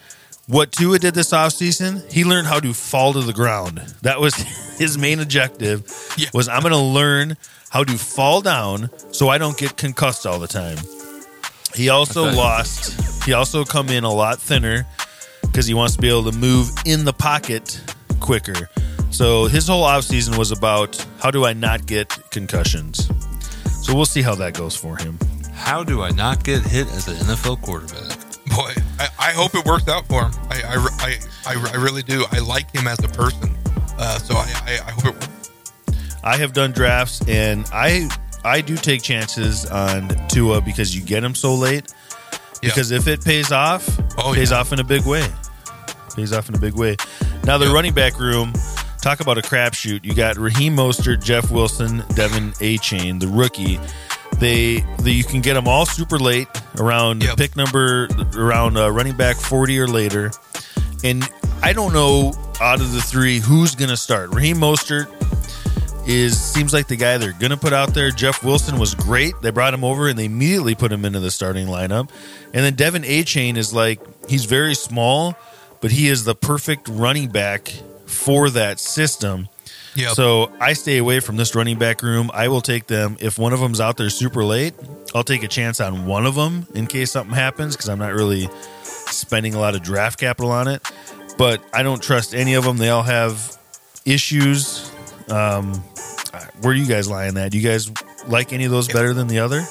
What 0.48 0.72
Tua 0.72 1.00
did 1.00 1.14
this 1.14 1.32
offseason, 1.32 2.12
he 2.12 2.26
learned 2.26 2.48
how 2.48 2.60
to 2.60 2.74
fall 2.74 3.14
to 3.14 3.22
the 3.22 3.32
ground. 3.32 3.78
That 4.02 4.20
was 4.20 4.34
his 4.78 4.98
main 4.98 5.20
objective. 5.20 5.84
Yeah. 6.18 6.30
Was 6.34 6.50
I'm 6.50 6.62
going 6.62 6.74
to 6.74 6.78
learn 6.78 7.38
how 7.72 7.84
to 7.84 7.98
fall 7.98 8.42
down 8.42 8.90
so 9.12 9.30
I 9.30 9.38
don't 9.38 9.58
get 9.58 9.78
concussed 9.78 10.26
all 10.26 10.40
the 10.40 10.48
time. 10.48 10.78
He 11.74 11.90
also 11.90 12.28
Okay. 12.28 12.36
lost. 12.36 13.24
He 13.26 13.34
also 13.34 13.64
come 13.64 13.90
in 13.90 14.04
a 14.04 14.12
lot 14.12 14.40
thinner 14.42 14.86
because 15.42 15.66
he 15.68 15.74
wants 15.74 15.96
to 15.96 16.02
be 16.02 16.10
able 16.10 16.30
to 16.32 16.38
move 16.38 16.70
in 16.86 17.06
the 17.06 17.14
pocket 17.14 17.80
quicker. 18.20 18.70
So 19.10 19.46
his 19.46 19.68
whole 19.68 19.84
offseason 19.86 20.38
was 20.38 20.52
about 20.52 21.04
how 21.20 21.32
do 21.32 21.46
I 21.46 21.54
not 21.54 21.86
get 21.86 22.10
concussions. 22.32 23.10
So 23.84 23.96
we'll 23.96 24.06
see 24.06 24.22
how 24.22 24.36
that 24.36 24.54
goes 24.54 24.76
for 24.76 24.98
him. 24.98 25.18
How 25.54 25.84
do 25.84 26.02
I 26.02 26.12
not 26.12 26.44
get 26.44 26.62
hit 26.64 26.88
as 26.88 27.08
an 27.08 27.16
NFL 27.18 27.62
quarterback? 27.62 28.18
Boy, 28.56 28.74
I, 29.00 29.08
I 29.20 29.32
hope 29.32 29.56
it 29.56 29.66
works 29.66 29.88
out 29.88 30.06
for 30.08 30.24
him. 30.26 30.32
I, 30.50 30.62
I, 30.64 30.76
I, 31.00 31.18
I, 31.56 31.72
I 31.74 31.76
really 31.78 32.04
do. 32.04 32.26
I 32.32 32.40
like 32.40 32.70
him 32.76 32.88
as 32.88 33.00
a 33.04 33.08
person. 33.08 33.56
Uh, 33.98 34.18
so 34.20 34.36
I, 34.36 34.48
I, 34.66 34.74
I 34.88 34.92
hope 34.92 35.06
it 35.06 35.14
works. 35.14 35.41
I 36.24 36.38
have 36.38 36.54
done 36.54 36.72
drafts 36.72 37.22
and 37.28 37.66
I 37.74 38.10
I 38.44 38.62
do 38.62 38.76
take 38.76 39.02
chances 39.04 39.66
on 39.66 40.10
Tua 40.28 40.62
because 40.62 40.96
you 40.96 41.02
get 41.04 41.24
him 41.24 41.36
so 41.36 41.54
late. 41.56 41.92
Yeah. 42.32 42.70
Because 42.70 42.92
if 42.92 43.08
it 43.08 43.24
pays 43.24 43.52
off, 43.52 43.88
Oh, 44.18 44.32
it 44.34 44.36
pays 44.36 44.52
yeah. 44.52 44.58
off 44.60 44.72
in 44.74 44.80
a 44.80 44.84
big 44.84 45.06
way. 45.06 45.26
Pays 46.16 46.34
off 46.34 46.50
in 46.50 46.56
a 46.56 46.60
big 46.60 46.74
way. 46.76 46.96
Now 47.46 47.58
the 47.58 47.66
Yeah. 47.66 47.74
running 47.74 47.94
back 47.94 48.20
room, 48.20 48.54
talk 49.02 49.20
about 49.20 49.38
a 49.38 49.42
crapshoot. 49.42 50.04
You 50.04 50.14
got 50.14 50.38
Raheem 50.38 50.76
Mostert, 50.76 51.24
Jeff 51.24 51.50
Wilson, 51.52 52.02
De'Von 52.10 52.54
Achane, 52.60 53.20
the 53.20 53.28
rookie. 53.28 53.80
They, 54.40 54.80
the, 55.00 55.12
you 55.12 55.24
can 55.24 55.42
get 55.42 55.54
them 55.54 55.68
all 55.68 55.86
super 55.86 56.18
late 56.18 56.48
around 56.80 57.22
Yep. 57.24 57.38
pick 57.38 57.56
number 57.56 58.08
around 58.36 58.76
uh, 58.78 58.90
running 58.92 59.16
back 59.16 59.36
forty 59.38 59.78
or 59.80 59.88
later, 59.88 60.32
and 61.04 61.28
I 61.62 61.74
don't 61.74 61.94
know 61.94 62.34
out 62.60 62.80
of 62.82 62.92
the 62.92 63.02
three 63.02 63.40
who's 63.40 63.76
going 63.76 63.90
to 63.90 63.98
start. 63.98 64.34
Raheem 64.34 64.58
Mostert 64.58 65.08
is 66.06 66.40
seems 66.40 66.74
like 66.74 66.88
the 66.88 66.96
guy 66.96 67.18
they're 67.18 67.34
going 67.34 67.52
to 67.52 67.58
put 67.58 67.74
out 67.74 67.94
there. 67.94 68.12
Jeff 68.12 68.44
Wilson 68.44 68.80
was 68.80 68.96
great. 68.96 69.34
They 69.42 69.52
brought 69.52 69.74
him 69.74 69.84
over 69.84 70.08
and 70.08 70.18
they 70.18 70.26
immediately 70.26 70.76
put 70.76 70.92
him 70.92 71.06
into 71.06 71.20
the 71.20 71.32
starting 71.32 71.68
lineup. 71.68 72.10
And 72.54 72.66
then 72.66 72.76
De'Von 72.76 73.06
Achane 73.06 73.58
is 73.58 73.74
like 73.74 74.00
he's 74.28 74.46
very 74.46 74.74
small, 74.74 75.36
but 75.80 75.92
he 75.92 76.08
is 76.08 76.24
the 76.24 76.36
perfect 76.36 76.88
running 76.88 77.30
back 77.30 77.74
for 78.06 78.50
that 78.50 78.80
system. 78.80 79.48
Yep. 79.96 80.14
So 80.14 80.52
I 80.60 80.74
stay 80.74 80.98
away 80.98 81.20
from 81.20 81.38
this 81.38 81.54
running 81.54 81.78
back 81.78 82.02
room. 82.02 82.32
I 82.34 82.48
will 82.48 82.62
take 82.62 82.88
them 82.88 83.18
if 83.20 83.38
one 83.38 83.54
of 83.54 83.60
them's 83.60 83.82
out 83.82 83.98
there 83.98 84.10
super 84.10 84.44
late. 84.44 84.74
I'll 85.14 85.24
take 85.24 85.44
a 85.44 85.48
chance 85.48 85.82
on 85.82 86.06
one 86.06 86.26
of 86.26 86.36
them 86.36 86.66
in 86.74 86.88
case 86.88 87.12
something 87.12 87.36
happens 87.36 87.76
because 87.76 87.90
I'm 87.90 88.00
not 88.00 88.14
really 88.14 88.48
spending 88.84 89.54
a 89.54 89.60
lot 89.60 89.76
of 89.76 89.84
draft 89.84 90.20
capital 90.20 90.52
on 90.52 90.68
it. 90.68 90.82
But 91.38 91.62
I 91.74 91.84
don't 91.84 92.02
trust 92.02 92.34
any 92.34 92.54
of 92.54 92.64
them. 92.64 92.78
They 92.78 92.90
all 92.90 93.04
have 93.04 93.58
issues. 94.06 94.90
Um, 95.30 95.84
where 96.62 96.74
do 96.74 96.80
you 96.80 96.88
guys 96.88 97.10
lying 97.10 97.36
that? 97.36 97.52
Do 97.52 97.60
you 97.60 97.68
guys 97.68 97.92
like 98.28 98.54
any 98.54 98.66
of 98.66 98.72
those 98.72 98.88
better 98.88 99.14
than 99.14 99.28
the 99.28 99.40
other? 99.40 99.64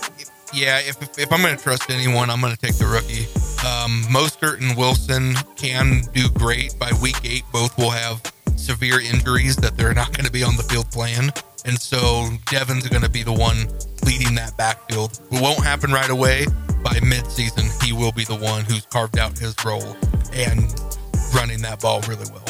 Yeah, 0.52 0.80
if, 0.80 1.00
if, 1.00 1.18
if 1.18 1.32
I'm 1.32 1.42
going 1.42 1.56
to 1.56 1.62
trust 1.62 1.90
anyone, 1.90 2.28
I'm 2.28 2.40
going 2.40 2.54
to 2.54 2.58
take 2.58 2.76
the 2.76 2.86
rookie. 2.86 3.26
Um, 3.66 4.02
Mostert 4.10 4.60
and 4.60 4.76
Wilson 4.76 5.34
can 5.54 6.02
do 6.12 6.28
great 6.30 6.76
by 6.78 6.90
week 7.00 7.18
eight. 7.24 7.44
Both 7.52 7.78
will 7.78 7.90
have 7.90 8.20
severe 8.56 9.00
injuries 9.00 9.56
that 9.56 9.76
they're 9.76 9.94
not 9.94 10.12
going 10.12 10.26
to 10.26 10.32
be 10.32 10.42
on 10.42 10.56
the 10.56 10.62
field 10.64 10.90
playing. 10.90 11.30
And 11.64 11.80
so 11.80 12.28
Devin's 12.46 12.88
going 12.88 13.02
to 13.02 13.10
be 13.10 13.22
the 13.22 13.32
one 13.32 13.68
leading 14.04 14.34
that 14.36 14.56
backfield. 14.56 15.20
It 15.30 15.40
won't 15.40 15.62
happen 15.62 15.92
right 15.92 16.10
away. 16.10 16.46
By 16.82 16.94
midseason, 16.94 17.84
he 17.84 17.92
will 17.92 18.12
be 18.12 18.24
the 18.24 18.36
one 18.36 18.64
who's 18.64 18.86
carved 18.86 19.18
out 19.18 19.38
his 19.38 19.54
role 19.64 19.96
and 20.32 20.74
running 21.34 21.60
that 21.62 21.80
ball 21.80 22.00
really 22.02 22.26
well. 22.32 22.44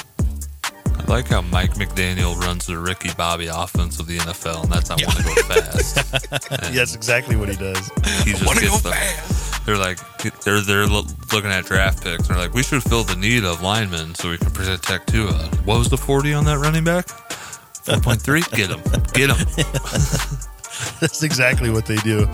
I 1.00 1.10
like 1.10 1.28
how 1.28 1.40
Mike 1.40 1.74
McDaniel 1.74 2.36
runs 2.38 2.66
the 2.66 2.76
Ricky 2.78 3.10
Bobby 3.16 3.46
offense 3.46 3.98
of 4.00 4.06
the 4.06 4.18
NFL, 4.18 4.64
and 4.64 4.72
that's 4.72 4.90
I 4.90 4.94
want 4.94 5.16
to 5.16 5.22
go 5.22 5.34
fast. 5.42 5.96
And 6.62 6.74
That's 6.74 6.94
exactly 6.94 7.36
what 7.36 7.48
he 7.48 7.56
does. 7.56 7.88
he 8.24 8.32
just 8.32 8.44
Want 8.44 8.58
to 8.58 8.66
go 8.66 8.76
the, 8.78 8.90
fast? 8.90 9.64
They're 9.66 9.76
like 9.78 9.98
they're 10.42 10.60
they're 10.60 10.86
looking 10.86 11.50
at 11.50 11.64
draft 11.64 12.02
picks. 12.02 12.28
And 12.28 12.36
they're 12.36 12.44
like, 12.44 12.54
we 12.54 12.62
should 12.62 12.82
fill 12.82 13.04
the 13.04 13.16
need 13.16 13.44
of 13.44 13.62
linemen 13.62 14.14
so 14.14 14.30
we 14.30 14.38
can 14.38 14.50
protect 14.50 15.08
Tua. 15.10 15.32
What 15.64 15.78
was 15.78 15.88
the 15.88 15.96
forty 15.96 16.32
on 16.34 16.44
that 16.46 16.58
running 16.58 16.84
back? 16.84 17.08
Four 17.08 18.00
point 18.00 18.20
three. 18.20 18.42
Get 18.52 18.70
him. 18.70 18.80
Get 19.12 19.30
him. 19.30 19.46
That's 21.00 21.22
exactly 21.22 21.70
what 21.70 21.86
they 21.86 21.96
do. 21.96 22.28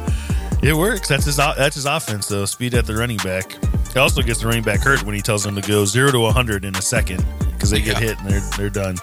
It 0.62 0.74
works. 0.74 1.08
That's 1.08 1.24
his. 1.24 1.36
That's 1.36 1.74
his 1.76 1.86
offense, 1.86 2.26
though. 2.28 2.44
Speed 2.46 2.74
at 2.74 2.86
the 2.86 2.94
running 2.96 3.18
back. 3.18 3.56
It 3.90 3.96
also 3.98 4.20
gets 4.22 4.40
the 4.40 4.46
running 4.46 4.62
back 4.62 4.80
hurt 4.80 5.02
when 5.04 5.14
he 5.14 5.22
tells 5.22 5.42
them 5.42 5.54
to 5.54 5.62
go 5.66 5.84
zero 5.84 6.10
to 6.12 6.26
hundred 6.30 6.64
in 6.64 6.76
a 6.76 6.82
second 6.82 7.24
because 7.52 7.70
they 7.70 7.80
get 7.80 7.94
Yeah. 8.00 8.08
hit 8.08 8.18
and 8.20 8.30
they're 8.30 8.50
they're 8.58 8.70
done. 8.70 8.96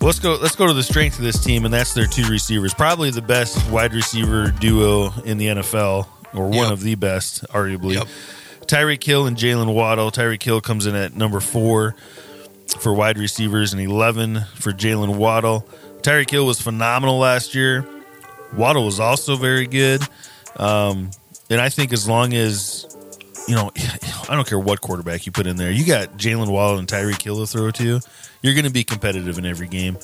Well, 0.00 0.08
let's 0.08 0.18
go. 0.18 0.34
Let's 0.40 0.56
go 0.56 0.66
to 0.66 0.72
the 0.74 0.82
strength 0.82 1.18
of 1.18 1.24
this 1.24 1.42
team, 1.42 1.64
and 1.64 1.72
that's 1.72 1.94
their 1.94 2.06
two 2.06 2.24
receivers. 2.28 2.74
Probably 2.74 3.10
the 3.10 3.22
best 3.22 3.70
wide 3.70 3.94
receiver 3.94 4.50
duo 4.50 5.12
in 5.24 5.38
the 5.38 5.46
NFL, 5.46 6.08
or 6.34 6.48
one 6.48 6.58
Yep. 6.58 6.70
of 6.72 6.80
the 6.82 6.94
best, 6.96 7.44
arguably. 7.50 7.94
Yep. 7.94 8.08
Tyreek 8.66 9.02
Hill 9.04 9.26
and 9.26 9.36
Jaylen 9.36 9.72
Waddle. 9.74 10.10
Tyreek 10.10 10.42
Hill 10.42 10.60
comes 10.60 10.86
in 10.86 10.94
at 10.94 11.16
number 11.16 11.40
four 11.40 11.94
for 12.80 12.92
wide 12.94 13.16
receivers 13.18 13.72
and 13.72 13.80
11 13.82 14.44
for 14.56 14.72
Jaylen 14.72 15.16
Waddle. 15.16 15.66
Tyreek 16.02 16.30
Hill 16.30 16.46
was 16.46 16.60
phenomenal 16.60 17.18
last 17.18 17.54
year. 17.54 17.86
Waddle 18.56 18.84
was 18.84 18.98
also 18.98 19.36
very 19.36 19.66
good. 19.66 20.02
Um, 20.56 21.10
and 21.50 21.60
I 21.60 21.68
think 21.68 21.92
as 21.92 22.08
long 22.08 22.32
as, 22.34 22.86
you 23.48 23.54
know, 23.54 23.70
I 24.28 24.34
don't 24.34 24.46
care 24.46 24.58
what 24.58 24.80
quarterback 24.80 25.26
you 25.26 25.32
put 25.32 25.46
in 25.46 25.56
there, 25.56 25.70
you 25.70 25.84
got 25.84 26.16
Jaylen 26.16 26.48
Waddle 26.48 26.78
and 26.78 26.88
Tyreek 26.88 27.20
Hill 27.22 27.38
to 27.38 27.46
throw 27.46 27.70
to, 27.72 28.00
you're 28.42 28.54
going 28.54 28.64
to 28.64 28.70
be 28.70 28.84
competitive 28.84 29.38
in 29.38 29.46
every 29.46 29.68
game. 29.68 29.98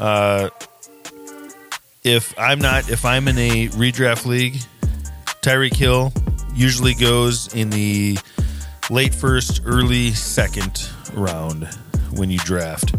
Uh, 0.00 0.50
if 2.04 2.38
I'm 2.38 2.58
not, 2.60 2.88
if 2.90 3.04
I'm 3.04 3.28
in 3.28 3.38
a 3.38 3.68
redraft 3.68 4.24
league, 4.26 4.58
Tyreek 5.42 5.74
Hill 5.74 6.12
usually 6.54 6.94
goes 6.94 7.52
in 7.54 7.70
the 7.70 8.18
late 8.90 9.14
first, 9.14 9.62
early 9.64 10.12
second 10.12 10.88
round 11.12 11.64
when 12.12 12.30
you 12.30 12.38
draft. 12.38 12.94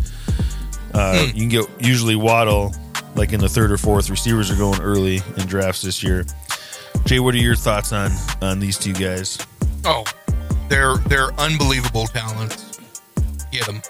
Uh, 0.94 1.26
You 1.28 1.34
can 1.34 1.50
get 1.50 1.66
usually 1.80 2.16
Waddle 2.16 2.74
like 3.16 3.34
in 3.34 3.40
the 3.40 3.50
third 3.50 3.72
or 3.72 3.78
fourth. 3.78 4.10
Receivers 4.10 4.52
are 4.52 4.56
going 4.56 4.82
early 4.82 5.22
in 5.38 5.46
drafts 5.48 5.82
this 5.82 6.04
year. 6.04 6.26
Jay, 7.06 7.20
what 7.20 7.34
are 7.34 7.38
your 7.40 7.56
thoughts 7.56 7.92
on 7.94 8.12
on 8.42 8.60
these 8.60 8.78
two 8.78 8.94
guys? 8.94 9.38
Oh, 9.86 10.04
they're 10.68 10.98
they're 11.08 11.32
unbelievable 11.40 12.08
talents. 12.08 12.80
Get 13.52 13.66
them. 13.66 13.82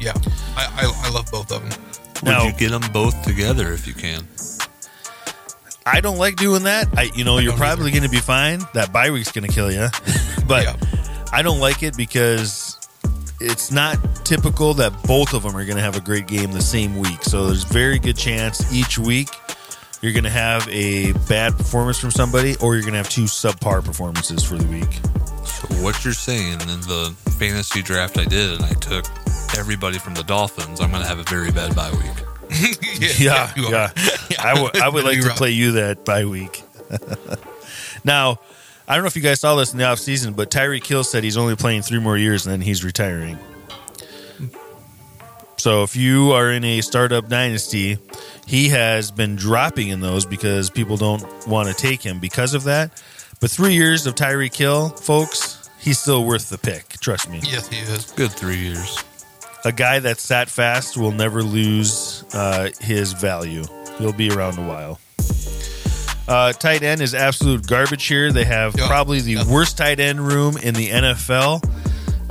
Yeah, 0.00 0.12
I, 0.56 0.66
I, 0.82 1.06
I 1.06 1.10
love 1.10 1.30
both 1.30 1.52
of 1.52 1.60
them. 1.68 1.80
Would 2.22 2.24
Now- 2.24 2.44
you 2.44 2.52
get 2.52 2.70
them 2.70 2.82
both 2.92 3.22
together 3.22 3.72
if 3.72 3.86
you 3.86 3.94
can? 3.94 4.26
I 5.86 6.00
don't 6.00 6.16
like 6.16 6.36
doing 6.36 6.62
that. 6.62 6.88
I, 6.96 7.10
you 7.14 7.24
know, 7.24 7.36
you're 7.38 7.52
probably 7.56 7.90
going 7.90 8.04
to 8.04 8.08
be 8.08 8.16
fine. 8.18 8.60
That 8.72 8.90
bye 8.92 9.10
week's 9.10 9.30
going 9.32 9.46
to 9.46 9.52
kill 9.52 9.70
you, 9.70 9.88
but 10.48 10.64
Yeah. 10.64 10.76
I 11.30 11.42
don't 11.42 11.60
like 11.60 11.82
it 11.82 11.94
because 11.96 12.78
it's 13.40 13.70
not 13.70 13.98
typical 14.24 14.72
that 14.74 15.02
both 15.02 15.34
of 15.34 15.42
them 15.42 15.54
are 15.54 15.64
going 15.64 15.76
to 15.76 15.82
have 15.82 15.96
a 15.96 16.00
great 16.00 16.26
game 16.26 16.52
the 16.52 16.62
same 16.62 16.96
week. 16.98 17.22
So 17.22 17.46
there's 17.48 17.64
very 17.64 17.98
good 17.98 18.16
chance 18.16 18.72
each 18.72 18.98
week 18.98 19.28
you're 20.00 20.12
going 20.12 20.24
to 20.24 20.30
have 20.30 20.68
a 20.68 21.12
bad 21.28 21.56
performance 21.56 21.98
from 21.98 22.10
somebody, 22.10 22.56
or 22.60 22.74
you're 22.74 22.82
going 22.82 22.92
to 22.92 22.98
have 22.98 23.08
two 23.08 23.22
subpar 23.24 23.82
performances 23.82 24.44
for 24.44 24.56
the 24.58 24.66
week. 24.66 25.00
So 25.44 25.82
what 25.82 26.04
you're 26.04 26.14
saying 26.14 26.60
in 26.60 26.80
the 26.82 27.14
fantasy 27.38 27.82
draft 27.82 28.18
I 28.18 28.24
did, 28.24 28.54
and 28.54 28.64
I 28.64 28.72
took 28.74 29.04
everybody 29.56 29.98
from 29.98 30.14
the 30.14 30.22
Dolphins, 30.22 30.80
I'm 30.80 30.90
going 30.90 31.02
to 31.02 31.08
have 31.08 31.18
a 31.18 31.24
very 31.24 31.50
bad 31.50 31.74
bye 31.74 31.90
week. 31.90 32.00
Yeah, 33.18 33.52
you 33.56 33.66
are. 33.66 33.70
yeah. 33.70 33.90
I 34.38 34.88
would 34.88 35.04
like 35.04 35.20
to 35.20 35.28
right. 35.28 35.36
play 35.36 35.50
you 35.50 35.72
that 35.72 36.04
bye 36.04 36.24
week. 36.24 36.62
now, 38.04 38.38
I 38.86 38.94
don't 38.94 39.02
know 39.02 39.08
if 39.08 39.16
you 39.16 39.22
guys 39.22 39.40
saw 39.40 39.56
this 39.56 39.72
in 39.72 39.78
the 39.78 39.84
offseason, 39.84 40.36
but 40.36 40.50
Tyreek 40.50 40.86
Hill 40.86 41.04
said 41.04 41.24
he's 41.24 41.36
only 41.36 41.56
playing 41.56 41.82
three 41.82 41.98
more 41.98 42.16
years 42.16 42.46
and 42.46 42.52
then 42.52 42.60
he's 42.60 42.84
retiring. 42.84 43.38
So 45.56 45.82
if 45.82 45.96
you 45.96 46.32
are 46.32 46.50
in 46.50 46.62
a 46.62 46.82
startup 46.82 47.28
dynasty, 47.28 47.96
he 48.46 48.68
has 48.68 49.10
been 49.10 49.34
dropping 49.34 49.88
in 49.88 50.00
those 50.00 50.26
because 50.26 50.68
people 50.68 50.98
don't 50.98 51.24
want 51.48 51.68
to 51.68 51.74
take 51.74 52.02
him 52.02 52.18
because 52.18 52.52
of 52.52 52.64
that. 52.64 53.02
But 53.44 53.50
three 53.50 53.74
years 53.74 54.06
of 54.06 54.14
Tyreek 54.14 54.56
Hill, 54.56 54.88
folks, 54.88 55.68
he's 55.78 55.98
still 55.98 56.24
worth 56.24 56.48
the 56.48 56.56
pick. 56.56 56.88
Trust 57.00 57.28
me. 57.28 57.40
Yes, 57.42 57.68
he 57.68 57.76
is. 57.78 58.10
Good 58.12 58.32
three 58.32 58.56
years. 58.56 59.04
A 59.66 59.70
guy 59.70 59.98
that 59.98 60.18
sat 60.18 60.48
fast 60.48 60.96
will 60.96 61.12
never 61.12 61.42
lose 61.42 62.24
uh, 62.32 62.70
his 62.80 63.12
value. 63.12 63.64
He'll 63.98 64.14
be 64.14 64.30
around 64.30 64.56
a 64.58 64.66
while. 64.66 64.98
Uh, 66.26 66.54
tight 66.54 66.82
end 66.82 67.02
is 67.02 67.14
absolute 67.14 67.66
garbage 67.66 68.06
here. 68.06 68.32
They 68.32 68.44
have 68.44 68.76
Yeah. 68.78 68.86
probably 68.86 69.20
the 69.20 69.32
Yeah. 69.32 69.44
worst 69.44 69.76
tight 69.76 70.00
end 70.00 70.26
room 70.26 70.56
in 70.56 70.72
the 70.72 70.88
NFL. 70.88 71.60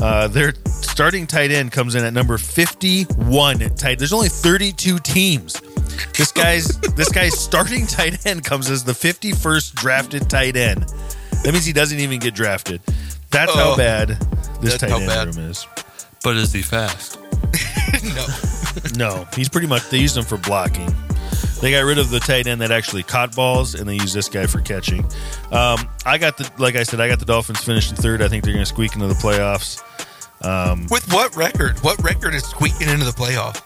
Uh, 0.02 0.30
their 0.30 0.54
starting 0.82 1.28
tight 1.28 1.52
end 1.52 1.72
comes 1.72 1.94
in 1.94 2.04
at 2.04 2.14
number 2.14 2.40
51 2.40 3.60
tight. 3.76 4.00
There's 4.00 4.14
only 4.14 4.30
32 4.30 4.98
teams. 4.98 5.62
This 6.18 6.32
guy's 6.32 6.68
this 6.96 7.10
guy's 7.10 7.38
starting 7.40 7.88
tight 7.88 8.26
end 8.26 8.44
comes 8.44 8.70
as 8.70 8.84
the 8.84 8.92
51st 8.94 9.74
drafted 9.76 10.30
tight 10.30 10.56
end. 10.56 10.84
That 11.44 11.52
means 11.54 11.66
he 11.66 11.74
doesn't 11.74 12.00
even 12.00 12.20
get 12.20 12.34
drafted. 12.36 12.82
That's 13.32 13.54
how 13.54 13.74
Oh, 13.74 13.78
bad 13.78 14.10
this 14.62 14.78
tight 14.78 14.92
end 14.92 15.08
bad. 15.08 15.36
room 15.36 15.50
is. 15.50 15.66
But 16.24 16.38
is 16.38 16.54
he 16.54 16.62
fast? 16.62 17.20
no. 18.16 18.26
No, 18.96 19.28
he's 19.36 19.50
pretty 19.50 19.68
much. 19.68 19.90
They 19.90 19.98
used 19.98 20.16
him 20.18 20.24
for 20.24 20.38
blocking. 20.38 20.94
They 21.62 21.72
got 21.72 21.82
rid 21.82 21.98
of 21.98 22.10
the 22.10 22.20
tight 22.20 22.48
end 22.48 22.62
that 22.62 22.72
actually 22.72 23.04
caught 23.04 23.36
balls, 23.36 23.74
and 23.76 23.88
they 23.88 23.94
use 23.96 24.12
this 24.14 24.28
guy 24.30 24.48
for 24.48 24.60
catching. 24.62 25.04
Um, 25.52 25.88
I 26.06 26.18
got 26.18 26.38
the, 26.38 26.50
like 26.58 26.76
I 26.76 26.84
said, 26.84 27.00
I 27.00 27.08
got 27.08 27.20
the 27.20 27.26
Dolphins 27.26 27.62
finishing 27.64 27.96
third. 27.96 28.22
I 28.22 28.28
think 28.28 28.44
they're 28.44 28.54
going 28.54 28.66
to 28.66 28.70
squeak 28.70 28.96
into 28.96 29.08
the 29.08 29.14
playoffs. 29.14 29.82
With 30.90 31.12
what 31.14 31.36
record? 31.36 31.80
What 31.80 32.02
record 32.04 32.34
is 32.36 32.44
squeaking 32.44 32.90
into 32.90 33.06
the 33.06 33.12
playoff? 33.12 33.62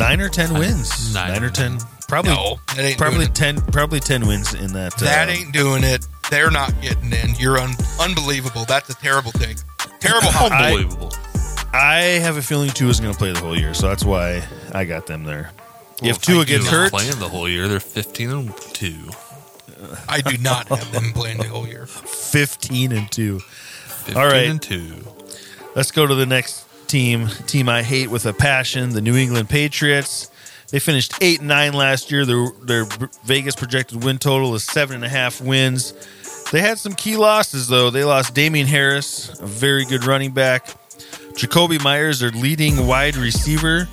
Nine 0.00 0.20
and 0.20 0.20
eight. 0.20 0.20
Nine 0.20 0.20
or 0.20 0.28
ten 0.28 0.58
wins. 0.58 1.14
Nine. 1.14 1.32
Nine 1.32 1.44
or 1.44 1.50
ten. 1.50 1.78
Probably. 2.08 2.32
No, 2.32 2.56
probably 2.96 3.18
doing 3.18 3.28
it. 3.28 3.34
ten. 3.34 3.60
Probably 3.60 4.00
ten 4.00 4.26
wins 4.26 4.52
in 4.54 4.72
that. 4.72 4.96
That 4.98 5.28
uh, 5.28 5.32
ain't 5.32 5.52
doing 5.52 5.84
it. 5.84 6.06
They're 6.30 6.50
not 6.50 6.72
getting 6.80 7.12
in. 7.12 7.34
You're 7.38 7.58
un- 7.58 7.74
unbelievable. 8.00 8.64
That's 8.64 8.88
a 8.90 8.94
terrible 8.94 9.32
take. 9.32 9.58
Terrible 10.00 10.30
hot. 10.30 10.50
I- 10.52 10.68
Unbelievable. 10.72 11.12
I 11.72 11.98
have 12.20 12.36
a 12.36 12.42
feeling 12.42 12.70
Tua 12.70 12.90
is 12.90 12.98
going 12.98 13.12
to 13.12 13.18
play 13.18 13.32
the 13.32 13.38
whole 13.38 13.56
year, 13.56 13.74
so 13.74 13.86
that's 13.88 14.04
why 14.04 14.42
I 14.72 14.84
got 14.84 15.06
them 15.06 15.22
there. 15.22 15.52
Well, 16.02 16.10
if 16.10 16.20
Tua 16.20 16.44
gets 16.44 16.66
hurt, 16.68 16.90
playing 16.90 17.18
the 17.20 17.28
whole 17.28 17.48
year. 17.48 17.68
They're 17.68 17.78
15 17.78 18.30
and 18.30 18.56
two. 18.56 18.96
I 20.08 20.20
do 20.20 20.36
not 20.38 20.66
have 20.68 20.90
them 20.92 21.12
playing 21.14 21.38
the 21.38 21.44
whole 21.48 21.68
year. 21.68 21.86
fifteen 21.86 22.90
and 22.92 23.10
two. 23.10 23.38
15 23.38 24.16
All 24.16 24.26
right. 24.26 24.48
and 24.48 24.60
two. 24.60 24.94
Let's 25.76 25.92
go 25.92 26.06
to 26.08 26.14
the 26.16 26.26
next 26.26 26.66
team. 26.90 27.28
Team 27.46 27.68
I 27.68 27.82
hate 27.82 28.10
with 28.10 28.26
a 28.26 28.32
passion, 28.32 28.90
the 28.90 29.00
New 29.00 29.16
England 29.16 29.48
Patriots. 29.48 30.30
They 30.70 30.78
finished 30.78 31.14
eight 31.20 31.38
and 31.38 31.48
nine 31.48 31.72
last 31.72 32.10
year. 32.10 32.26
Their 32.26 32.48
their 32.62 32.84
Vegas 33.24 33.54
projected 33.54 34.02
win 34.04 34.18
total 34.18 34.54
is 34.54 34.64
seven 34.64 34.96
and 34.96 35.04
a 35.04 35.08
half 35.08 35.40
wins. 35.40 35.94
They 36.52 36.60
had 36.60 36.78
some 36.78 36.94
key 36.94 37.16
losses 37.16 37.68
though. 37.68 37.90
They 37.90 38.04
lost 38.04 38.34
Damien 38.34 38.66
Harris, 38.66 39.38
a 39.40 39.46
very 39.46 39.84
good 39.84 40.04
running 40.04 40.32
back. 40.32 40.66
Jakobi 41.34 41.82
Meyers, 41.82 42.20
their 42.20 42.30
leading 42.30 42.86
wide 42.86 43.16
receiver. 43.16 43.88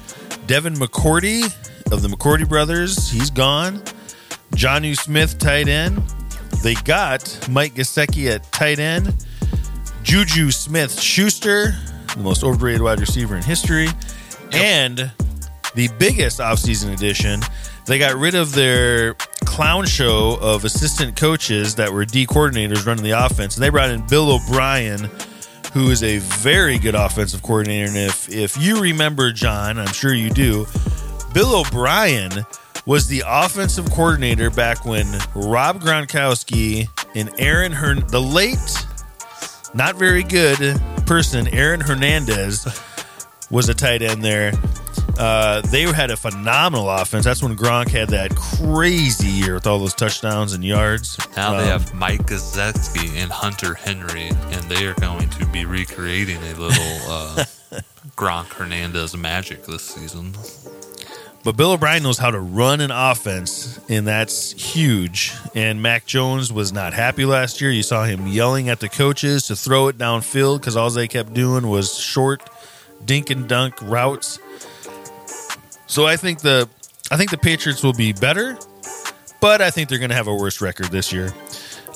Devin 0.47 0.73
McCourty 0.75 1.43
of 1.91 2.01
the 2.01 2.07
McCourty 2.07 2.47
brothers, 2.47 3.09
he's 3.09 3.29
gone. 3.29 3.81
Jonnu 4.51 4.97
Smith, 4.97 5.37
tight 5.37 5.67
end. 5.67 5.97
They 6.63 6.73
got 6.73 7.47
Mike 7.49 7.75
Gesicki 7.75 8.29
at 8.31 8.51
tight 8.51 8.79
end. 8.79 9.13
Juju 10.03 10.51
Smith 10.51 10.99
Schuster, 10.99 11.75
the 12.17 12.23
most 12.23 12.43
overrated 12.43 12.81
wide 12.81 12.99
receiver 12.99 13.35
in 13.35 13.43
history. 13.43 13.87
And 14.51 15.11
the 15.75 15.89
biggest 15.99 16.39
offseason 16.39 16.93
addition, 16.93 17.41
they 17.85 17.99
got 17.99 18.15
rid 18.15 18.35
of 18.35 18.53
their 18.53 19.13
clown 19.45 19.85
show 19.85 20.37
of 20.41 20.65
assistant 20.65 21.15
coaches 21.15 21.75
that 21.75 21.91
were 21.91 22.05
D 22.05 22.25
coordinators 22.25 22.85
running 22.85 23.03
the 23.03 23.11
offense. 23.11 23.55
And 23.55 23.63
they 23.63 23.69
brought 23.69 23.89
in 23.89 24.05
Bill 24.07 24.31
O'Brien, 24.31 25.09
who 25.73 25.89
is 25.89 26.03
a 26.03 26.17
very 26.17 26.79
good 26.79 26.95
offensive 26.95 27.41
coordinator. 27.43 27.87
And 27.87 27.97
if, 27.97 28.29
if 28.29 28.57
you 28.57 28.81
remember, 28.81 29.31
John, 29.31 29.77
I'm 29.77 29.93
sure 29.93 30.13
you 30.13 30.29
do, 30.29 30.65
Bill 31.33 31.61
O'Brien 31.61 32.31
was 32.85 33.07
the 33.07 33.21
offensive 33.27 33.91
coordinator 33.91 34.49
back 34.49 34.85
when 34.85 35.05
Rob 35.35 35.81
Gronkowski 35.81 36.87
and 37.15 37.29
Aaron 37.37 37.73
Hern, 37.73 38.05
the 38.07 38.21
late 38.21 38.57
not 39.73 39.95
very 39.95 40.23
good 40.23 40.79
person, 41.05 41.47
Aaron 41.49 41.79
Hernandez, 41.79 42.65
was 43.49 43.69
a 43.69 43.73
tight 43.73 44.01
end 44.01 44.23
there. 44.23 44.51
Uh, 45.17 45.61
they 45.61 45.81
had 45.83 46.11
a 46.11 46.17
phenomenal 46.17 46.89
offense. 46.89 47.25
That's 47.25 47.41
when 47.41 47.55
Gronk 47.55 47.89
had 47.89 48.09
that 48.09 48.35
crazy 48.35 49.27
year 49.29 49.55
with 49.55 49.65
all 49.65 49.79
those 49.79 49.95
touchdowns 49.95 50.53
and 50.53 50.63
yards. 50.63 51.17
Now 51.35 51.51
they 51.53 51.63
Um, 51.71 51.79
have 51.81 51.93
Mike 51.95 52.27
Gesicki 52.27 53.15
and 53.15 53.31
Hunter 53.31 53.73
Henry, 53.73 54.27
and 54.27 54.63
they 54.69 54.85
are 54.85 54.93
going 54.95 55.29
to 55.31 55.45
be 55.47 55.65
recreating 55.65 56.37
a 56.37 56.53
little 56.53 57.11
uh, 57.11 57.45
Gronk 58.15 58.47
Hernandez 58.53 59.17
magic 59.17 59.65
this 59.65 59.81
season. 59.83 60.33
But 61.47 61.55
Bill 61.55 61.71
O'Brien 61.71 62.03
knows 62.03 62.17
how 62.17 62.29
to 62.29 62.41
run 62.41 62.81
an 62.81 62.91
offense, 62.91 63.79
and 63.87 64.05
that's 64.05 64.51
huge. 64.51 65.33
And 65.55 65.81
Mac 65.81 66.05
Jones 66.05 66.51
was 66.51 66.73
not 66.73 66.93
happy 66.93 67.23
last 67.23 67.61
year. 67.61 67.71
You 67.71 67.83
saw 67.83 68.03
him 68.03 68.27
yelling 68.27 68.67
at 68.67 68.81
the 68.81 68.89
coaches 68.89 69.47
to 69.47 69.55
throw 69.55 69.87
it 69.87 69.97
downfield 69.97 70.59
because 70.59 70.75
all 70.75 70.89
they 70.89 71.07
kept 71.07 71.33
doing 71.33 71.69
was 71.69 71.97
short, 71.97 72.43
dink 73.05 73.29
and 73.29 73.47
dunk 73.47 73.81
routes. 73.81 74.39
So 75.85 76.05
I 76.05 76.17
think 76.17 76.41
the 76.41 76.67
I 77.11 77.15
think 77.15 77.31
the 77.31 77.37
Patriots 77.37 77.81
will 77.81 77.93
be 77.93 78.11
better, 78.11 78.57
but 79.39 79.61
I 79.61 79.71
think 79.71 79.87
they're 79.87 79.99
going 79.99 80.09
to 80.09 80.17
have 80.17 80.27
a 80.27 80.35
worse 80.35 80.59
record 80.59 80.87
this 80.87 81.13
year. 81.13 81.33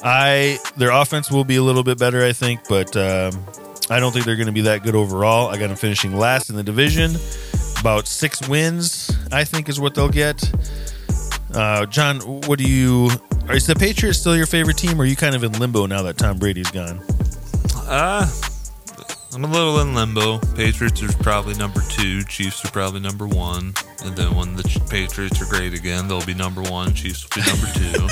I 0.01 0.59
their 0.77 0.91
offense 0.91 1.29
will 1.29 1.43
be 1.43 1.57
a 1.57 1.61
little 1.61 1.83
bit 1.83 1.99
better, 1.99 2.23
I 2.23 2.31
think, 2.31 2.61
but 2.69 2.95
um, 2.95 3.45
I 3.89 3.99
don't 3.99 4.13
think 4.13 4.23
they're 4.23 4.37
going 4.37 4.45
to 4.45 4.53
be 4.53 4.61
that 4.61 4.83
good 4.83 4.95
overall. 4.95 5.49
I 5.49 5.57
got 5.57 5.67
them 5.67 5.75
finishing 5.75 6.15
last 6.15 6.49
in 6.49 6.55
the 6.55 6.63
division 6.63 7.17
about 7.81 8.07
six 8.07 8.47
wins, 8.47 9.10
I 9.31 9.43
think, 9.43 9.69
is 9.69 9.79
what 9.79 9.95
they'll 9.95 10.09
get. 10.09 10.43
Uh, 11.53 11.85
John, 11.85 12.19
what 12.19 12.59
do 12.59 12.69
you? 12.69 13.09
Is 13.49 13.67
the 13.67 13.75
Patriots 13.75 14.19
still 14.19 14.37
your 14.37 14.45
favorite 14.45 14.77
team, 14.77 14.99
or 14.99 15.03
are 15.03 15.07
you 15.07 15.15
kind 15.15 15.35
of 15.35 15.43
in 15.43 15.51
limbo 15.53 15.85
now 15.85 16.01
that 16.03 16.17
Tom 16.17 16.37
Brady's 16.37 16.71
gone? 16.71 17.01
Uh, 17.87 18.29
I'm 19.33 19.43
a 19.45 19.47
little 19.47 19.79
in 19.79 19.95
limbo. 19.95 20.39
Patriots 20.55 21.01
are 21.03 21.11
probably 21.23 21.55
number 21.55 21.81
two. 21.89 22.23
Chiefs 22.23 22.65
are 22.65 22.71
probably 22.71 22.99
number 22.99 23.27
one. 23.27 23.73
And 24.03 24.15
then 24.15 24.35
when 24.35 24.55
the 24.55 24.63
Patriots 24.89 25.41
are 25.41 25.45
great 25.45 25.73
again, 25.73 26.07
they'll 26.07 26.25
be 26.25 26.33
number 26.33 26.61
one. 26.61 26.93
Chiefs 26.93 27.23
will 27.23 27.41
be 27.41 27.49
number 27.49 27.67
two. 27.73 28.07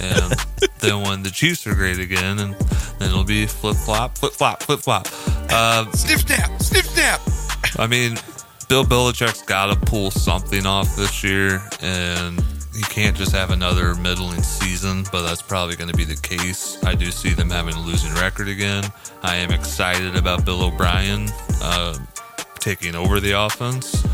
and 0.02 0.70
then 0.80 1.02
when 1.02 1.22
the 1.22 1.30
Chiefs 1.30 1.66
are 1.66 1.74
great 1.74 1.98
again, 1.98 2.38
and 2.38 2.54
then 2.98 3.08
it'll 3.08 3.24
be 3.24 3.46
flip 3.46 3.76
flop, 3.76 4.18
flip 4.18 4.32
flop, 4.32 4.62
flip 4.62 4.80
flop. 4.80 5.06
Uh, 5.50 5.90
Sniff 5.92 6.20
snap, 6.20 6.60
sniff 6.60 6.86
snap. 6.86 7.20
I 7.78 7.86
mean, 7.86 8.16
Bill 8.70 8.84
Belichick's 8.84 9.42
got 9.42 9.66
to 9.66 9.74
pull 9.90 10.12
something 10.12 10.64
off 10.64 10.94
this 10.94 11.24
year, 11.24 11.60
and 11.82 12.40
he 12.72 12.82
can't 12.82 13.16
just 13.16 13.32
have 13.32 13.50
another 13.50 13.96
middling 13.96 14.44
season, 14.44 15.04
but 15.10 15.22
that's 15.22 15.42
probably 15.42 15.74
going 15.74 15.90
to 15.90 15.96
be 15.96 16.04
the 16.04 16.14
case. 16.14 16.80
I 16.84 16.94
do 16.94 17.10
see 17.10 17.30
them 17.30 17.50
having 17.50 17.74
a 17.74 17.80
losing 17.80 18.14
record 18.14 18.46
again. 18.46 18.84
I 19.24 19.34
am 19.38 19.50
excited 19.50 20.14
about 20.14 20.44
Bill 20.44 20.62
O'Brien 20.62 21.26
uh, 21.60 21.98
taking 22.60 22.94
over 22.94 23.18
the 23.18 23.32
offense, 23.32 24.04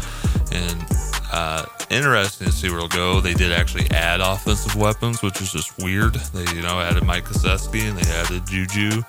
and 0.50 0.86
uh, 1.34 1.66
interesting 1.90 2.46
to 2.46 2.52
see 2.54 2.70
where 2.70 2.78
it'll 2.78 2.88
go. 2.88 3.20
They 3.20 3.34
did 3.34 3.52
actually 3.52 3.90
add 3.90 4.22
offensive 4.22 4.74
weapons, 4.74 5.22
which 5.22 5.38
is 5.42 5.52
just 5.52 5.76
weird. 5.76 6.14
They, 6.14 6.50
you 6.54 6.62
know, 6.62 6.80
added 6.80 7.04
Mike 7.04 7.26
Koseski 7.26 7.90
and 7.90 7.98
they 7.98 8.10
added 8.10 8.46
Juju, 8.46 9.02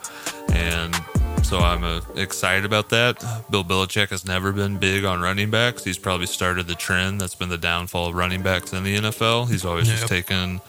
and 0.52 0.94
so 1.44 1.60
I'm 1.60 1.84
uh, 1.84 2.02
excited 2.16 2.66
about 2.66 2.90
that. 2.90 3.20
Bill 3.50 3.64
Belichick 3.64 4.10
has 4.10 4.26
never 4.26 4.52
been 4.52 4.78
big 4.78 5.06
on 5.06 5.22
running 5.22 5.50
backs. 5.50 5.84
He's 5.84 5.98
probably 5.98 6.26
started 6.28 6.68
the 6.68 6.76
trend 6.76 7.22
that's 7.22 7.36
been 7.36 7.50
the 7.50 7.58
downfall 7.58 8.08
of 8.08 8.16
running 8.16 8.42
backs 8.44 8.74
in 8.74 8.84
the 8.84 8.98
NFL. 8.98 9.50
He's 9.50 9.64
always 9.66 9.88
just 9.88 10.02
Yep. 10.04 10.10
taken 10.10 10.62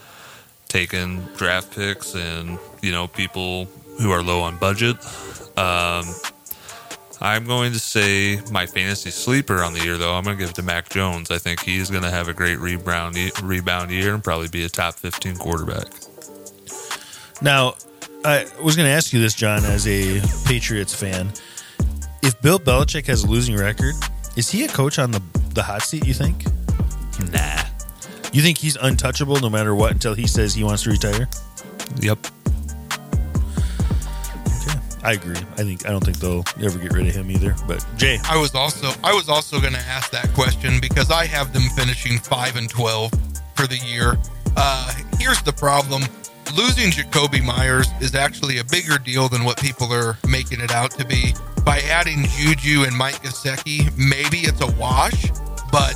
taken 0.68 1.26
draft 1.36 1.74
picks 1.74 2.14
and 2.14 2.58
you 2.82 2.92
know 2.92 3.08
people 3.08 3.64
who 4.00 4.10
are 4.10 4.22
low 4.22 4.40
on 4.42 4.56
budget. 4.58 4.96
Um, 5.56 6.04
I'm 7.20 7.46
going 7.46 7.72
to 7.72 7.80
say 7.80 8.40
my 8.52 8.66
fantasy 8.66 9.10
sleeper 9.10 9.64
on 9.64 9.72
the 9.72 9.80
year, 9.82 9.96
though. 9.98 10.14
I'm 10.14 10.22
going 10.22 10.36
to 10.36 10.40
give 10.40 10.50
it 10.50 10.54
to 10.56 10.62
Mac 10.62 10.88
Jones. 10.88 11.32
I 11.32 11.38
think 11.38 11.60
he's 11.60 11.90
going 11.90 12.04
to 12.04 12.10
have 12.10 12.28
a 12.28 12.32
great 12.34 12.60
rebound 12.60 13.16
rebound 13.42 13.90
year 13.90 14.14
and 14.14 14.22
probably 14.22 14.46
be 14.48 14.62
a 14.64 14.68
top 14.68 14.94
15 14.94 15.36
quarterback. 15.36 15.86
Now, 17.42 17.74
I 18.24 18.46
was 18.62 18.76
going 18.76 18.86
to 18.86 18.92
ask 18.92 19.12
you 19.12 19.20
this, 19.20 19.34
John, 19.34 19.64
as 19.64 19.86
a 19.86 20.20
Patriots 20.44 20.94
fan. 20.94 21.32
If 22.22 22.40
Bill 22.42 22.58
Belichick 22.58 23.06
has 23.06 23.22
a 23.22 23.26
losing 23.26 23.56
record, 23.56 23.94
is 24.36 24.50
he 24.50 24.64
a 24.64 24.68
coach 24.68 24.98
on 24.98 25.10
the 25.12 25.22
the 25.54 25.62
hot 25.62 25.82
seat? 25.82 26.06
You 26.06 26.14
think? 26.14 26.44
Nah. 27.32 27.62
You 28.32 28.42
think 28.42 28.58
he's 28.58 28.76
untouchable 28.76 29.40
no 29.40 29.48
matter 29.48 29.74
what 29.74 29.92
until 29.92 30.14
he 30.14 30.26
says 30.26 30.54
he 30.54 30.64
wants 30.64 30.82
to 30.82 30.90
retire? 30.90 31.28
Yep. 32.00 32.18
Okay, 34.46 34.78
I 35.02 35.12
agree. 35.12 35.36
I 35.56 35.62
think 35.62 35.86
I 35.86 35.90
don't 35.90 36.04
think 36.04 36.18
they'll 36.18 36.44
ever 36.62 36.78
get 36.78 36.92
rid 36.92 37.06
of 37.06 37.14
him 37.14 37.30
either. 37.30 37.54
But 37.66 37.84
Jay, 37.96 38.18
I 38.24 38.36
was 38.36 38.54
also 38.54 38.90
I 39.02 39.14
was 39.14 39.28
also 39.28 39.60
going 39.60 39.72
to 39.72 39.80
ask 39.80 40.10
that 40.10 40.32
question 40.34 40.80
because 40.80 41.10
I 41.10 41.24
have 41.26 41.52
them 41.52 41.62
finishing 41.76 42.18
five 42.18 42.56
and 42.56 42.68
twelve 42.68 43.12
for 43.54 43.66
the 43.66 43.78
year. 43.78 44.18
Uh, 44.56 44.92
here's 45.18 45.40
the 45.42 45.52
problem: 45.52 46.02
losing 46.56 46.90
Jakobi 46.90 47.44
Meyers 47.44 47.88
is 48.00 48.14
actually 48.14 48.58
a 48.58 48.64
bigger 48.64 48.98
deal 48.98 49.28
than 49.28 49.44
what 49.44 49.60
people 49.60 49.92
are 49.92 50.18
making 50.28 50.60
it 50.60 50.70
out 50.70 50.90
to 50.92 51.04
be. 51.04 51.34
By 51.64 51.80
adding 51.80 52.24
Juju 52.24 52.84
and 52.84 52.96
Mike 52.96 53.22
Gesicki, 53.22 53.90
maybe 53.96 54.38
it's 54.38 54.60
a 54.60 54.72
wash, 54.78 55.30
but 55.70 55.94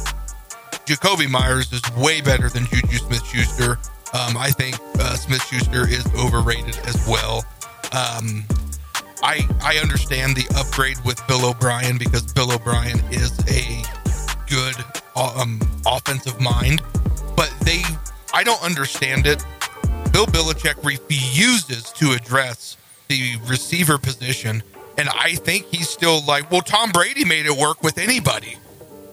Jakobi 0.86 1.28
Meyers 1.30 1.72
is 1.72 1.82
way 1.96 2.20
better 2.20 2.48
than 2.48 2.66
Juju 2.66 2.96
Smith 2.98 3.24
Schuster. 3.24 3.72
Um, 4.12 4.36
I 4.36 4.50
think 4.50 4.76
uh, 4.98 5.14
Smith 5.14 5.42
Schuster 5.44 5.88
is 5.88 6.06
overrated 6.18 6.78
as 6.86 7.06
well. 7.08 7.44
Um, 7.92 8.44
I 9.22 9.46
I 9.62 9.78
understand 9.80 10.36
the 10.36 10.46
upgrade 10.56 10.98
with 11.04 11.24
Bill 11.26 11.46
O'Brien 11.46 11.96
because 11.96 12.30
Bill 12.32 12.52
O'Brien 12.52 12.98
is 13.10 13.38
a 13.48 13.82
good 14.48 14.76
um, 15.16 15.60
offensive 15.86 16.40
mind, 16.40 16.82
but 17.36 17.54
they 17.62 17.82
I 18.34 18.42
don't 18.42 18.62
understand 18.62 19.26
it. 19.26 19.44
Bill 20.12 20.27
Belichick 20.27 20.85
refuses 20.85 21.90
to 21.92 22.12
address 22.12 22.77
the 23.09 23.37
receiver 23.46 23.96
position, 23.96 24.62
and 24.98 25.09
I 25.09 25.35
think 25.37 25.66
he's 25.66 25.88
still 25.88 26.22
like, 26.25 26.51
well, 26.51 26.61
Tom 26.61 26.90
Brady 26.90 27.25
made 27.25 27.46
it 27.46 27.57
work 27.57 27.83
with 27.83 27.96
anybody. 27.96 28.57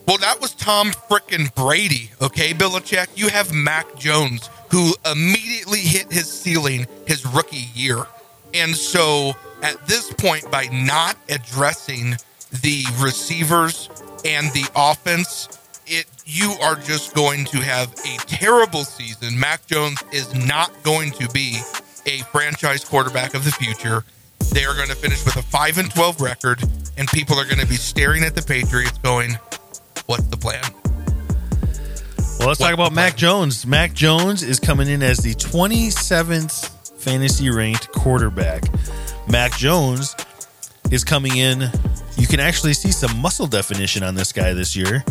Well, 0.06 0.18
that 0.18 0.42
was 0.42 0.54
Tom 0.54 0.88
frickin' 0.88 1.54
Brady, 1.56 2.12
okay, 2.22 2.54
Belichick? 2.54 3.08
You 3.16 3.30
have 3.30 3.54
Mac 3.54 3.96
Jones, 3.96 4.50
who 4.72 4.94
immediately 5.10 5.80
hit 5.80 6.12
his 6.12 6.30
ceiling 6.30 6.86
his 7.06 7.26
rookie 7.26 7.70
year. 7.74 8.06
And 8.54 8.76
so 8.76 9.34
at 9.62 9.88
this 9.88 10.12
point, 10.14 10.50
by 10.52 10.66
not 10.66 11.16
addressing 11.30 12.18
the 12.62 12.84
receivers 13.00 13.90
and 14.26 14.48
the 14.48 14.66
offense, 14.76 15.59
it 15.90 16.06
you 16.26 16.54
are 16.62 16.76
just 16.76 17.16
going 17.16 17.46
to 17.46 17.58
have 17.58 17.92
a 18.06 18.18
terrible 18.28 18.84
season. 18.84 19.38
Mac 19.40 19.66
Jones 19.68 20.02
is 20.14 20.34
not 20.36 20.72
going 20.84 21.12
to 21.12 21.28
be 21.30 21.60
a 22.06 22.20
franchise 22.32 22.86
quarterback 22.86 23.34
of 23.34 23.44
the 23.44 23.52
future. 23.52 24.04
They 24.54 24.66
are 24.66 24.76
going 24.76 24.90
to 24.90 24.96
finish 24.96 25.24
with 25.26 25.36
a 25.36 25.42
5 25.42 25.78
and 25.78 25.92
12 25.92 26.22
record, 26.22 26.64
and 26.98 27.08
people 27.10 27.38
are 27.40 27.46
going 27.46 27.60
to 27.60 27.68
be 27.68 27.76
staring 27.76 28.24
at 28.24 28.36
the 28.36 28.42
Patriots 28.42 28.98
going, 29.00 29.38
What's 30.06 30.24
the 30.28 30.38
plan? 30.38 30.64
well, 32.40 32.48
let's 32.48 32.60
talk 32.60 32.74
about 32.74 32.94
Mac 32.94 33.16
Jones. 33.18 33.66
Mac 33.68 33.94
Jones 33.94 34.44
is 34.44 34.60
coming 34.60 34.88
in 34.88 35.04
as 35.04 35.18
the 35.20 35.36
27th 35.36 36.98
fantasy 37.00 37.50
ranked 37.50 37.92
quarterback. 37.92 38.64
Mac 39.30 39.52
Jones 39.58 40.16
is 40.92 41.04
coming 41.04 41.38
in. 41.38 41.70
You 42.18 42.28
can 42.28 42.40
actually 42.40 42.74
see 42.74 42.92
some 42.92 43.18
muscle 43.20 43.48
definition 43.48 44.04
on 44.04 44.16
this 44.16 44.32
guy 44.32 44.54
this 44.54 44.76
year. 44.76 45.04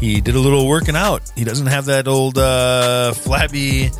He 0.00 0.20
did 0.22 0.34
a 0.34 0.40
little 0.40 0.66
working 0.66 0.96
out. 0.96 1.30
He 1.36 1.44
doesn't 1.44 1.66
have 1.66 1.84
that 1.86 2.08
old 2.08 2.38
uh, 2.38 3.12
flabby, 3.12 3.90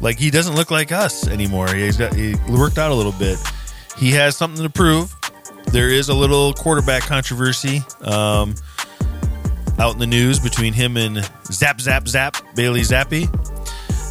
like 0.00 0.18
he 0.18 0.30
doesn't 0.30 0.56
look 0.56 0.70
like 0.72 0.90
us 0.90 1.28
anymore. 1.28 1.72
He's 1.72 1.96
got 1.96 2.14
he 2.14 2.34
worked 2.48 2.78
out 2.78 2.90
a 2.90 2.94
little 2.94 3.12
bit. 3.12 3.38
He 3.96 4.10
has 4.12 4.36
something 4.36 4.62
to 4.64 4.70
prove. 4.70 5.14
There 5.66 5.88
is 5.88 6.08
a 6.08 6.14
little 6.14 6.52
quarterback 6.52 7.04
controversy 7.04 7.82
um, 8.02 8.56
out 9.78 9.92
in 9.92 9.98
the 10.00 10.06
news 10.06 10.40
between 10.40 10.72
him 10.72 10.96
and 10.96 11.18
Zap 11.44 11.80
Zap 11.80 12.08
Zap 12.08 12.36
Bailey 12.56 12.80
Zappe. 12.80 13.28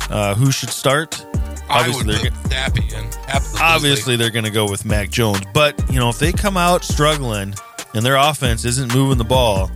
Uh, 0.09 0.35
who 0.35 0.51
should 0.51 0.69
start? 0.69 1.23
Would 1.69 2.07
they're 2.07 2.17
put 2.19 2.33
go- 2.33 2.49
Zappe 2.49 2.93
in. 2.93 3.05
Absolutely. 3.27 3.61
obviously 3.61 4.15
they're 4.15 4.31
going 4.31 4.45
to 4.45 4.51
go 4.51 4.67
with 4.69 4.85
Mac 4.85 5.09
Jones. 5.09 5.41
But 5.53 5.77
you 5.91 5.99
know, 5.99 6.09
if 6.09 6.17
they 6.17 6.31
come 6.31 6.57
out 6.57 6.83
struggling 6.83 7.53
and 7.93 8.05
their 8.05 8.15
offense 8.15 8.65
isn't 8.65 8.93
moving 8.95 9.17
the 9.19 9.23
ball, 9.23 9.69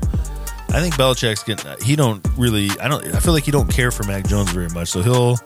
I 0.73 0.81
think 0.81 0.95
Belichick's 0.95 1.43
getting. 1.43 1.71
He 1.85 1.95
don't 1.95 2.25
really. 2.37 2.69
I 2.81 2.87
don't. 2.87 3.05
I 3.15 3.19
feel 3.19 3.33
like 3.33 3.43
he 3.43 3.51
don't 3.51 3.71
care 3.71 3.91
for 3.91 4.03
Mac 4.03 4.25
Jones 4.27 4.51
very 4.51 4.69
much. 4.69 4.89
So 4.89 5.01
he'll 5.03 5.37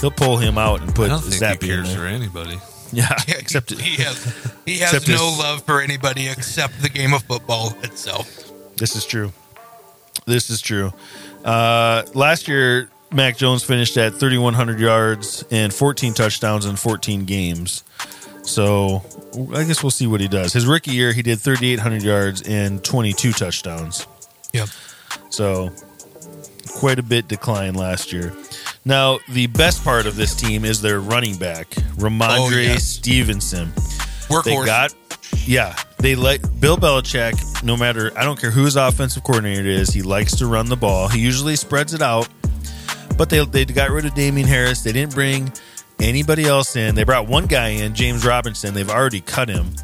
he'll 0.00 0.10
pull 0.12 0.36
him 0.36 0.58
out 0.58 0.80
and 0.80 0.90
I 0.90 0.92
put 0.92 1.08
don't 1.08 1.20
think 1.22 1.42
Zappe 1.42 1.62
he 1.62 1.68
cares 1.68 1.94
for 1.94 2.04
anybody. 2.06 2.58
Yeah, 2.92 3.08
Yeah, 3.28 3.34
except 3.38 3.72
he 3.72 4.02
has 4.02 4.52
he 4.66 4.78
has 4.80 5.06
no 5.08 5.12
his- 5.30 5.38
love 5.38 5.62
for 5.64 5.80
anybody 5.80 6.28
except 6.28 6.80
the 6.82 6.88
game 6.88 7.12
of 7.14 7.22
football 7.24 7.74
itself. 7.82 8.50
This 8.76 8.94
is 8.96 9.04
true. 9.04 9.32
This 10.26 10.50
is 10.50 10.60
true. 10.60 10.92
Uh, 11.44 12.04
last 12.14 12.46
year, 12.46 12.90
Mac 13.12 13.36
Jones 13.36 13.64
finished 13.64 13.96
at 13.96 14.14
3,100 14.14 14.78
yards 14.78 15.44
and 15.50 15.72
14 15.74 16.14
touchdowns 16.14 16.66
in 16.66 16.76
14 16.76 17.24
games. 17.24 17.82
So 18.42 19.02
I 19.54 19.64
guess 19.64 19.82
we'll 19.82 19.90
see 19.90 20.06
what 20.06 20.20
he 20.20 20.28
does. 20.28 20.52
His 20.52 20.66
rookie 20.66 20.92
year, 20.92 21.12
he 21.12 21.22
did 21.22 21.40
3,800 21.40 22.02
yards 22.02 22.42
and 22.42 22.82
22 22.84 23.32
touchdowns. 23.32 24.06
Yep. 24.52 24.68
So 25.30 25.70
quite 26.68 26.98
a 26.98 27.02
bit 27.02 27.28
decline 27.28 27.74
last 27.74 28.12
year. 28.12 28.34
Now, 28.84 29.18
the 29.28 29.46
best 29.48 29.84
part 29.84 30.06
of 30.06 30.16
this 30.16 30.34
team 30.34 30.64
is 30.64 30.80
their 30.80 31.00
running 31.00 31.36
back, 31.36 31.68
Rhamondre 31.96 32.38
Oh, 32.38 32.48
yes. 32.48 32.84
Stevenson. 32.84 33.72
They 34.44 34.54
got, 34.64 34.94
yeah, 35.44 35.74
they 35.98 36.14
like 36.14 36.40
Bill 36.60 36.76
Belichick. 36.76 37.64
No 37.64 37.76
matter, 37.76 38.12
I 38.16 38.24
don't 38.24 38.40
care 38.40 38.50
who 38.50 38.64
his 38.64 38.76
offensive 38.76 39.22
coordinator 39.24 39.68
is, 39.68 39.90
he 39.90 40.02
likes 40.02 40.36
to 40.36 40.46
run 40.46 40.66
the 40.66 40.76
ball. 40.76 41.08
He 41.08 41.18
usually 41.20 41.56
spreads 41.56 41.92
it 41.94 42.00
out, 42.00 42.28
but 43.18 43.28
they 43.28 43.44
they 43.44 43.64
got 43.64 43.90
rid 43.90 44.06
of 44.06 44.14
Damien 44.14 44.46
Harris. 44.46 44.82
They 44.82 44.92
didn't 44.92 45.14
bring 45.14 45.52
anybody 46.00 46.44
else 46.44 46.76
in. 46.76 46.94
They 46.94 47.02
brought 47.02 47.26
one 47.26 47.46
guy 47.46 47.68
in, 47.68 47.94
James 47.94 48.24
Robinson. 48.24 48.72
They've 48.72 48.88
already 48.88 49.20
cut 49.20 49.48
him. 49.48 49.74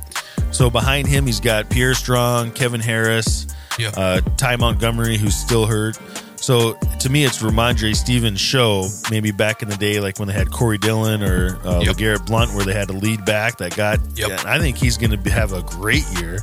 So 0.53 0.71
behind 0.71 1.09
him, 1.09 1.27
he's 1.27 1.41
got 1.41 1.69
Pierre 1.69 1.95
Strong, 1.95 2.53
Kevin 2.53 2.81
Harris, 2.81 3.47
Yeah. 3.79 3.91
uh, 3.97 4.21
Ty 4.37 4.57
Montgomery, 4.57 5.17
who's 5.17 5.35
still 5.37 5.67
hurt. 5.67 5.99
So 6.37 6.75
to 7.01 7.09
me, 7.09 7.25
it's 7.25 7.43
Rhamondre 7.43 7.95
Stevens' 7.97 8.41
show. 8.41 8.89
Maybe 9.11 9.31
back 9.33 9.63
in 9.63 9.69
the 9.69 9.77
day, 9.77 10.01
like 10.01 10.19
when 10.19 10.29
they 10.29 10.35
had 10.35 10.51
Corey 10.53 10.79
Dillon 10.79 11.23
or 11.23 11.57
uh, 11.65 11.81
Yep. 11.81 11.97
LeGarrette 11.97 12.27
Blunt, 12.27 12.53
where 12.55 12.65
they 12.65 12.75
had 12.75 12.91
a 12.91 12.93
lead 12.93 13.25
back 13.25 13.59
that 13.59 13.75
got. 13.77 13.99
Yep. 14.15 14.31
and 14.31 14.41
I 14.49 14.59
think 14.59 14.77
he's 14.77 14.97
going 14.99 15.21
to 15.23 15.31
have 15.31 15.53
a 15.53 15.63
great 15.63 16.05
year. 16.21 16.39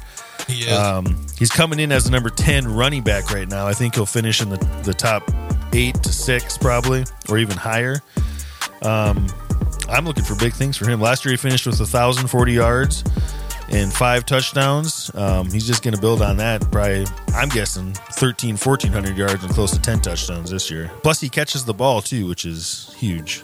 he 0.47 0.63
is. 0.63 0.77
Um, 0.77 1.15
he's 1.37 1.51
coming 1.51 1.79
in 1.79 1.91
as 1.91 2.05
the 2.05 2.11
number 2.11 2.29
10 2.29 2.67
running 2.73 3.03
back 3.03 3.31
right 3.31 3.47
now. 3.47 3.67
I 3.67 3.73
think 3.73 3.95
he'll 3.95 4.05
finish 4.05 4.41
in 4.41 4.49
the, 4.49 4.57
the 4.83 4.93
top 4.93 5.23
eight 5.73 5.95
to 6.03 6.11
six, 6.11 6.57
probably, 6.57 7.05
or 7.29 7.37
even 7.37 7.55
higher. 7.55 8.01
Um, 8.81 9.27
I'm 9.89 10.05
looking 10.05 10.23
for 10.23 10.35
big 10.35 10.53
things 10.53 10.75
for 10.75 10.89
him. 10.89 10.99
Last 10.99 11.23
year, 11.23 11.31
he 11.33 11.37
finished 11.37 11.65
with 11.65 11.79
1,040 11.79 12.51
yards 12.53 13.03
and 13.69 13.93
five 13.93 14.25
touchdowns. 14.25 15.11
Um, 15.15 15.49
he's 15.51 15.65
just 15.65 15.83
going 15.83 15.93
to 15.93 16.01
build 16.01 16.21
on 16.21 16.37
that. 16.37 16.61
Probably, 16.71 17.05
I'm 17.33 17.49
guessing 17.49 17.93
13, 17.93 18.57
1,400 18.57 19.17
yards 19.17 19.43
and 19.43 19.53
close 19.53 19.71
to 19.71 19.81
10 19.81 20.01
touchdowns 20.01 20.49
this 20.51 20.69
year. 20.69 20.91
Plus, 21.01 21.19
he 21.19 21.29
catches 21.29 21.65
the 21.65 21.73
ball 21.73 22.01
too, 22.01 22.27
which 22.27 22.45
is 22.45 22.93
huge. 22.97 23.43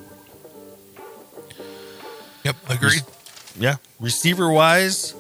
yep. 2.44 2.56
Agreed. 2.70 3.04
Yeah. 3.58 3.76
Receiver 4.00 4.50
wise, 4.52 5.14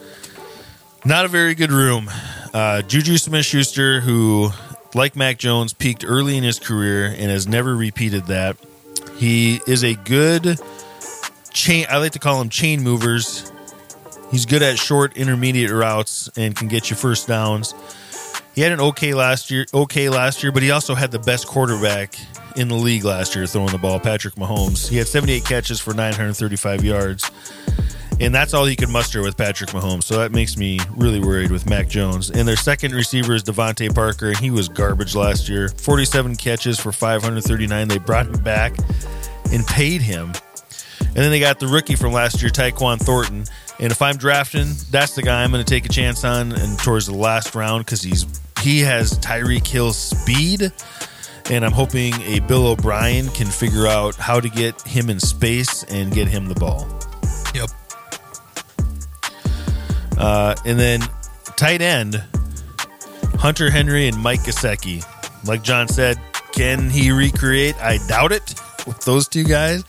not 1.05 1.25
a 1.25 1.27
very 1.27 1.55
good 1.55 1.71
room. 1.71 2.09
Uh, 2.53 2.81
Juju 2.81 3.17
Smith 3.17 3.45
Schuster, 3.45 3.99
who, 3.99 4.49
like 4.95 5.15
Mac 5.15 5.37
Jones, 5.37 5.73
peaked 5.73 6.05
early 6.07 6.37
in 6.37 6.43
his 6.43 6.59
career 6.59 7.05
and 7.05 7.29
has 7.29 7.47
never 7.47 7.75
repeated 7.75 8.25
that. 8.27 8.57
He 9.17 9.59
is 9.67 9.83
a 9.83 9.95
good 9.95 10.59
chain, 11.51 11.85
I 11.89 11.97
like 11.97 12.13
to 12.13 12.19
call 12.19 12.39
him 12.41 12.49
chain 12.49 12.81
movers. 12.81 13.51
He's 14.31 14.45
good 14.45 14.61
at 14.61 14.77
short, 14.77 15.17
intermediate 15.17 15.71
routes 15.71 16.29
and 16.37 16.55
can 16.55 16.67
get 16.67 16.89
you 16.89 16.95
first 16.95 17.27
downs. 17.27 17.73
He 18.53 18.61
had 18.61 18.71
an 18.71 18.81
okay 18.81 19.13
last 19.13 19.51
year, 19.51 19.65
okay 19.73 20.09
last 20.09 20.43
year, 20.43 20.51
but 20.51 20.63
he 20.63 20.71
also 20.71 20.93
had 20.95 21.11
the 21.11 21.19
best 21.19 21.47
quarterback 21.47 22.15
in 22.55 22.67
the 22.67 22.75
league 22.75 23.03
last 23.03 23.35
year 23.35 23.45
throwing 23.45 23.71
the 23.71 23.77
ball, 23.77 23.99
Patrick 23.99 24.35
Mahomes. 24.35 24.87
He 24.87 24.97
had 24.97 25.07
78 25.07 25.45
catches 25.45 25.79
for 25.79 25.93
935 25.93 26.83
yards. 26.83 27.31
And 28.19 28.35
that's 28.35 28.53
all 28.53 28.65
he 28.65 28.75
could 28.75 28.89
muster 28.89 29.21
with 29.21 29.37
Patrick 29.37 29.69
Mahomes. 29.69 30.03
So 30.03 30.17
that 30.17 30.33
makes 30.33 30.57
me 30.57 30.79
really 30.97 31.21
worried 31.21 31.51
with 31.51 31.69
Mac 31.69 31.87
Jones. 31.87 32.29
And 32.29 32.45
their 32.45 32.57
second 32.57 32.93
receiver 32.93 33.33
is 33.33 33.43
DeVante 33.43 33.95
Parker, 33.95 34.27
and 34.27 34.37
he 34.37 34.51
was 34.51 34.67
garbage 34.67 35.15
last 35.15 35.47
year. 35.47 35.69
47 35.69 36.35
catches 36.35 36.77
for 36.79 36.91
539. 36.91 37.87
They 37.87 37.97
brought 37.97 38.25
him 38.25 38.43
back 38.43 38.75
and 39.53 39.65
paid 39.65 40.01
him. 40.01 40.33
And 40.99 41.15
then 41.15 41.31
they 41.31 41.39
got 41.39 41.59
the 41.59 41.67
rookie 41.67 41.95
from 41.95 42.11
last 42.11 42.41
year, 42.41 42.51
Tyquan 42.51 42.99
Thornton. 42.99 43.45
And 43.79 43.91
if 43.91 44.01
I'm 44.01 44.17
drafting, 44.17 44.67
that's 44.91 45.15
the 45.15 45.21
guy 45.21 45.43
I'm 45.43 45.51
going 45.51 45.63
to 45.63 45.69
take 45.69 45.85
a 45.85 45.89
chance 45.89 46.25
on 46.25 46.51
and 46.51 46.77
towards 46.79 47.05
the 47.05 47.15
last 47.15 47.55
round 47.55 47.85
because 47.85 48.01
he's 48.01 48.25
he 48.61 48.81
has 48.81 49.17
Tyreek 49.19 49.65
Hill's 49.65 49.97
speed. 49.97 50.71
And 51.49 51.65
I'm 51.65 51.71
hoping 51.71 52.13
a 52.21 52.41
Bill 52.41 52.67
O'Brien 52.67 53.29
can 53.29 53.47
figure 53.47 53.87
out 53.87 54.15
how 54.15 54.39
to 54.39 54.49
get 54.49 54.79
him 54.83 55.09
in 55.09 55.19
space 55.19 55.83
and 55.83 56.13
get 56.13 56.27
him 56.27 56.47
the 56.47 56.55
ball. 56.55 56.87
Yep. 57.55 57.69
Uh, 60.17 60.55
and 60.65 60.79
then 60.79 61.01
tight 61.55 61.81
end, 61.81 62.21
Hunter 63.37 63.71
Henry 63.71 64.07
and 64.07 64.17
Mike 64.17 64.41
Gesicki. 64.41 65.03
Like 65.47 65.63
John 65.63 65.87
said, 65.87 66.19
can 66.51 66.89
he 66.89 67.11
recreate? 67.11 67.75
I 67.81 67.97
doubt 68.07 68.33
it 68.33 68.53
with 68.85 68.99
those 69.05 69.27
two 69.27 69.45
guys. 69.45 69.83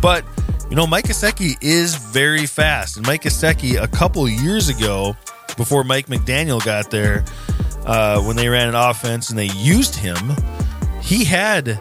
But, 0.00 0.24
you 0.70 0.76
know, 0.76 0.86
Mike 0.86 1.06
Gesicki 1.06 1.56
is 1.60 1.94
very 1.94 2.46
fast. 2.46 2.96
And 2.96 3.06
Mike 3.06 3.22
Gesicki, 3.22 3.82
a 3.82 3.88
couple 3.88 4.28
years 4.28 4.68
ago, 4.68 5.16
before 5.56 5.84
Mike 5.84 6.06
McDaniel 6.06 6.64
got 6.64 6.90
there, 6.90 7.24
uh, 7.84 8.22
when 8.22 8.36
they 8.36 8.48
ran 8.48 8.68
an 8.68 8.74
offense 8.74 9.30
and 9.30 9.38
they 9.38 9.46
used 9.46 9.96
him, 9.96 10.16
he 11.02 11.24
had 11.24 11.80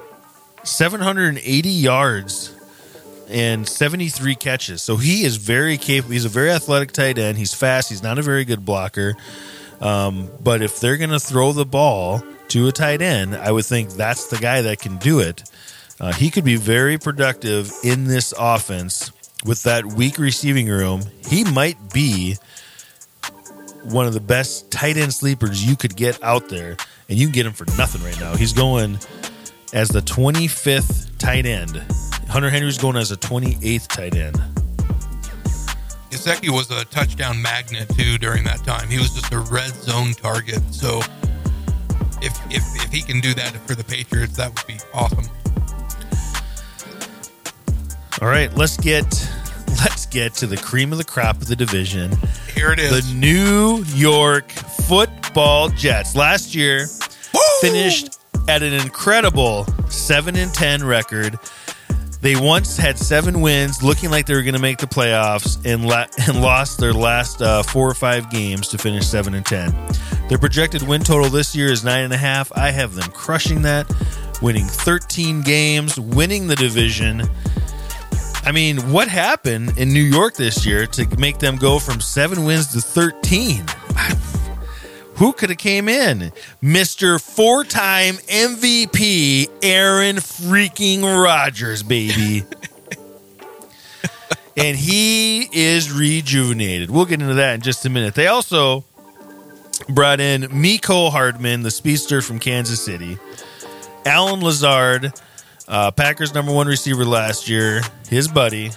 780 0.64 1.70
yards 1.70 2.54
and 3.30 3.68
73 3.68 4.36
catches. 4.36 4.82
So 4.82 4.98
he 4.98 5.24
is 5.24 5.38
very 5.38 5.78
capable. 5.78 6.14
He's 6.14 6.26
a 6.26 6.30
very 6.30 6.50
athletic 6.50 6.92
tight 6.92 7.18
end. 7.18 7.38
He's 7.38 7.54
fast. 7.54 7.90
He's 7.90 8.04
not 8.04 8.18
a 8.18 8.22
very 8.22 8.46
good 8.46 8.66
blocker. 8.66 9.16
Um, 9.82 10.30
but 10.42 10.62
if 10.62 10.80
they're 10.80 10.98
going 10.98 11.12
to 11.12 11.20
throw 11.20 11.52
the 11.52 11.66
ball 11.66 12.24
to 12.50 12.68
a 12.68 12.72
tight 12.72 13.02
end, 13.02 13.36
I 13.36 13.52
would 13.52 13.66
think 13.66 13.92
that's 13.92 14.28
the 14.28 14.38
guy 14.38 14.62
that 14.62 14.80
can 14.80 14.98
do 14.98 15.20
it. 15.20 15.44
Uh, 16.00 16.14
he 16.14 16.30
could 16.30 16.44
be 16.44 16.56
very 16.56 16.98
productive 16.98 17.72
in 17.84 18.06
this 18.06 18.34
offense 18.38 19.12
with 19.46 19.64
that 19.64 19.86
weak 19.86 20.20
receiving 20.20 20.68
room. 20.68 21.02
He 21.28 21.44
might 21.44 21.92
be 21.92 22.38
one 23.84 24.06
of 24.06 24.14
the 24.14 24.20
best 24.20 24.70
tight 24.70 24.98
end 24.98 25.14
sleepers 25.14 25.66
you 25.66 25.76
could 25.76 25.96
get 25.96 26.22
out 26.24 26.50
there, 26.50 26.78
and 27.10 27.18
you 27.18 27.28
can 27.28 27.34
get 27.34 27.46
him 27.46 27.54
for 27.54 27.66
nothing 27.78 28.04
right 28.04 28.20
now. 28.20 28.36
He's 28.36 28.54
going 28.54 28.98
as 29.74 29.90
the 29.90 30.02
25th 30.02 31.18
tight 31.18 31.46
end. 31.46 31.82
Hunter 32.30 32.50
Henry's 32.50 32.78
going 32.78 32.98
as 32.98 33.12
a 33.12 33.18
28th 33.18 33.88
tight 33.88 34.16
end. 34.16 34.36
Gesicki 36.10 36.50
was 36.50 36.70
a 36.72 36.86
touchdown 36.86 37.42
magnet 37.42 37.90
too 37.90 38.18
during 38.18 38.44
that 38.44 38.64
time. 38.64 38.88
He 38.90 38.98
was 38.98 39.14
just 39.14 39.32
a 39.34 39.40
red 39.40 39.72
zone 39.72 40.14
target. 40.14 40.62
So 40.72 41.00
if 42.22 42.38
if 42.52 42.64
if 42.84 42.92
he 42.92 43.02
can 43.02 43.20
do 43.20 43.34
that 43.34 43.52
for 43.68 43.76
the 43.76 43.84
Patriots, 43.84 44.38
that 44.38 44.50
would 44.54 44.68
be 44.68 44.80
awesome. 44.94 45.26
All 48.22 48.28
right, 48.28 48.52
let's 48.56 48.78
get 48.78 49.06
let's 49.84 50.08
get 50.08 50.34
to 50.36 50.48
the 50.48 50.58
cream 50.58 50.92
of 50.92 50.98
the 50.98 51.04
crop 51.04 51.36
of 51.38 51.48
the 51.48 51.56
division. 51.56 52.12
Here 52.56 52.72
it 52.72 52.80
is. 52.80 53.08
The. 53.08 53.14
New 53.14 53.84
York 53.90 54.50
Football 54.50 55.70
Jets 55.70 56.16
last 56.16 56.56
year 56.56 56.88
Woo! 57.34 57.40
finished 57.62 58.18
at 58.48 58.64
an 58.64 58.74
incredible 58.74 59.66
7 59.90 60.36
and 60.36 60.52
10 60.52 60.84
record. 60.84 61.38
They 62.22 62.36
once 62.36 62.76
had 62.76 62.98
7 62.98 63.40
wins, 63.40 63.84
looking 63.84 64.10
like 64.10 64.26
they 64.26 64.34
were 64.34 64.42
going 64.42 64.56
to 64.56 64.62
make 64.62 64.80
the 64.80 64.88
playoffs 64.88 65.64
and 65.64 65.86
la- 65.86 66.08
and 66.28 66.42
lost 66.42 66.80
their 66.80 66.94
last 66.94 67.42
uh, 67.44 67.62
4 67.62 67.90
or 67.90 67.94
5 67.94 68.32
games 68.32 68.70
to 68.70 68.80
finish 68.80 69.06
7 69.06 69.36
and 69.36 69.46
10. 69.46 69.76
Their 70.28 70.40
projected 70.40 70.82
win 70.82 71.04
total 71.04 71.30
this 71.30 71.56
year 71.56 71.68
is 71.68 71.84
9.5. 71.84 72.52
I 72.56 72.72
have 72.72 72.96
them 72.96 73.12
crushing 73.12 73.62
that, 73.62 73.86
winning 74.42 74.66
13 74.66 75.42
games, 75.42 76.00
winning 76.00 76.48
the 76.48 76.56
division. 76.56 77.22
I 78.48 78.54
mean, 78.54 78.94
what 78.94 79.10
happened 79.10 79.78
in 79.78 79.92
New 79.92 80.00
York 80.00 80.36
this 80.36 80.66
year 80.66 80.88
to 80.88 81.20
make 81.20 81.40
them 81.40 81.58
go 81.58 81.80
from 81.80 82.00
seven 82.00 82.46
wins 82.46 82.72
to 82.72 82.80
13? 82.80 83.66
Who 85.16 85.34
could 85.34 85.50
have 85.50 85.58
came 85.58 85.90
in? 85.90 86.32
Mr. 86.64 87.22
Four-time 87.22 88.14
MVP 88.14 89.50
Aaron 89.62 90.16
freaking 90.16 91.02
Rodgers, 91.04 91.84
baby. 91.84 92.46
and 94.56 94.78
he 94.78 95.42
is 95.52 95.92
rejuvenated. 95.92 96.90
We'll 96.90 97.04
get 97.04 97.22
into 97.22 97.34
that 97.34 97.56
in 97.56 97.62
just 97.62 97.86
a 97.86 97.90
minute. 97.90 98.16
They 98.16 98.28
also 98.28 98.86
brought 99.90 100.22
in 100.22 100.44
Mecole 100.44 101.12
Hardman, 101.12 101.64
the 101.64 101.72
speedster 101.72 102.22
from 102.22 102.40
Kansas 102.40 102.82
City. 102.82 103.18
Allen 104.06 104.40
Lazard, 104.40 105.12
uh, 105.68 105.92
Packers 105.92 106.34
number 106.34 106.52
one 106.54 106.68
receiver 106.68 107.06
last 107.06 107.50
year, 107.50 107.82
his 108.10 108.28
buddy, 108.28 108.72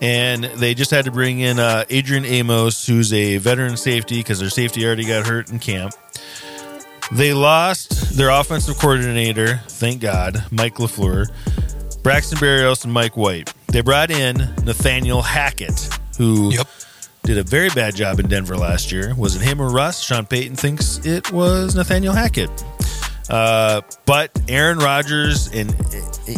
and 0.00 0.44
they 0.44 0.74
just 0.74 0.90
had 0.90 1.04
to 1.06 1.10
bring 1.10 1.40
in 1.40 1.58
uh, 1.58 1.84
Adrian 1.90 2.24
Amos, 2.24 2.86
who's 2.86 3.12
a 3.12 3.38
veteran 3.38 3.76
safety 3.76 4.18
because 4.20 4.38
their 4.40 4.50
safety 4.50 4.86
already 4.86 5.04
got 5.04 5.26
hurt 5.26 5.50
in 5.50 5.58
camp. 5.58 5.92
They 7.10 7.32
lost 7.32 8.16
their 8.16 8.28
offensive 8.28 8.76
coordinator, 8.78 9.60
thank 9.68 10.00
God, 10.02 10.44
Mike 10.50 10.74
LaFleur, 10.76 11.26
Braxton 12.02 12.38
Berrios, 12.38 12.84
and 12.84 12.92
Mike 12.92 13.16
White. 13.16 13.52
They 13.68 13.80
brought 13.80 14.10
in 14.10 14.36
Nathaniel 14.64 15.22
Hackett, 15.22 15.88
who 16.18 16.52
Yep. 16.52 16.68
did 17.22 17.38
a 17.38 17.42
very 17.42 17.70
bad 17.70 17.94
job 17.96 18.20
in 18.20 18.28
Denver 18.28 18.56
last 18.56 18.92
year. 18.92 19.14
Was 19.16 19.36
it 19.36 19.42
him 19.42 19.60
or 19.60 19.70
Russ? 19.70 20.00
Sean 20.02 20.26
Payton 20.26 20.56
thinks 20.56 21.04
it 21.06 21.32
was 21.32 21.74
Nathaniel 21.74 22.12
Hackett. 22.12 22.50
Uh, 23.28 23.82
but 24.06 24.30
Aaron 24.48 24.78
Rodgers 24.78 25.48
and 25.48 25.74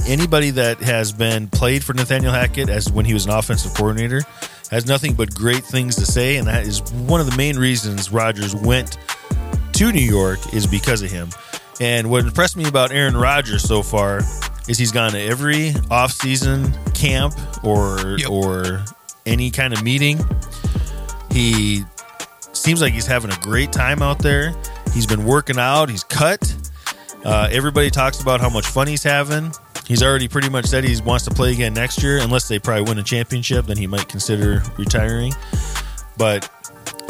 anybody 0.06 0.50
that 0.50 0.78
has 0.80 1.12
been 1.12 1.48
played 1.48 1.84
for 1.84 1.92
Nathaniel 1.94 2.32
Hackett 2.32 2.68
as 2.68 2.90
when 2.90 3.04
he 3.04 3.14
was 3.14 3.26
an 3.26 3.32
offensive 3.32 3.74
coordinator 3.74 4.22
has 4.70 4.86
nothing 4.86 5.14
but 5.14 5.34
great 5.34 5.64
things 5.64 5.96
to 5.96 6.06
say, 6.06 6.36
and 6.36 6.46
that 6.48 6.64
is 6.66 6.80
one 6.92 7.20
of 7.20 7.28
the 7.30 7.36
main 7.36 7.58
reasons 7.58 8.10
Rodgers 8.12 8.54
went 8.54 8.98
to 9.72 9.92
New 9.92 10.00
York 10.00 10.38
is 10.52 10.66
because 10.66 11.02
of 11.02 11.10
him. 11.10 11.28
And 11.80 12.10
what 12.10 12.24
impressed 12.24 12.56
me 12.56 12.66
about 12.68 12.92
Aaron 12.92 13.16
Rodgers 13.16 13.62
so 13.62 13.82
far 13.82 14.20
is 14.68 14.76
he's 14.78 14.92
gone 14.92 15.12
to 15.12 15.18
every 15.20 15.70
offseason 15.90 16.72
camp 16.94 17.34
or 17.64 18.16
Yep. 18.18 18.30
or 18.30 18.84
any 19.26 19.50
kind 19.50 19.72
of 19.72 19.82
meeting. 19.82 20.18
He 21.32 21.84
seems 22.52 22.80
like 22.82 22.92
he's 22.92 23.06
having 23.06 23.30
a 23.32 23.36
great 23.40 23.72
time 23.72 24.02
out 24.02 24.18
there. 24.18 24.54
He's 24.92 25.06
been 25.06 25.24
working 25.24 25.58
out. 25.58 25.88
He's 25.88 26.04
cut. 26.04 26.54
Uh, 27.24 27.48
everybody 27.50 27.90
talks 27.90 28.20
about 28.20 28.40
how 28.40 28.48
much 28.48 28.66
fun 28.66 28.86
he's 28.86 29.02
having. 29.02 29.52
He's 29.86 30.02
already 30.02 30.28
pretty 30.28 30.48
much 30.48 30.66
said 30.66 30.84
he 30.84 31.00
wants 31.02 31.24
to 31.24 31.32
play 31.32 31.52
again 31.52 31.74
next 31.74 32.02
year, 32.02 32.18
unless 32.18 32.48
they 32.48 32.58
probably 32.58 32.84
win 32.84 32.98
a 32.98 33.02
championship. 33.02 33.66
Then 33.66 33.76
he 33.76 33.86
might 33.86 34.08
consider 34.08 34.62
retiring. 34.78 35.32
But 36.16 36.48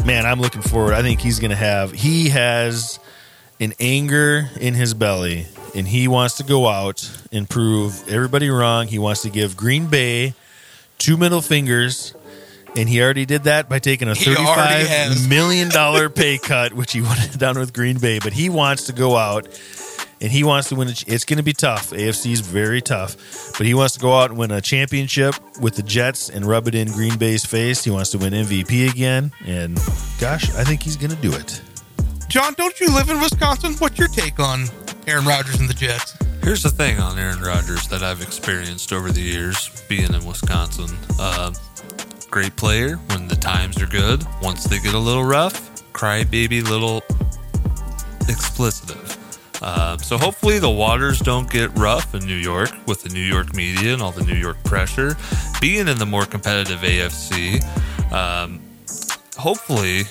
man, 0.05 0.27
I'm 0.27 0.41
looking 0.41 0.63
forward. 0.63 0.95
I 0.95 1.03
think 1.03 1.21
he's 1.21 1.39
going 1.39 1.51
to 1.51 1.57
have. 1.57 1.93
He 1.93 2.31
has 2.31 2.99
an 3.61 3.75
anger 3.79 4.49
in 4.59 4.75
his 4.75 4.95
belly, 4.95 5.47
and 5.75 5.87
he 5.87 6.09
wants 6.09 6.39
to 6.39 6.45
go 6.45 6.67
out 6.67 7.09
and 7.31 7.49
prove 7.49 8.09
everybody 8.09 8.49
wrong. 8.49 8.87
He 8.87 8.99
wants 8.99 9.23
to 9.23 9.31
give 9.31 9.57
Green 9.57 9.87
Bay 9.87 10.35
two 10.99 11.17
middle 11.17 11.43
fingers. 11.43 12.15
And 12.77 12.89
he 12.89 13.03
already 13.03 13.27
did 13.27 13.45
that 13.45 13.69
by 13.69 13.81
taking 13.81 14.07
a 14.07 14.15
thirty-five 14.15 15.29
million 15.29 15.71
dollar 15.71 16.09
pay 16.09 16.39
cut, 16.39 16.73
which 16.73 16.93
he 16.93 17.01
have 17.05 17.37
done 17.37 17.59
with 17.59 17.73
Green 17.73 17.99
Bay. 17.99 18.21
But 18.21 18.33
he 18.33 18.49
wants 18.49 18.85
to 18.85 18.93
go 18.93 19.17
out 19.17 19.49
and 20.21 20.31
he 20.31 20.45
wants 20.45 20.69
to 20.69 20.75
win. 20.75 20.89
A, 20.89 20.95
it's 21.07 21.25
going 21.25 21.39
to 21.39 21.43
be 21.43 21.53
tough. 21.53 21.91
AFC 21.91 22.33
is 22.33 22.41
very 22.41 22.81
tough, 22.81 23.17
but 23.57 23.67
he 23.67 23.75
wants 23.75 23.95
to 23.95 24.01
go 24.01 24.13
out 24.13 24.31
and 24.31 24.39
win 24.39 24.51
a 24.51 24.61
championship 24.61 25.35
with 25.61 25.77
the 25.77 25.83
Jets 25.83 26.29
and 26.29 26.45
rub 26.45 26.69
it 26.69 26.75
in 26.75 26.89
Green 26.89 27.17
Bay's 27.19 27.45
face. 27.45 27.85
He 27.85 27.91
wants 27.91 28.11
to 28.11 28.19
win 28.19 28.33
MVP 28.33 28.91
again, 28.91 29.33
and 29.47 29.77
gosh, 30.21 30.51
I 30.55 30.65
think 30.65 30.83
he's 30.83 30.97
going 30.97 31.11
to 31.11 31.23
do 31.23 31.33
it. 31.33 31.63
John, 32.29 32.55
don't 32.55 32.79
you 32.79 32.95
live 32.95 33.11
in 33.11 33.21
Wisconsin? 33.21 33.75
What's 33.75 33.99
your 33.99 34.09
take 34.09 34.39
on 34.39 34.67
Aaron 35.07 35.25
Rodgers 35.25 35.59
and 35.59 35.69
the 35.69 35.75
Jets? 35.75 36.17
Here's 36.45 36.63
the 36.63 36.71
thing 36.71 36.99
on 36.99 37.19
Aaron 37.19 37.41
Rodgers 37.41 37.87
that 37.89 38.03
I've 38.03 38.23
experienced 38.23 38.93
over 38.93 39.11
the 39.11 39.21
years 39.21 39.85
being 39.89 40.15
in 40.15 40.25
Wisconsin. 40.25 40.97
Uh, 41.19 41.53
great 42.31 42.57
player 42.57 42.97
when 42.97 43.27
the 43.27 43.37
times 43.37 43.83
are 43.83 43.87
good. 43.87 44.25
Once 44.41 44.65
they 44.65 44.79
get 44.79 44.95
a 44.95 44.99
little 44.99 45.25
rough, 45.25 45.93
crybaby 45.93 46.63
little 46.63 47.03
explicitive. 48.29 49.20
Uh, 49.63 49.97
so 49.99 50.17
hopefully 50.17 50.59
the 50.59 50.71
waters 50.71 51.19
don't 51.19 51.51
get 51.51 51.71
rough 51.77 52.15
in 52.15 52.25
New 52.25 52.37
York 52.37 52.71
with 52.87 53.03
the 53.03 53.11
New 53.11 53.21
York 53.21 53.55
media 53.55 53.93
and 53.93 54.03
all 54.03 54.13
the 54.13 54.25
New 54.25 54.35
York 54.35 54.63
pressure. 54.65 55.17
Being 55.61 55.89
in 55.89 55.99
the 55.99 56.07
more 56.07 56.25
competitive 56.25 56.81
AFC, 56.81 57.63
um, 58.13 58.61
hopefully 59.37 60.03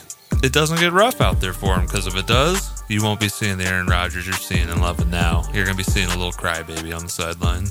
it 0.43 0.54
doesn't 0.54 0.80
get 0.80 0.93
rough 0.93 1.22
out 1.22 1.41
there 1.41 1.54
for 1.54 1.76
him 1.76 1.86
because 1.86 2.08
if 2.08 2.16
it 2.16 2.28
does, 2.28 2.84
you 2.88 3.04
won't 3.04 3.20
be 3.20 3.30
seeing 3.30 3.58
the 3.58 3.66
Aaron 3.66 3.88
Rodgers 3.88 4.26
you're 4.26 4.36
seeing 4.36 4.70
and 4.70 4.82
loving 4.82 5.10
now. 5.10 5.43
You're 5.54 5.66
going 5.66 5.78
to 5.78 5.84
be 5.84 5.84
seeing 5.84 6.08
a 6.08 6.18
little 6.18 6.32
crybaby 6.32 6.95
on 6.95 7.04
the 7.04 7.10
sideline. 7.10 7.68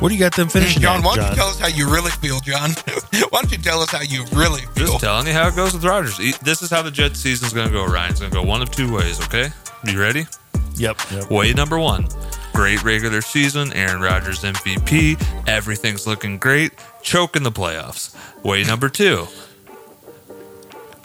What 0.00 0.10
do 0.10 0.14
you 0.14 0.20
got 0.20 0.34
them 0.36 0.48
finishing? 0.48 0.80
John, 0.80 1.00
at, 1.00 1.04
why 1.04 1.16
don't 1.16 1.24
John? 1.24 1.32
you 1.32 1.36
tell 1.36 1.48
us 1.48 1.58
how 1.58 1.66
you 1.66 1.90
really 1.90 2.12
feel, 2.12 2.38
John? 2.40 2.70
why 3.30 3.42
don't 3.42 3.50
you 3.50 3.58
tell 3.58 3.80
us 3.80 3.90
how 3.90 4.00
you 4.00 4.24
really 4.32 4.60
feel? 4.60 4.86
Just 4.86 5.00
telling 5.00 5.26
you 5.26 5.32
how 5.32 5.48
it 5.48 5.56
goes 5.56 5.72
with 5.74 5.84
Rodgers. 5.84 6.18
This 6.38 6.62
is 6.62 6.70
how 6.70 6.82
the 6.82 6.90
Jets 6.90 7.18
season's 7.18 7.52
going 7.52 7.66
to 7.66 7.72
go, 7.72 7.84
Ryan. 7.84 8.10
It's 8.12 8.20
going 8.20 8.30
to 8.30 8.36
go 8.36 8.44
one 8.44 8.62
of 8.62 8.70
two 8.70 8.92
ways, 8.92 9.20
okay? 9.24 9.48
You 9.84 10.00
ready? 10.00 10.26
Yep. 10.76 10.98
yep. 11.10 11.30
Way 11.30 11.52
number 11.52 11.80
one. 11.80 12.06
Great 12.52 12.82
regular 12.84 13.20
season. 13.20 13.72
Aaron 13.72 14.00
Rodgers 14.00 14.42
MVP. 14.42 15.20
Everything's 15.48 16.06
looking 16.06 16.38
great. 16.38 16.72
Choke 17.02 17.34
in 17.34 17.42
the 17.42 17.52
playoffs. 17.52 18.14
Way 18.44 18.62
number 18.62 18.88
two. 18.88 19.26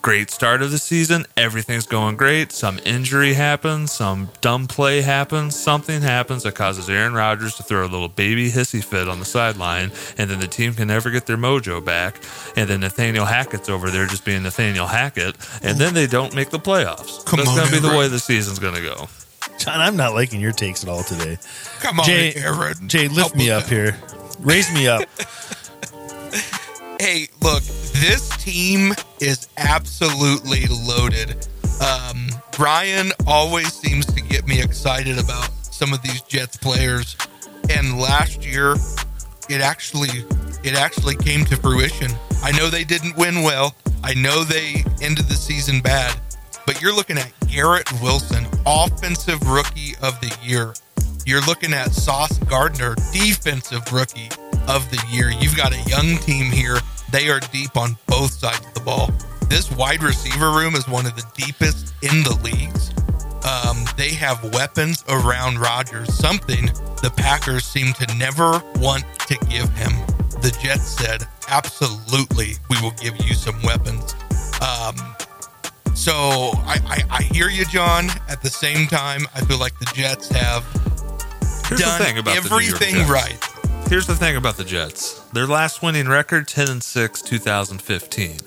Great 0.03 0.29
start 0.29 0.61
of 0.61 0.69
the 0.69 0.77
season. 0.77 1.25
Everything's 1.37 1.85
going 1.85 2.17
great. 2.17 2.51
Some 2.51 2.77
injury 2.85 3.33
happens. 3.35 3.93
Some 3.93 4.29
dumb 4.41 4.67
play 4.67 4.99
happens. 4.99 5.55
Something 5.55 6.01
happens 6.01 6.43
that 6.43 6.55
causes 6.55 6.89
Aaron 6.89 7.13
Rodgers 7.13 7.55
to 7.55 7.63
throw 7.63 7.85
a 7.85 7.87
little 7.87 8.09
baby 8.09 8.51
hissy 8.51 8.83
fit 8.83 9.07
on 9.07 9.19
the 9.19 9.25
sideline. 9.25 9.93
And 10.17 10.29
then 10.29 10.41
the 10.41 10.47
team 10.47 10.73
can 10.73 10.89
never 10.89 11.09
get 11.09 11.25
their 11.25 11.37
mojo 11.37 11.83
back. 11.83 12.21
And 12.57 12.69
then 12.69 12.81
Nathaniel 12.81 13.23
Hackett's 13.23 13.69
over 13.69 13.89
there 13.89 14.05
just 14.05 14.25
being 14.25 14.43
Nathaniel 14.43 14.87
Hackett. 14.87 15.37
And 15.63 15.77
then 15.77 15.93
they 15.93 16.05
don't 16.05 16.35
make 16.35 16.49
the 16.49 16.59
playoffs. 16.59 17.25
Come 17.25 17.37
That's 17.37 17.51
on, 17.51 17.55
going 17.55 17.67
to 17.69 17.73
be 17.73 17.79
the 17.79 17.97
way 17.97 18.09
the 18.09 18.19
season's 18.19 18.59
going 18.59 18.75
to 18.75 18.81
go. 18.81 19.07
John, 19.57 19.79
I'm 19.79 19.95
not 19.95 20.13
liking 20.15 20.41
your 20.41 20.51
takes 20.51 20.83
at 20.83 20.89
all 20.89 21.03
today. 21.03 21.37
Come 21.79 22.01
on, 22.01 22.05
Jay, 22.05 22.33
Aaron. 22.35 22.89
Jay, 22.89 23.07
lift 23.07 23.19
Help 23.19 23.35
me 23.37 23.51
us 23.51 23.63
up 23.63 23.69
here. 23.69 23.97
Raise 24.41 24.69
me 24.73 24.85
up. 24.85 25.07
hey, 27.03 27.27
look, 27.41 27.61
this 27.99 28.29
team 28.41 28.93
is 29.19 29.49
absolutely 29.57 30.65
loaded. 30.67 31.35
Um, 31.85 32.29
Ryan 32.57 33.11
always 33.27 33.73
seems 33.73 34.05
to 34.05 34.21
get 34.21 34.47
me 34.47 34.61
excited 34.61 35.19
about 35.19 35.49
some 35.65 35.91
of 35.91 36.01
these 36.01 36.21
Jets 36.21 36.55
players, 36.55 37.17
and 37.69 37.99
last 37.99 38.45
year, 38.45 38.75
it 39.49 39.59
actually 39.59 40.23
it 40.63 40.75
actually 40.75 41.17
came 41.17 41.43
to 41.43 41.57
fruition. 41.57 42.09
I 42.41 42.53
know 42.53 42.69
they 42.69 42.85
didn't 42.85 43.17
win 43.17 43.43
well. 43.43 43.75
I 44.01 44.13
know 44.13 44.45
they 44.45 44.85
ended 45.01 45.25
the 45.25 45.35
season 45.35 45.81
bad, 45.81 46.17
but 46.65 46.81
you're 46.81 46.95
looking 46.95 47.17
at 47.17 47.33
Garrett 47.49 47.91
Wilson, 48.01 48.45
offensive 48.65 49.45
rookie 49.45 49.95
of 50.01 50.17
the 50.21 50.33
year. 50.41 50.73
You're 51.25 51.41
looking 51.41 51.73
at 51.73 51.91
Sauce 51.91 52.37
Gardner, 52.39 52.95
defensive 53.11 53.91
rookie 53.91 54.29
of 54.67 54.89
the 54.89 55.03
year. 55.09 55.31
You've 55.31 55.57
got 55.57 55.73
a 55.73 55.89
young 55.89 56.17
team 56.19 56.49
here. 56.51 56.77
They 57.13 57.29
are 57.29 57.39
deep 57.39 57.77
on 57.77 57.95
both 58.07 58.31
sides 58.31 58.65
of 58.65 58.73
the 58.73 58.79
ball. 58.79 59.11
This 59.47 59.71
wide 59.71 60.01
receiver 60.01 60.49
room 60.49 60.73
is 60.73 60.87
one 60.87 61.05
of 61.05 61.15
the 61.15 61.23
deepest 61.35 61.93
in 62.01 62.23
the 62.23 62.35
leagues. 62.43 62.89
Um, 63.45 63.85
they 63.97 64.15
have 64.15 64.43
weapons 64.51 65.05
around 65.07 65.59
Rodgers, 65.59 66.11
something 66.11 66.65
the 67.03 67.13
Packers 67.15 67.65
seem 67.65 67.93
to 67.93 68.17
never 68.17 68.63
want 68.77 69.05
to 69.27 69.37
give 69.45 69.69
him. 69.77 69.91
The 70.41 70.57
Jets 70.59 70.87
said, 70.87 71.27
absolutely, 71.49 72.53
we 72.71 72.81
will 72.81 72.95
give 72.99 73.15
you 73.23 73.35
some 73.35 73.61
weapons. 73.61 74.15
Um, 74.59 74.95
so 75.93 76.13
I, 76.65 76.79
I, 76.87 77.03
I 77.11 77.21
hear 77.21 77.47
you, 77.47 77.65
John. 77.65 78.09
At 78.27 78.41
the 78.41 78.49
same 78.49 78.87
time, 78.87 79.27
I 79.35 79.41
feel 79.41 79.59
like 79.59 79.77
the 79.77 79.91
Jets 79.93 80.29
have 80.29 80.63
Here's 81.67 81.79
done 81.79 81.99
the 81.99 82.05
thing 82.05 82.17
about 82.17 82.41
the 82.41 82.49
New 82.49 82.55
everything 82.55 83.07
right. 83.07 83.37
Here's 83.93 84.07
the 84.07 84.15
thing 84.15 84.35
about 84.35 84.57
the 84.57 84.63
Jets. 84.63 85.19
Their 85.33 85.45
last 85.45 85.83
winning 85.83 86.07
record 86.07 86.47
10 86.47 86.67
and 86.67 86.83
6 86.83 87.21
2015. 87.21 88.39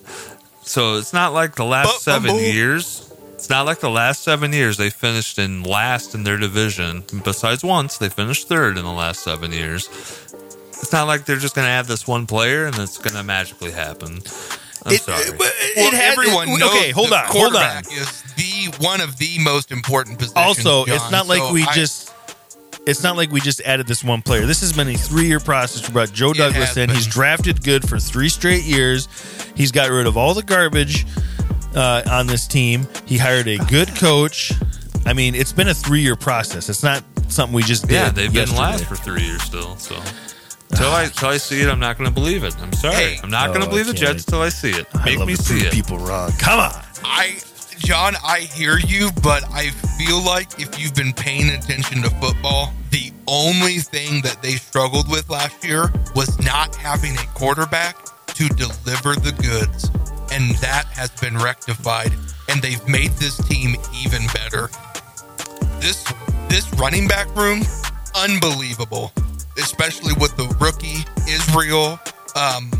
So 0.63 0.97
it's 0.97 1.13
not 1.13 1.33
like 1.33 1.55
the 1.55 1.65
last 1.65 1.87
But- 1.87 2.01
7 2.01 2.33
but- 2.33 2.43
years. 2.43 3.03
It's 3.37 3.49
not 3.49 3.65
like 3.65 3.79
the 3.79 3.89
last 3.89 4.25
7 4.25 4.53
years 4.53 4.77
they 4.77 4.91
finished 4.91 5.39
in 5.39 5.63
last 5.63 6.17
in 6.17 6.25
their 6.25 6.37
division. 6.37 7.05
Besides 7.23 7.63
once 7.63 7.97
they 7.97 8.09
finished 8.09 8.49
third 8.49 8.77
in 8.77 8.85
the 8.85 8.91
last 8.91 9.23
7 9.23 9.53
years. 9.53 9.89
It's 10.83 10.91
not 10.91 11.07
like 11.07 11.27
they're 11.27 11.37
just 11.37 11.55
going 11.55 11.67
to 11.67 11.71
add 11.71 11.87
this 11.87 12.09
one 12.09 12.27
player 12.27 12.67
and 12.67 12.77
it's 12.81 12.99
going 12.99 13.15
to 13.15 13.23
magically 13.23 13.71
happen. 13.71 14.23
I'm 14.85 14.95
It- 14.95 15.05
sorry. 15.05 15.23
it- 15.27 15.39
Well, 15.39 15.53
it 15.77 15.93
had- 15.95 16.11
everyone 16.11 16.49
it- 16.49 16.59
knows 16.59 16.71
okay, 16.75 16.91
hold 16.91 17.13
on, 17.13 17.25
hold 17.27 17.55
on. 17.55 17.85
is 17.93 18.09
the 18.35 18.75
one 18.85 19.01
of 19.01 19.17
the 19.19 19.39
most 19.39 19.71
important 19.71 20.19
positions. 20.19 20.45
Also, 20.67 20.87
it's 20.87 21.09
not 21.13 21.29
like 21.29 21.39
So 21.39 21.53
we 21.53 21.63
I- 21.65 21.73
just 21.73 22.11
it's 22.87 23.03
not 23.03 23.17
like 23.17 23.31
we 23.31 23.41
just 23.41 23.61
added 23.63 23.87
this 23.87 24.03
one 24.05 24.23
player. 24.23 24.47
This 24.47 24.61
has 24.61 24.73
been 24.73 24.89
a 24.89 24.95
three 24.97 25.27
year 25.27 25.41
process. 25.41 25.87
We 25.87 25.93
brought 25.93 26.13
Joe 26.13 26.31
It 26.31 26.37
Douglas 26.39 26.77
in. 26.77 26.87
been. 26.89 26.97
He's 26.97 27.07
drafted 27.07 27.63
good 27.65 27.89
for 27.89 27.99
three 27.99 28.29
straight 28.29 28.65
years. 28.65 29.09
He's 29.55 29.73
got 29.73 29.91
rid 29.91 30.07
of 30.07 30.17
all 30.17 30.35
the 30.35 30.43
garbage 30.43 31.07
uh, 31.75 32.03
on 32.11 32.27
this 32.27 32.47
team. 32.47 32.87
He 33.07 33.19
hired 33.19 33.49
a 33.49 33.59
good 33.67 33.95
coach. 33.97 34.53
I 35.05 35.13
mean, 35.13 35.35
it's 35.35 35.53
been 35.53 35.69
a 35.69 35.75
three 35.75 36.01
year 36.01 36.17
process. 36.17 36.69
It's 36.69 36.83
not 36.83 37.03
something 37.29 37.55
we 37.55 37.63
just 37.63 37.83
did. 37.89 37.93
yeah, 37.95 38.09
they've 38.11 38.33
been 38.33 38.55
last 38.55 38.85
for 38.85 38.95
3 38.97 39.21
years 39.23 39.43
still. 39.43 39.77
So 39.77 39.95
Till 40.77 40.91
I, 40.91 41.07
till 41.07 41.29
I 41.29 41.37
see 41.39 41.61
it, 41.63 41.69
I'm 41.69 41.79
not 41.81 41.97
going 41.99 42.09
to 42.09 42.15
believe 42.15 42.45
it. 42.45 42.57
I'm 42.61 42.73
sorry. 42.73 42.95
Hey. 42.95 43.19
I'm 43.23 43.31
not 43.31 43.49
going 43.49 43.63
Oh, 43.63 43.65
to 43.65 43.71
believe 43.71 43.87
the 43.87 43.93
Jets 43.95 44.25
till 44.25 44.41
I 44.43 44.49
see 44.49 44.71
it. 44.71 44.87
I 44.95 45.05
Make 45.05 45.19
love 45.19 45.29
me 45.29 45.35
to 45.37 45.43
see 45.43 45.55
prove 45.61 45.67
it. 45.67 45.73
people 45.73 45.99
wrong. 45.99 46.33
Come 46.39 46.59
on. 46.61 46.73
I, 47.05 47.39
John, 47.79 48.15
I 48.25 48.41
hear 48.41 48.79
you, 48.79 49.11
but 49.23 49.45
I 49.53 49.71
feel 49.99 50.23
like 50.23 50.61
if 50.61 50.79
you've 50.79 50.95
been 50.95 51.13
paying 51.13 51.51
attention 51.51 52.03
to 52.03 52.11
football, 52.11 52.73
the 52.91 53.13
only 53.27 53.79
thing 53.79 54.23
that 54.23 54.43
they 54.43 54.53
struggled 54.53 55.11
with 55.11 55.29
last 55.29 55.65
year 55.65 55.93
was 56.15 56.39
not 56.45 56.75
having 56.75 57.15
a 57.17 57.27
quarterback 57.35 57.97
to 58.29 58.49
deliver 58.49 59.15
the 59.15 59.33
goods. 59.41 59.91
And 60.33 60.55
that 60.57 60.87
has 60.87 61.11
been 61.21 61.37
rectified, 61.37 62.13
and 62.49 62.61
they've 62.63 62.87
made 62.89 63.11
this 63.13 63.37
team 63.49 63.77
even 64.03 64.27
better. 64.35 64.69
This 65.81 66.05
this 66.49 66.73
running 66.75 67.07
back 67.07 67.35
room, 67.37 67.63
unbelievable. 68.15 69.13
Especially 69.59 70.13
with 70.21 70.37
the 70.37 70.47
rookie 70.61 71.05
Israel 71.31 72.01
um 72.35 72.71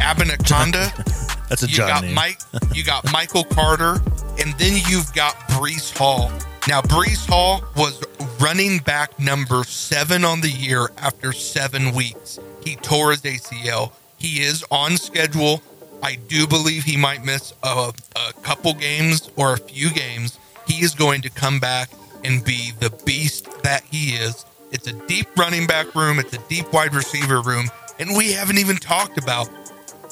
Abanikanda. 0.00 0.90
That's 1.50 1.64
a 1.64 1.68
You 1.68 1.78
got 1.78 2.04
name. 2.04 2.14
Mike. 2.14 2.38
You 2.74 2.84
got 2.84 3.12
Michael 3.12 3.44
Carter, 3.44 4.00
and 4.40 4.54
then 4.58 4.80
you've 4.88 5.12
got 5.12 5.34
Breece 5.50 5.96
Hall. 5.96 6.30
Now, 6.68 6.80
Breece 6.80 7.28
Hall 7.28 7.62
was 7.76 8.02
running 8.40 8.78
back 8.78 9.18
number 9.18 9.64
seven 9.64 10.24
on 10.24 10.40
the 10.40 10.48
year 10.48 10.90
after 10.98 11.32
seven 11.32 11.92
weeks. 11.94 12.38
He 12.64 12.76
tore 12.76 13.10
his 13.10 13.22
ACL. 13.22 13.92
He 14.18 14.40
is 14.42 14.64
on 14.70 14.96
schedule. 14.96 15.62
I 16.02 16.14
do 16.14 16.46
believe 16.46 16.84
he 16.84 16.96
might 16.96 17.24
miss 17.24 17.52
a, 17.62 17.92
a 18.14 18.32
couple 18.42 18.72
games 18.74 19.30
or 19.36 19.54
a 19.54 19.58
few 19.58 19.90
games. 19.90 20.38
He 20.66 20.84
is 20.84 20.94
going 20.94 21.22
to 21.22 21.30
come 21.30 21.58
back 21.58 21.90
and 22.24 22.44
be 22.44 22.70
the 22.78 22.90
beast 23.04 23.62
that 23.64 23.82
he 23.82 24.10
is. 24.14 24.46
It's 24.70 24.86
a 24.86 24.92
deep 25.08 25.26
running 25.36 25.66
back 25.66 25.94
room, 25.96 26.18
it's 26.20 26.32
a 26.32 26.38
deep 26.48 26.72
wide 26.72 26.94
receiver 26.94 27.40
room, 27.42 27.68
and 27.98 28.16
we 28.16 28.32
haven't 28.32 28.58
even 28.58 28.76
talked 28.76 29.18
about 29.18 29.48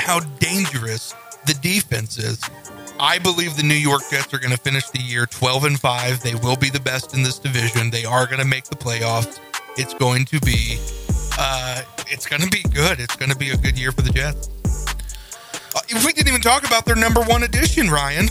how 0.01 0.21
dangerous 0.21 1.15
the 1.49 1.59
defense 1.63 2.19
is. 2.19 2.39
I 3.01 3.19
believe 3.19 3.57
the 3.57 3.63
New 3.63 3.75
York 3.75 4.03
Jets 4.11 4.35
are 4.35 4.39
going 4.39 4.51
to 4.51 4.59
finish 4.59 4.91
the 4.91 5.01
year 5.01 5.25
12 5.25 5.65
and 5.65 5.81
5. 5.81 6.23
They 6.23 6.35
will 6.35 6.57
be 6.57 6.69
the 6.69 6.81
best 6.81 7.15
in 7.15 7.23
this 7.23 7.39
division. 7.39 7.91
They 7.91 8.05
are 8.05 8.27
going 8.27 8.41
to 8.41 8.47
make 8.47 8.65
the 8.65 8.77
playoffs. 8.77 9.41
It's 9.79 9.95
going 9.95 10.27
to 10.27 10.41
be 10.41 10.79
uh, 11.39 11.83
it's 12.09 12.27
going 12.27 12.43
to 12.43 12.49
be 12.49 12.63
good. 12.63 13.01
It's 13.01 13.17
going 13.17 13.31
to 13.31 13.37
be 13.37 13.51
a 13.51 13.57
good 13.57 13.79
year 13.79 13.93
for 13.93 14.03
the 14.03 14.11
Jets. 14.11 14.51
Uh, 15.75 15.81
we 16.05 16.13
didn't 16.13 16.29
even 16.29 16.41
talk 16.41 16.67
about 16.67 16.85
their 16.85 16.97
number 16.97 17.23
one 17.23 17.45
addition, 17.45 17.89
Ryan. 17.89 18.29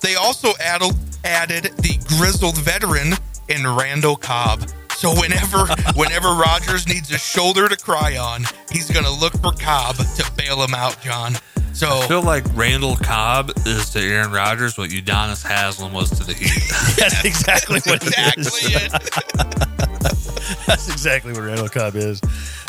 They 0.00 0.14
also 0.14 0.52
added 0.60 0.92
added 1.24 1.64
the 1.78 1.98
grizzled 2.18 2.58
veteran 2.58 3.14
in 3.48 3.66
Randall 3.66 4.16
Cobb. 4.16 4.68
So 4.90 5.10
whenever 5.18 5.66
whenever 5.96 6.28
Rogers 6.28 6.86
needs 6.86 7.10
a 7.10 7.18
shoulder 7.18 7.68
to 7.68 7.76
cry 7.76 8.18
on, 8.18 8.44
he's 8.70 8.90
going 8.90 9.06
to 9.06 9.12
look 9.12 9.32
for 9.40 9.52
Cobb 9.52 9.96
to 9.96 10.32
bail 10.36 10.62
him 10.62 10.74
out, 10.74 11.00
John. 11.00 11.34
So 11.74 11.88
I 11.88 12.06
feel 12.06 12.22
like 12.22 12.44
Randall 12.54 12.96
Cobb 12.96 13.52
is 13.66 13.90
to 13.90 14.00
Aaron 14.00 14.30
Rodgers 14.30 14.76
what 14.76 14.90
Udonis 14.90 15.42
Haslem 15.44 15.92
was 15.92 16.10
to 16.10 16.24
the 16.24 16.34
Heat. 16.34 16.50
That's 16.98 17.24
exactly 17.24 17.80
what 17.86 18.02
exactly 18.02 18.42
it 18.74 18.82
is. 18.82 18.94
it. 18.94 20.66
That's 20.66 20.88
exactly 20.88 21.32
what 21.32 21.42
Randall 21.42 21.68
Cobb 21.68 21.96
is. 21.96 22.20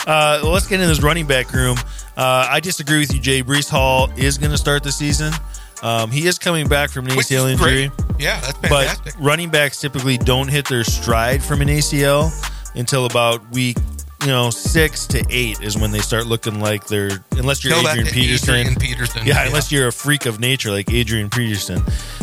Uh, 0.08 0.40
well, 0.42 0.52
let's 0.52 0.68
get 0.68 0.76
into 0.76 0.88
this 0.88 1.02
running 1.02 1.28
back 1.28 1.52
room. 1.54 1.78
Uh, 2.16 2.48
I 2.50 2.60
disagree 2.60 3.00
with 3.00 3.14
you, 3.14 3.20
Jay. 3.20 3.44
Breece 3.44 3.70
Hall 3.70 4.10
is 4.18 4.38
going 4.38 4.52
to 4.52 4.58
start 4.58 4.84
the 4.84 4.92
season. 4.92 5.34
Um, 5.82 6.12
he 6.12 6.28
is 6.28 6.40
coming 6.40 6.68
back 6.68 6.90
from 6.90 7.08
an 7.08 7.16
Which 7.18 7.28
ACL 7.28 7.52
injury, 7.52 7.90
great. 7.90 8.20
Yeah, 8.20 8.40
that's 8.40 8.58
fantastic. 8.60 9.16
but 9.16 9.24
running 9.24 9.50
backs 9.50 9.82
typically 9.82 10.18
don't 10.18 10.48
hit 10.48 10.68
their 10.70 10.84
stride 10.86 11.44
from 11.44 11.62
an 11.62 11.68
ACL 11.68 12.32
until 12.76 13.06
about 13.06 13.48
week, 13.52 13.78
you 14.24 14.30
know, 14.30 14.50
six 14.50 15.06
to 15.08 15.24
eight 15.30 15.62
is 15.62 15.78
when 15.78 15.92
they 15.92 16.00
start 16.00 16.28
looking 16.28 16.60
like 16.60 16.88
they're 16.88 17.24
unless 17.32 17.64
you're 17.64 17.74
Tell 17.74 17.84
that 17.84 17.98
Adrian 17.98 18.08
to 18.08 18.14
Peterson. 18.14 18.56
Adrian 18.56 18.76
Peterson. 18.80 19.22
Yeah, 19.26 19.46
unless 19.46 19.72
you're 19.72 19.88
a 19.88 19.92
freak 19.92 20.26
of 20.26 20.40
nature 20.40 20.72
like 20.72 20.92
Adrian 20.92 21.30
Peterson. 21.30 21.80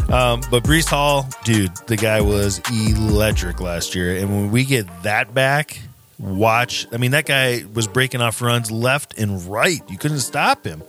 Um, 0.08 0.40
but 0.50 0.64
Breece 0.64 0.88
Hall, 0.88 1.28
dude, 1.44 1.74
the 1.86 1.96
guy 1.96 2.20
was 2.20 2.60
electric 2.70 3.60
last 3.60 3.94
year. 3.94 4.16
And 4.16 4.30
when 4.30 4.50
we 4.50 4.64
get 4.64 4.86
that 5.02 5.34
back, 5.34 5.78
watch. 6.18 6.86
I 6.92 6.96
mean, 6.96 7.10
that 7.12 7.26
guy 7.26 7.64
was 7.74 7.86
breaking 7.86 8.20
off 8.22 8.40
runs 8.40 8.70
left 8.70 9.18
and 9.18 9.44
right. 9.46 9.80
You 9.88 9.98
couldn't 9.98 10.20
stop 10.20 10.64
him. 10.64 10.82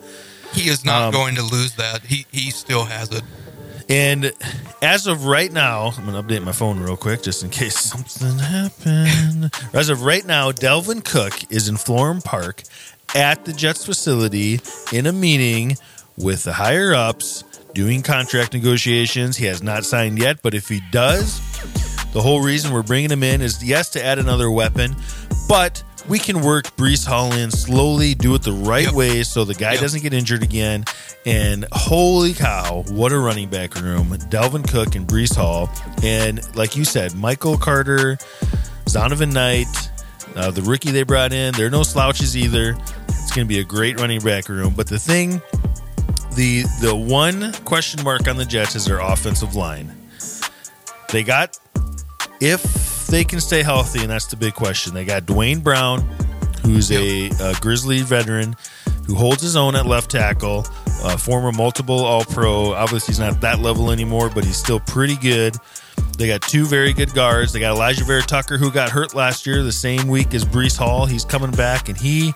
he 0.54 0.70
is 0.70 0.86
not 0.86 1.02
um, 1.04 1.12
going 1.12 1.36
to 1.36 1.44
lose 1.44 1.76
that. 1.76 2.04
He 2.06 2.26
he 2.32 2.52
still 2.52 2.86
has 2.86 3.12
it. 3.12 3.24
And 3.92 4.32
as 4.82 5.06
of 5.06 5.26
right 5.26 5.52
now, 5.52 5.92
I'm 5.98 6.06
going 6.06 6.16
to 6.16 6.24
update 6.24 6.46
my 6.46 6.54
phone 6.54 6.80
real 6.80 6.96
quick 6.96 7.24
just 7.24 7.44
in 7.44 7.50
case 7.50 7.78
something 7.92 8.40
happened. 8.40 9.52
As 9.74 9.90
of 9.90 10.04
right 10.04 10.26
now, 10.26 10.54
Dalvin 10.54 11.04
Cook 11.04 11.52
is 11.52 11.68
in 11.68 11.76
Florham 11.76 12.24
Park 12.24 12.64
at 13.14 13.44
the 13.44 13.52
Jets 13.52 13.86
facility 13.86 14.62
in 14.94 15.08
a 15.08 15.12
meeting 15.12 15.76
with 16.18 16.46
the 16.46 16.54
higher 16.54 16.94
ups 16.94 17.44
doing 17.74 18.02
contract 18.02 18.54
negotiations. 18.54 19.36
He 19.36 19.46
has 19.48 19.62
not 19.62 19.84
signed 19.84 20.20
yet, 20.20 20.42
but 20.42 20.54
if 20.54 20.70
he 20.70 20.82
does, 20.92 21.42
the 22.14 22.22
whole 22.22 22.42
reason 22.42 22.72
we're 22.72 22.84
bringing 22.84 23.12
him 23.12 23.24
in 23.24 23.42
is 23.42 23.62
yes, 23.62 23.90
to 23.90 24.02
add 24.02 24.20
another 24.20 24.50
weapon, 24.50 24.96
but 25.50 25.84
we 26.08 26.20
can 26.20 26.42
work 26.42 26.66
Breece 26.76 27.06
Hall 27.06 27.32
in 27.34 27.52
slowly, 27.52 28.14
do 28.16 28.34
it 28.36 28.44
the 28.44 28.52
right 28.52 28.86
Yep. 28.86 28.94
way 28.94 29.24
so 29.24 29.46
the 29.46 29.54
guy 29.54 29.74
Yep. 29.74 29.82
doesn't 29.82 30.02
get 30.02 30.14
injured 30.14 30.44
again. 30.44 30.86
And 31.26 31.66
holy 31.72 32.34
cow, 32.34 32.84
what 32.90 33.12
a 33.12 33.20
running 33.20 33.50
back 33.50 33.76
room. 33.76 34.10
Dalvin 34.30 34.68
Cook 34.68 34.96
and 34.96 35.08
Breece 35.08 35.36
Hall. 35.36 35.70
And 36.04 36.42
like 36.56 36.76
you 36.76 36.84
said, 36.86 37.14
Michael 37.16 37.58
Carter, 37.58 38.18
Zonovan 38.86 39.32
Knight, 39.32 39.68
uh, 40.36 40.50
the 40.52 40.62
rookie 40.64 40.92
they 40.92 41.04
brought 41.04 41.34
in, 41.34 41.54
they're 41.54 41.70
no 41.70 41.84
slouches 41.84 42.36
either. 42.36 42.76
It's 43.10 43.32
going 43.32 43.46
to 43.48 43.50
be 43.54 43.60
a 43.60 43.64
great 43.64 44.00
running 44.00 44.22
back 44.22 44.50
room. 44.50 44.74
But 44.76 44.88
the 44.88 44.98
thing, 45.00 45.42
the 46.36 46.64
the 46.82 46.96
one 46.96 47.54
question 47.66 48.04
mark 48.04 48.28
on 48.28 48.38
the 48.38 48.46
Jets 48.46 48.76
is 48.76 48.86
their 48.86 49.00
offensive 49.00 49.56
line. 49.56 49.92
They 51.10 51.24
got 51.24 51.58
if 52.40 52.62
they 53.12 53.26
can 53.26 53.42
stay 53.42 53.62
healthy, 53.62 54.00
and 54.00 54.10
that's 54.10 54.28
the 54.28 54.38
big 54.38 54.54
question. 54.54 54.94
They 54.94 55.04
got 55.04 55.26
Duane 55.26 55.60
Brown, 55.60 56.00
who's 56.64 56.92
a, 56.92 57.30
a 57.42 57.54
Grizzly 57.60 58.02
veteran 58.02 58.56
who 59.06 59.16
holds 59.16 59.42
his 59.42 59.58
own 59.58 59.76
at 59.76 59.86
left 59.86 60.10
tackle, 60.10 60.66
uh, 61.04 61.18
former 61.18 61.52
multiple 61.52 62.00
All 62.00 62.24
Pro. 62.24 62.74
Obviously, 62.74 63.12
he's 63.12 63.20
not 63.20 63.42
that 63.42 63.60
level 63.60 63.92
anymore, 63.92 64.30
but 64.30 64.46
he's 64.46 64.56
still 64.56 64.80
pretty 64.80 65.18
good. 65.18 65.58
They 66.18 66.28
got 66.28 66.42
two 66.42 66.66
very 66.66 66.94
good 66.94 67.14
guards. 67.14 67.52
They 67.52 67.60
got 67.60 67.76
Alijah 67.76 68.08
Vera 68.08 68.22
Tucker, 68.22 68.58
who 68.58 68.72
got 68.72 68.90
hurt 68.90 69.14
last 69.14 69.46
year 69.46 69.62
the 69.62 69.72
same 69.74 70.08
week 70.08 70.34
as 70.34 70.46
Breece 70.46 70.78
Hall. 70.78 71.06
He's 71.06 71.26
coming 71.26 71.52
back, 71.52 71.90
and 71.90 71.98
he, 71.98 72.34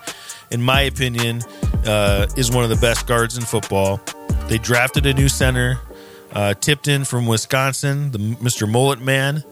in 0.50 0.60
my 0.60 0.82
opinion, 0.82 1.40
uh, 1.86 2.26
is 2.36 2.50
one 2.50 2.64
of 2.64 2.70
the 2.70 2.76
best 2.76 3.06
guards 3.06 3.38
in 3.38 3.44
football. 3.44 3.98
They 4.48 4.58
drafted 4.58 5.06
a 5.06 5.14
new 5.14 5.28
center, 5.30 5.78
uh, 6.32 6.52
Tippmann 6.60 7.06
from 7.06 7.26
Wisconsin, 7.26 8.10
the 8.10 8.18
Mr. 8.18 8.70
Mullet 8.70 9.00
Man, 9.00 9.42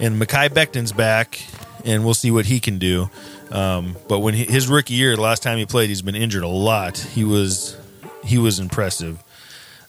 and 0.00 0.20
Mekhi 0.20 0.52
Becton's 0.52 0.92
back, 0.92 1.40
and 1.84 2.04
we'll 2.04 2.14
see 2.14 2.30
what 2.30 2.46
he 2.46 2.60
can 2.60 2.78
do. 2.78 3.10
Um, 3.50 3.96
but 4.08 4.20
when 4.20 4.34
he, 4.34 4.44
his 4.44 4.68
rookie 4.68 4.94
year, 4.94 5.16
the 5.16 5.22
last 5.22 5.42
time 5.42 5.58
he 5.58 5.66
played, 5.66 5.88
he's 5.88 6.02
been 6.02 6.14
injured 6.14 6.42
a 6.42 6.48
lot. 6.48 6.98
He 6.98 7.24
was 7.24 7.76
he 8.24 8.38
was 8.38 8.58
impressive. 8.58 9.22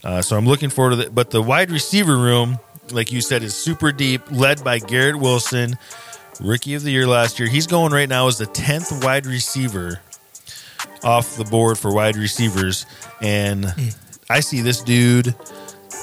Uh, 0.03 0.21
so 0.21 0.37
I'm 0.37 0.45
looking 0.45 0.69
forward 0.69 0.91
to 0.91 0.95
that. 0.97 1.15
But 1.15 1.31
the 1.31 1.41
wide 1.41 1.71
receiver 1.71 2.17
room, 2.17 2.59
like 2.91 3.11
you 3.11 3.21
said, 3.21 3.43
is 3.43 3.53
super 3.55 3.91
deep, 3.91 4.21
led 4.31 4.63
by 4.63 4.79
Garrett 4.79 5.17
Wilson, 5.17 5.77
rookie 6.39 6.75
of 6.75 6.83
the 6.83 6.91
year 6.91 7.05
last 7.05 7.39
year. 7.39 7.49
He's 7.49 7.67
going 7.67 7.91
right 7.91 8.07
now 8.07 8.27
as 8.27 8.37
the 8.37 8.45
10th 8.45 9.03
wide 9.03 9.25
receiver 9.25 9.99
off 11.03 11.35
the 11.35 11.43
board 11.43 11.77
for 11.77 11.93
wide 11.93 12.15
receivers. 12.15 12.85
And 13.21 13.73
I 14.29 14.39
see 14.39 14.61
this 14.61 14.81
dude 14.81 15.35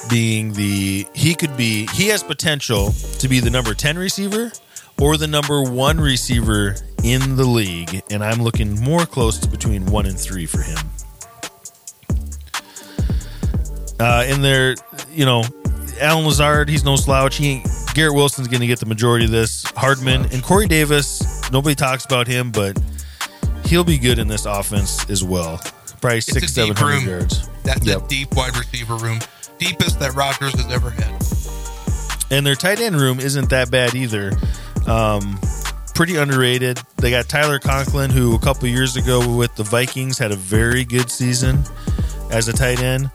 being 0.09 0.53
the, 0.53 1.07
he 1.15 1.35
could 1.35 1.57
be, 1.57 1.87
he 1.95 2.09
has 2.09 2.23
potential 2.23 2.93
to 3.19 3.29
be 3.29 3.41
the 3.41 3.51
number 3.51 3.75
10 3.75 3.99
receiver 3.99 4.53
or 5.01 5.17
the 5.17 5.27
number 5.27 5.63
one 5.63 6.01
receiver 6.01 6.77
in 7.05 7.37
the 7.37 7.45
league. 7.45 8.03
And 8.11 8.25
I'm 8.25 8.43
looking 8.43 8.81
more 8.83 9.07
close 9.07 9.39
to 9.41 9.49
between 9.49 9.87
one 9.87 10.07
and 10.07 10.19
three 10.19 10.47
for 10.47 10.63
him. 10.63 10.79
Uh, 13.99 14.25
in 14.29 14.43
there, 14.43 14.75
you 15.11 15.25
know, 15.25 15.43
Allen 16.01 16.27
Lazard, 16.27 16.69
he's 16.69 16.85
no 16.85 16.97
slouch. 16.97 17.37
He 17.37 17.49
ain't, 17.53 17.69
Garrett 17.95 18.15
Wilson's 18.15 18.49
going 18.49 18.61
to 18.61 18.67
get 18.67 18.79
the 18.79 18.87
majority 18.87 19.25
of 19.25 19.31
this. 19.31 19.65
Hardman 19.75 20.27
and 20.33 20.43
Corey 20.43 20.67
Davis, 20.67 21.51
nobody 21.51 21.75
talks 21.75 22.05
about 22.05 22.27
him, 22.27 22.51
but 22.53 22.79
he'll 23.65 23.85
be 23.85 23.97
good 23.97 24.19
in 24.19 24.29
this 24.29 24.45
offense 24.45 25.09
as 25.09 25.25
well. 25.25 25.59
Probably 26.03 26.21
six, 26.21 26.53
seven 26.53 26.77
hundred 26.77 27.07
yards. 27.09 27.49
That's 27.65 27.87
Yep. 27.87 28.05
a 28.05 28.09
deep 28.09 28.37
wide 28.37 28.55
receiver 28.57 28.97
room, 28.97 29.19
deepest 29.59 29.99
that 30.01 30.15
Rodgers 30.15 30.53
has 30.53 30.71
ever 30.73 30.91
had. 30.91 31.23
And 32.31 32.45
their 32.45 32.55
tight 32.55 32.81
end 32.81 32.97
room 32.97 33.21
isn't 33.21 33.51
that 33.51 33.71
bad 33.71 33.95
either. 33.95 34.33
Um, 34.87 35.39
pretty 35.95 36.17
underrated. 36.17 36.79
They 36.97 37.11
got 37.11 37.29
Tyler 37.29 37.59
Conklin, 37.59 38.11
who 38.11 38.35
a 38.35 38.39
couple 38.39 38.69
years 38.69 38.97
ago 38.97 39.35
with 39.35 39.55
the 39.57 39.63
Vikings 39.63 40.19
had 40.19 40.33
a 40.33 40.37
very 40.37 40.85
good 40.85 41.11
season 41.11 41.63
as 42.31 42.49
a 42.49 42.53
tight 42.53 42.83
end. 42.83 43.11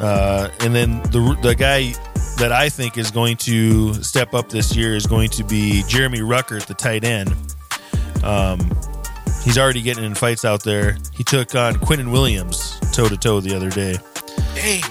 Uh, 0.00 0.48
and 0.60 0.74
then 0.74 1.02
the 1.04 1.38
the 1.42 1.54
guy 1.54 1.92
that 2.38 2.50
I 2.50 2.68
think 2.70 2.96
is 2.96 3.10
going 3.10 3.36
to 3.38 3.94
step 4.02 4.34
up 4.34 4.48
this 4.48 4.74
year 4.74 4.96
is 4.96 5.06
going 5.06 5.28
to 5.30 5.44
be 5.44 5.84
Jeremy 5.86 6.20
Ruckert 6.20 6.62
at 6.62 6.68
the 6.68 6.74
tight 6.74 7.04
end. 7.04 7.34
Um, 8.24 8.58
he's 9.44 9.58
already 9.58 9.82
getting 9.82 10.04
in 10.04 10.14
fights 10.14 10.44
out 10.44 10.64
there. 10.64 10.96
He 11.12 11.24
took 11.24 11.54
on 11.54 11.74
Quinnen 11.74 12.10
Williams 12.10 12.80
toe 12.92 13.08
to 13.08 13.16
toe 13.16 13.40
the 13.40 13.54
other 13.54 13.70
day. 13.70 13.98
Dang. 14.54 14.82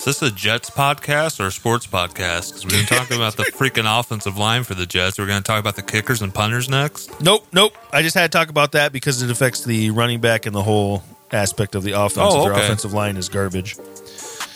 Is 0.00 0.04
this 0.06 0.22
a 0.22 0.30
Jets 0.30 0.70
podcast 0.70 1.40
or 1.40 1.48
a 1.48 1.50
sports 1.52 1.86
podcast? 1.86 2.48
Because 2.48 2.64
we've 2.64 2.72
been 2.72 2.86
talking 2.86 3.16
about 3.18 3.36
the 3.36 3.42
freaking 3.44 3.84
offensive 4.00 4.38
line 4.38 4.64
for 4.64 4.72
the 4.74 4.86
Jets. 4.86 5.18
We're 5.18 5.26
going 5.26 5.42
to 5.42 5.46
talk 5.46 5.60
about 5.60 5.76
the 5.76 5.82
kickers 5.82 6.22
and 6.22 6.32
punters 6.32 6.70
next. 6.70 7.20
Nope, 7.20 7.46
nope. 7.52 7.74
I 7.92 8.00
just 8.00 8.14
had 8.16 8.32
to 8.32 8.38
talk 8.38 8.48
about 8.48 8.72
that 8.72 8.92
because 8.92 9.20
it 9.20 9.30
affects 9.30 9.62
the 9.62 9.90
running 9.90 10.20
back 10.20 10.46
and 10.46 10.54
the 10.56 10.62
whole 10.62 11.02
aspect 11.32 11.74
of 11.74 11.82
the 11.82 11.92
offense. 11.92 12.32
Oh, 12.32 12.44
Their 12.44 12.52
offensive 12.54 12.94
line 12.94 13.18
is 13.18 13.28
garbage. 13.28 13.76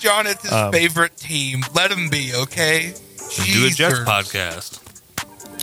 John, 0.00 0.26
it's 0.26 0.42
his 0.42 0.50
Um, 0.52 0.72
favorite 0.72 1.14
team. 1.18 1.60
Let 1.74 1.90
him 1.90 2.08
be, 2.08 2.32
okay? 2.34 2.94
And 3.38 3.46
do 3.52 3.66
a 3.66 3.70
Jets 3.70 3.98
podcast. 3.98 4.80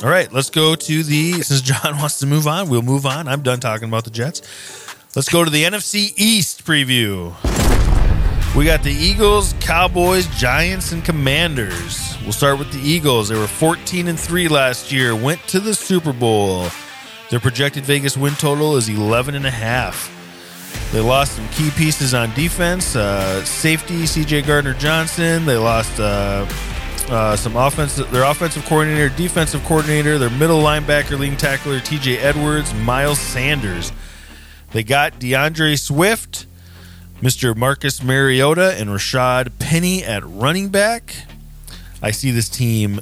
All 0.04 0.12
right, 0.12 0.32
let's 0.32 0.52
go 0.52 0.76
to 0.76 1.04
the. 1.04 1.42
Since 1.42 1.62
John 1.62 1.98
wants 1.98 2.20
to 2.20 2.28
move 2.28 2.46
on, 2.48 2.70
we'll 2.70 2.82
move 2.84 3.08
on. 3.08 3.28
I'm 3.28 3.42
done 3.42 3.60
talking 3.60 3.88
about 3.88 4.04
the 4.04 4.12
Jets. 4.12 4.42
Let's 5.16 5.28
go 5.30 5.44
to 5.44 5.50
the 5.50 5.64
NFC 5.64 6.14
East 6.18 6.66
preview. 6.66 7.34
We 8.54 8.66
got 8.66 8.84
the 8.84 8.92
Eagles, 8.92 9.56
Cowboys, 9.62 10.28
Giants, 10.38 10.92
and 10.92 11.06
Commanders. 11.06 12.18
We'll 12.24 12.34
start 12.34 12.60
with 12.60 12.70
the 12.74 12.80
Eagles. 12.80 13.30
They 13.30 13.38
were 13.38 13.48
14 13.48 14.10
and 14.10 14.20
3 14.20 14.50
last 14.50 14.92
year, 14.92 15.16
went 15.16 15.42
to 15.48 15.62
the 15.62 15.74
Super 15.74 16.12
Bowl. 16.12 16.68
Their 17.30 17.40
projected 17.40 17.86
Vegas 17.86 18.18
win 18.18 18.34
total 18.34 18.76
is 18.76 18.90
11 18.90 19.36
and 19.36 19.46
a 19.46 19.52
half. 19.52 20.12
They 20.92 21.00
lost 21.00 21.38
some 21.38 21.48
key 21.50 21.72
pieces 21.72 22.14
on 22.14 22.34
defense. 22.34 22.94
Uh, 22.94 23.44
safety 23.46 24.04
CJ 24.04 24.46
Gardner 24.46 24.74
Johnson. 24.74 25.46
They 25.46 25.56
lost 25.56 25.98
uh, 26.02 26.46
uh, 27.10 27.38
some 27.38 27.56
offense. 27.56 27.96
Their 27.96 28.26
offensive 28.26 28.66
coordinator, 28.66 29.16
defensive 29.16 29.64
coordinator, 29.64 30.18
their 30.18 30.30
middle 30.30 30.62
linebacker, 30.62 31.18
leading 31.18 31.38
tackler 31.38 31.80
T.J. 31.80 32.18
Edwards, 32.18 32.74
Miles 32.74 33.20
Sanders. 33.20 33.94
They 34.72 34.84
got 34.84 35.20
D'Andre 35.20 35.78
Swift, 35.78 36.48
Mr. 37.22 37.56
Marcus 37.56 38.02
Mariota, 38.02 38.74
and 38.80 38.90
Rashaad 38.90 39.60
Penny 39.60 40.04
at 40.04 40.24
running 40.26 40.70
back. 40.70 41.16
I 42.02 42.12
see 42.12 42.32
this 42.32 42.50
team 42.50 43.00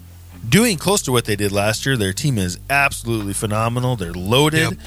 doing 0.48 0.78
close 0.78 1.02
to 1.04 1.12
what 1.12 1.26
they 1.26 1.36
did 1.36 1.52
last 1.52 1.86
year. 1.86 1.96
Their 1.96 2.12
team 2.12 2.38
is 2.38 2.60
absolutely 2.70 3.34
phenomenal. 3.34 3.96
They're 3.96 4.12
loaded. 4.12 4.72
Yep. 4.72 4.80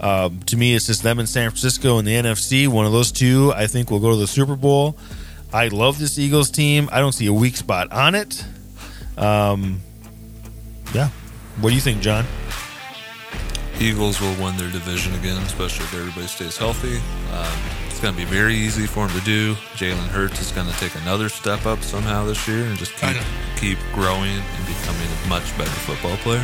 Um, 0.00 0.40
to 0.44 0.56
me, 0.56 0.74
it's 0.74 0.86
just 0.86 1.02
them 1.02 1.18
in 1.18 1.26
San 1.26 1.50
Francisco 1.50 1.98
in 1.98 2.04
the 2.04 2.14
NFC. 2.14 2.68
One 2.68 2.86
of 2.86 2.92
those 2.92 3.12
two, 3.12 3.52
I 3.54 3.66
think, 3.66 3.90
will 3.90 3.98
go 3.98 4.10
to 4.10 4.16
the 4.16 4.26
Super 4.26 4.56
Bowl. 4.56 4.96
I 5.52 5.68
love 5.68 5.98
this 5.98 6.18
Eagles 6.18 6.50
team. 6.50 6.88
I 6.92 7.00
don't 7.00 7.12
see 7.12 7.26
a 7.26 7.32
weak 7.32 7.56
spot 7.56 7.90
on 7.90 8.14
it. 8.14 8.44
Um, 9.18 9.80
yeah. 10.94 11.08
What 11.60 11.70
do 11.70 11.74
you 11.74 11.80
think, 11.80 12.00
John? 12.00 12.24
Eagles 13.80 14.20
will 14.20 14.34
win 14.42 14.56
their 14.56 14.70
division 14.70 15.14
again, 15.14 15.42
especially 15.42 15.84
if 15.86 15.94
everybody 15.94 16.26
stays 16.28 16.56
healthy. 16.56 16.96
Um, 17.32 17.89
it's 18.00 18.06
going 18.06 18.16
to 18.16 18.30
be 18.30 18.34
very 18.34 18.54
easy 18.54 18.86
for 18.86 19.06
him 19.06 19.18
to 19.18 19.24
do. 19.26 19.54
Jalen 19.76 20.08
Hurts 20.08 20.40
is 20.40 20.52
going 20.52 20.66
to 20.66 20.72
take 20.78 20.94
another 21.02 21.28
step 21.28 21.66
up 21.66 21.82
somehow 21.82 22.24
this 22.24 22.48
year 22.48 22.64
and 22.64 22.78
just 22.78 22.96
keep 22.96 23.14
keep 23.58 23.78
growing 23.92 24.32
and 24.32 24.66
becoming 24.66 25.06
a 25.06 25.28
much 25.28 25.54
better 25.58 25.68
football 25.68 26.16
player. 26.16 26.42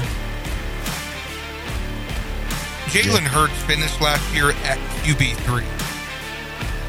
Jalen 2.92 3.24
Hurts 3.24 3.56
finished 3.62 4.02
last 4.02 4.34
year 4.34 4.50
at 4.64 4.76
QB3. 5.00 5.64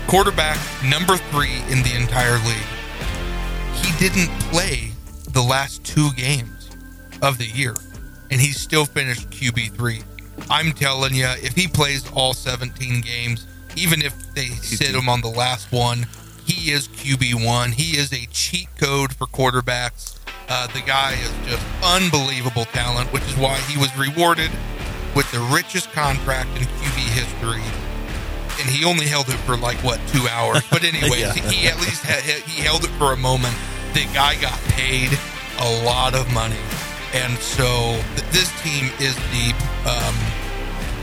Quarterback 0.06 0.60
number 0.84 1.16
three 1.16 1.62
in 1.70 1.82
the 1.84 1.96
entire 1.96 2.38
league. 2.46 2.68
He 3.74 3.98
didn't 3.98 4.38
play 4.52 4.92
the 5.32 5.42
last 5.42 5.86
two 5.86 6.12
games 6.18 6.72
of 7.22 7.38
the 7.38 7.48
year, 7.48 7.74
and 8.32 8.42
he 8.42 8.52
still 8.52 8.84
finished 8.84 9.30
QB3. 9.30 10.04
I'm 10.50 10.74
telling 10.74 11.14
you, 11.14 11.28
if 11.38 11.56
he 11.56 11.70
plays 11.70 12.12
all 12.12 12.34
17 12.34 13.00
games, 13.00 13.48
even 13.78 14.02
if 14.02 14.14
they 14.34 14.48
sit 14.48 14.96
him 14.96 15.08
on 15.10 15.22
the 15.22 15.28
last 15.30 15.72
one, 15.72 16.08
he 16.46 16.72
is 16.72 16.88
QB1. 16.88 17.74
He 17.74 17.98
is 17.98 18.12
a 18.14 18.26
cheat 18.32 18.68
code 18.78 19.14
for 19.14 19.28
quarterbacks. 19.28 20.18
Uh, 20.50 20.68
the 20.68 20.82
guy 20.82 21.14
is 21.14 21.32
just 21.50 21.66
unbelievable 21.84 22.66
talent, 22.66 23.12
which 23.12 23.24
is 23.24 23.36
why 23.38 23.56
he 23.70 23.78
was 23.78 23.96
rewarded 23.98 24.50
with 25.16 25.30
the 25.32 25.40
richest 25.54 25.92
contract 25.92 26.50
in 26.58 26.64
QB 26.64 27.00
history. 27.14 27.64
And 28.60 28.70
he 28.70 28.86
only 28.86 29.06
held 29.06 29.28
it 29.30 29.38
for 29.46 29.58
like 29.58 29.78
what 29.84 30.00
two 30.08 30.28
hours. 30.30 30.64
But 30.72 30.84
anyways, 30.86 31.20
Yeah. 31.20 31.34
he 31.34 31.68
at 31.68 31.76
least 31.82 32.04
had, 32.04 32.24
he 32.24 32.62
held 32.62 32.84
it 32.84 32.90
for 32.98 33.12
a 33.14 33.18
moment. 33.18 33.56
The 33.94 34.06
guy 34.14 34.40
got 34.42 34.58
paid 34.70 35.10
a 35.60 35.84
lot 35.84 36.14
of 36.16 36.32
money, 36.34 36.56
and 37.14 37.36
so 37.40 37.66
th- 38.16 38.30
this 38.32 38.50
team 38.62 38.92
is 39.00 39.16
deep. 39.32 39.56
Um, 39.88 40.16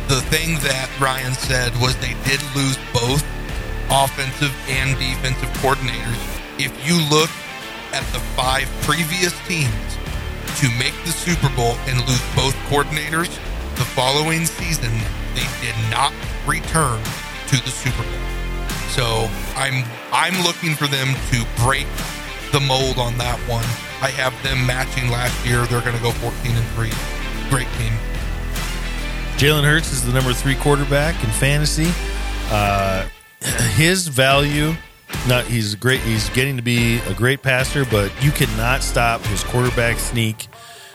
the 0.09 0.20
thing 0.28 0.59
that 0.61 0.88
Ryan 1.00 1.32
said 1.32 1.72
was 1.80 1.96
they 1.96 2.14
did 2.24 2.40
lose 2.55 2.76
both 2.92 3.24
offensive 3.90 4.52
and 4.68 4.98
defensive 4.98 5.48
coordinators. 5.61 6.20
If 6.59 6.72
you 6.86 7.00
look 7.09 7.30
at 7.92 8.05
the 8.12 8.20
five 8.36 8.68
previous 8.82 9.32
teams 9.46 9.98
to 10.61 10.68
make 10.78 10.94
the 11.05 11.12
Super 11.12 11.48
Bowl 11.57 11.76
and 11.88 11.98
lose 12.07 12.22
both 12.36 12.55
coordinators, 12.68 13.32
the 13.76 13.86
following 13.96 14.44
season 14.46 14.92
they 15.34 15.48
did 15.61 15.74
not 15.90 16.12
return 16.46 17.02
to 17.48 17.57
the 17.64 17.70
Super 17.70 18.02
Bowl. 18.02 18.34
So 18.88 19.28
I'm 19.57 19.84
I'm 20.12 20.44
looking 20.44 20.74
for 20.74 20.86
them 20.86 21.14
to 21.32 21.44
break 21.64 21.88
the 22.52 22.61
mold 22.61 22.98
on 22.98 23.18
that 23.18 23.38
one. 23.48 23.64
I 24.02 24.11
have 24.14 24.36
them 24.44 24.66
matching 24.66 25.11
last 25.11 25.34
year. 25.44 25.66
They're 25.66 25.80
going 25.80 25.96
to 25.96 26.02
go 26.02 26.12
14 26.12 26.55
and 26.55 26.66
three. 26.76 26.92
Great 27.50 27.66
team. 27.78 27.92
Jalen 29.45 29.64
Hurts 29.64 29.92
is 29.92 30.03
the 30.03 30.11
number 30.11 30.32
three 30.32 30.55
quarterback 30.55 31.22
in 31.22 31.28
fantasy. 31.28 31.90
Uh, 32.51 33.07
his 33.74 34.09
value, 34.09 34.72
not 35.28 35.45
he's 35.45 35.74
great. 35.74 36.01
He's 36.01 36.30
getting 36.30 36.57
to 36.57 36.62
be 36.62 36.97
a 37.01 37.12
great 37.12 37.42
passer, 37.42 37.84
but 37.84 38.11
you 38.24 38.30
cannot 38.30 38.82
stop 38.82 39.20
his 39.20 39.45
quarterback 39.45 39.99
sneak. 39.99 40.47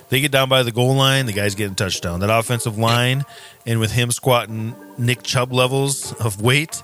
They 0.10 0.20
get 0.20 0.32
down 0.32 0.50
by 0.50 0.64
the 0.64 0.72
goal 0.72 0.96
line, 0.96 1.28
the 1.28 1.32
guy's 1.32 1.54
getting 1.54 1.76
touchdown. 1.76 2.22
That 2.22 2.32
offensive 2.32 2.76
line, 2.76 3.24
and 3.68 3.80
with 3.80 3.92
him 3.92 4.10
squatting 4.10 4.74
Nick 4.98 5.22
Chubb 5.22 5.54
levels 5.54 6.14
of 6.14 6.42
weight, 6.42 6.82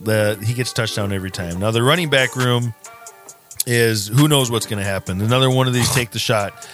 the 0.00 0.40
he 0.46 0.54
gets 0.54 0.72
touchdown 0.72 1.12
every 1.12 1.32
time. 1.32 1.58
Now 1.58 1.72
the 1.72 1.82
running 1.82 2.08
back 2.08 2.36
room 2.36 2.72
is 3.66 4.06
who 4.06 4.28
knows 4.28 4.48
what's 4.48 4.66
going 4.66 4.78
to 4.78 4.88
happen. 4.88 5.20
Another 5.20 5.50
one 5.50 5.66
of 5.66 5.74
these 5.74 5.92
take 5.92 6.12
the 6.12 6.20
shot. 6.20 6.68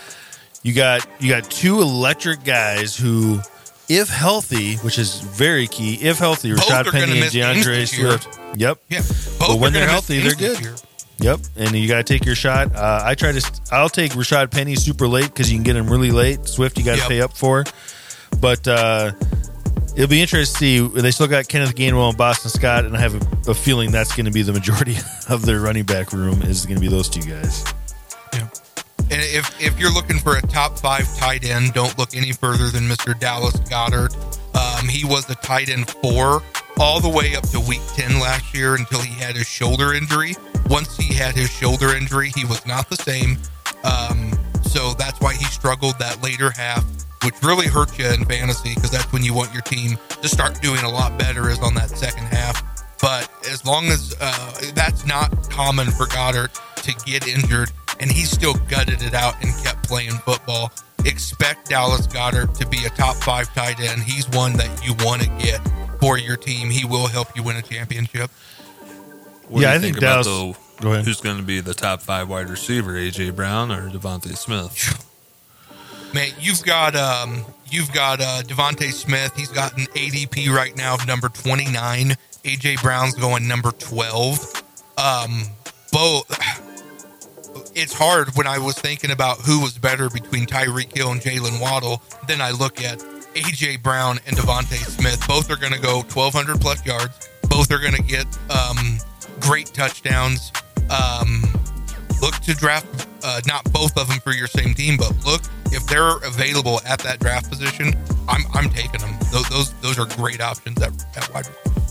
You 0.62 0.74
got 0.74 1.06
you 1.22 1.30
got 1.30 1.50
two 1.50 1.80
electric 1.80 2.44
guys 2.44 2.94
who, 2.94 3.40
if 3.88 4.08
healthy, 4.08 4.76
which 4.76 4.98
is 4.98 5.20
very 5.20 5.66
key, 5.66 5.94
if 5.94 6.18
healthy, 6.18 6.50
Both 6.52 6.60
Rashaad 6.68 6.90
Penny 6.90 7.20
and 7.20 7.32
D'Andre. 7.32 7.84
Swift. 7.84 8.38
Yep. 8.56 8.78
Yeah, 8.88 8.98
both 9.00 9.38
But 9.38 9.58
when 9.60 9.72
they're 9.72 9.88
healthy, 9.88 10.20
they're 10.20 10.34
good. 10.34 10.60
year. 10.60 10.74
Yep, 11.18 11.40
and 11.56 11.72
you 11.74 11.88
got 11.88 11.96
to 11.96 12.02
take 12.04 12.26
your 12.26 12.34
shot. 12.34 12.74
Uh, 12.76 13.00
I 13.02 13.14
try 13.14 13.32
to. 13.32 13.60
I'll 13.72 13.88
take 13.88 14.12
Rashaad 14.12 14.50
Penny 14.50 14.74
super 14.74 15.08
late 15.08 15.26
because 15.26 15.50
you 15.50 15.56
can 15.56 15.64
get 15.64 15.74
him 15.76 15.88
really 15.88 16.10
late. 16.10 16.46
Swift, 16.46 16.76
you 16.78 16.84
got 16.84 16.96
to 16.96 16.98
Yep. 17.00 17.08
pay 17.08 17.20
up 17.22 17.34
for. 17.36 17.64
But 18.38 18.68
uh, 18.68 19.12
it'll 19.96 20.08
be 20.10 20.20
interesting 20.20 20.90
to 20.90 20.94
see. 20.94 21.00
They 21.00 21.10
still 21.10 21.26
got 21.26 21.48
Kenneth 21.48 21.74
Gainwell 21.74 22.10
and 22.10 22.18
Boston 22.18 22.50
Scott, 22.50 22.84
and 22.84 22.94
I 22.94 23.00
have 23.00 23.14
a, 23.14 23.50
a 23.50 23.54
feeling 23.54 23.90
that's 23.92 24.14
going 24.14 24.26
to 24.26 24.30
be 24.30 24.42
the 24.42 24.52
majority 24.52 24.96
of 25.30 25.46
their 25.46 25.60
running 25.60 25.84
back 25.84 26.12
room 26.12 26.42
is 26.42 26.66
going 26.66 26.76
to 26.76 26.82
be 26.82 26.88
those 26.88 27.08
two 27.08 27.22
guys. 27.22 27.64
And 29.10 29.22
if, 29.22 29.60
if 29.60 29.78
you're 29.78 29.92
looking 29.92 30.18
for 30.18 30.36
a 30.36 30.42
top 30.42 30.78
five 30.78 31.06
tight 31.16 31.44
end, 31.44 31.74
don't 31.74 31.96
look 31.98 32.16
any 32.16 32.32
further 32.32 32.70
than 32.70 32.84
Mr. 32.84 33.18
Dallas 33.18 33.54
Goedert. 33.60 34.14
Um, 34.56 34.88
he 34.88 35.04
was 35.04 35.26
the 35.26 35.36
tight 35.36 35.68
end 35.68 35.88
four 35.88 36.42
all 36.78 37.00
the 37.00 37.08
way 37.08 37.34
up 37.36 37.48
to 37.50 37.60
week 37.60 37.80
10 37.94 38.20
last 38.20 38.54
year 38.54 38.74
until 38.74 39.00
he 39.00 39.14
had 39.14 39.36
his 39.36 39.46
shoulder 39.46 39.94
injury. 39.94 40.34
Once 40.68 40.96
he 40.96 41.14
had 41.14 41.34
his 41.34 41.50
shoulder 41.50 41.94
injury, 41.94 42.32
he 42.34 42.44
was 42.44 42.64
not 42.66 42.88
the 42.90 42.96
same. 42.96 43.38
Um, 43.84 44.32
so 44.62 44.92
that's 44.94 45.20
why 45.20 45.34
he 45.34 45.44
struggled 45.44 45.98
that 45.98 46.22
later 46.22 46.50
half, 46.50 46.84
which 47.24 47.34
really 47.42 47.66
hurt 47.66 47.96
you 47.98 48.06
in 48.06 48.24
fantasy 48.24 48.74
because 48.74 48.90
that's 48.90 49.10
when 49.12 49.22
you 49.22 49.32
want 49.32 49.52
your 49.52 49.62
team 49.62 49.96
to 50.20 50.28
start 50.28 50.60
doing 50.60 50.80
a 50.80 50.90
lot 50.90 51.18
better 51.18 51.48
is 51.48 51.60
on 51.60 51.74
that 51.74 51.90
second 51.90 52.24
half. 52.24 52.75
But 53.00 53.30
as 53.50 53.64
long 53.66 53.86
as 53.86 54.14
uh, 54.20 54.60
that's 54.74 55.04
not 55.06 55.50
common 55.50 55.90
for 55.90 56.06
Goedert 56.06 56.58
to 56.82 56.94
get 57.04 57.26
injured, 57.28 57.70
and 58.00 58.10
he 58.10 58.22
still 58.24 58.54
gutted 58.68 59.02
it 59.02 59.14
out 59.14 59.34
and 59.42 59.52
kept 59.64 59.86
playing 59.86 60.12
football, 60.12 60.72
expect 61.04 61.68
Dallas 61.68 62.06
Goedert 62.06 62.54
to 62.58 62.66
be 62.68 62.84
a 62.86 62.90
top 62.90 63.16
five 63.16 63.52
tight 63.54 63.80
end. 63.80 64.02
He's 64.02 64.28
one 64.30 64.54
that 64.54 64.84
you 64.84 64.94
want 65.04 65.22
to 65.22 65.28
get 65.38 65.60
for 66.00 66.18
your 66.18 66.36
team. 66.36 66.70
He 66.70 66.84
will 66.84 67.06
help 67.06 67.34
you 67.36 67.42
win 67.42 67.56
a 67.56 67.62
championship. 67.62 68.30
What 69.48 69.60
Yeah, 69.62 69.68
do 69.68 69.72
I 69.72 69.74
you 69.74 69.80
think 69.80 69.94
think, 69.96 69.98
about 69.98 70.24
Dallas- 70.24 70.26
though? 70.26 70.56
Go 70.82 70.92
ahead. 70.92 71.04
Who's 71.06 71.20
going 71.22 71.38
to 71.38 71.42
be 71.42 71.60
the 71.60 71.72
top 71.72 72.02
five 72.02 72.28
wide 72.28 72.50
receiver? 72.50 72.92
AJ 72.94 73.34
Brown 73.34 73.72
or 73.72 73.88
DeVonta 73.88 74.36
Smith? 74.36 75.02
Man, 76.12 76.28
you've 76.38 76.62
got 76.64 76.94
um, 76.94 77.44
you've 77.70 77.90
got 77.92 78.20
uh, 78.20 78.42
DeVonta 78.42 78.92
Smith. 78.92 79.34
He's 79.36 79.48
got 79.48 79.72
an 79.78 79.86
ADP 79.86 80.48
right 80.50 80.76
now 80.76 80.94
of 80.94 81.06
number 81.06 81.28
twenty 81.30 81.70
nine. 81.70 82.16
AJ 82.46 82.80
Brown's 82.80 83.14
going 83.14 83.48
number 83.48 83.72
twelve. 83.72 84.38
Um, 84.96 85.42
both. 85.90 86.30
It's 87.74 87.92
hard 87.92 88.28
when 88.36 88.46
I 88.46 88.58
was 88.58 88.78
thinking 88.78 89.10
about 89.10 89.38
who 89.38 89.60
was 89.60 89.76
better 89.76 90.08
between 90.08 90.46
Tyreek 90.46 90.96
Hill 90.96 91.10
and 91.10 91.20
Jaylen 91.20 91.60
Waddle. 91.60 92.00
Then 92.28 92.40
I 92.40 92.52
look 92.52 92.80
at 92.80 93.00
AJ 93.34 93.82
Brown 93.82 94.20
and 94.26 94.36
DeVonta 94.36 94.76
Smith. 94.76 95.26
Both 95.26 95.50
are 95.50 95.56
going 95.56 95.72
to 95.72 95.80
go 95.80 96.02
twelve 96.08 96.34
hundred 96.34 96.60
plus 96.60 96.86
yards. 96.86 97.28
Both 97.50 97.72
are 97.72 97.80
going 97.80 97.94
to 97.94 98.02
get 98.02 98.26
um, 98.48 98.98
great 99.40 99.66
touchdowns. 99.66 100.52
Um, 100.88 101.42
look 102.22 102.34
to 102.42 102.54
draft 102.54 103.08
uh, 103.24 103.40
not 103.48 103.64
both 103.72 103.98
of 103.98 104.06
them 104.06 104.20
for 104.20 104.32
your 104.32 104.46
same 104.46 104.72
team, 104.72 104.96
but 104.96 105.12
look 105.26 105.42
if 105.72 105.84
they're 105.88 106.18
available 106.18 106.80
at 106.86 107.00
that 107.00 107.18
draft 107.18 107.50
position. 107.50 107.92
I'm 108.28 108.42
I'm 108.54 108.70
taking 108.70 109.00
them. 109.00 109.16
Those 109.32 109.48
those, 109.48 109.72
those 109.80 109.98
are 109.98 110.06
great 110.16 110.40
options 110.40 110.80
at, 110.80 110.92
at 111.16 111.34
wide. 111.34 111.46
receiver. 111.48 111.85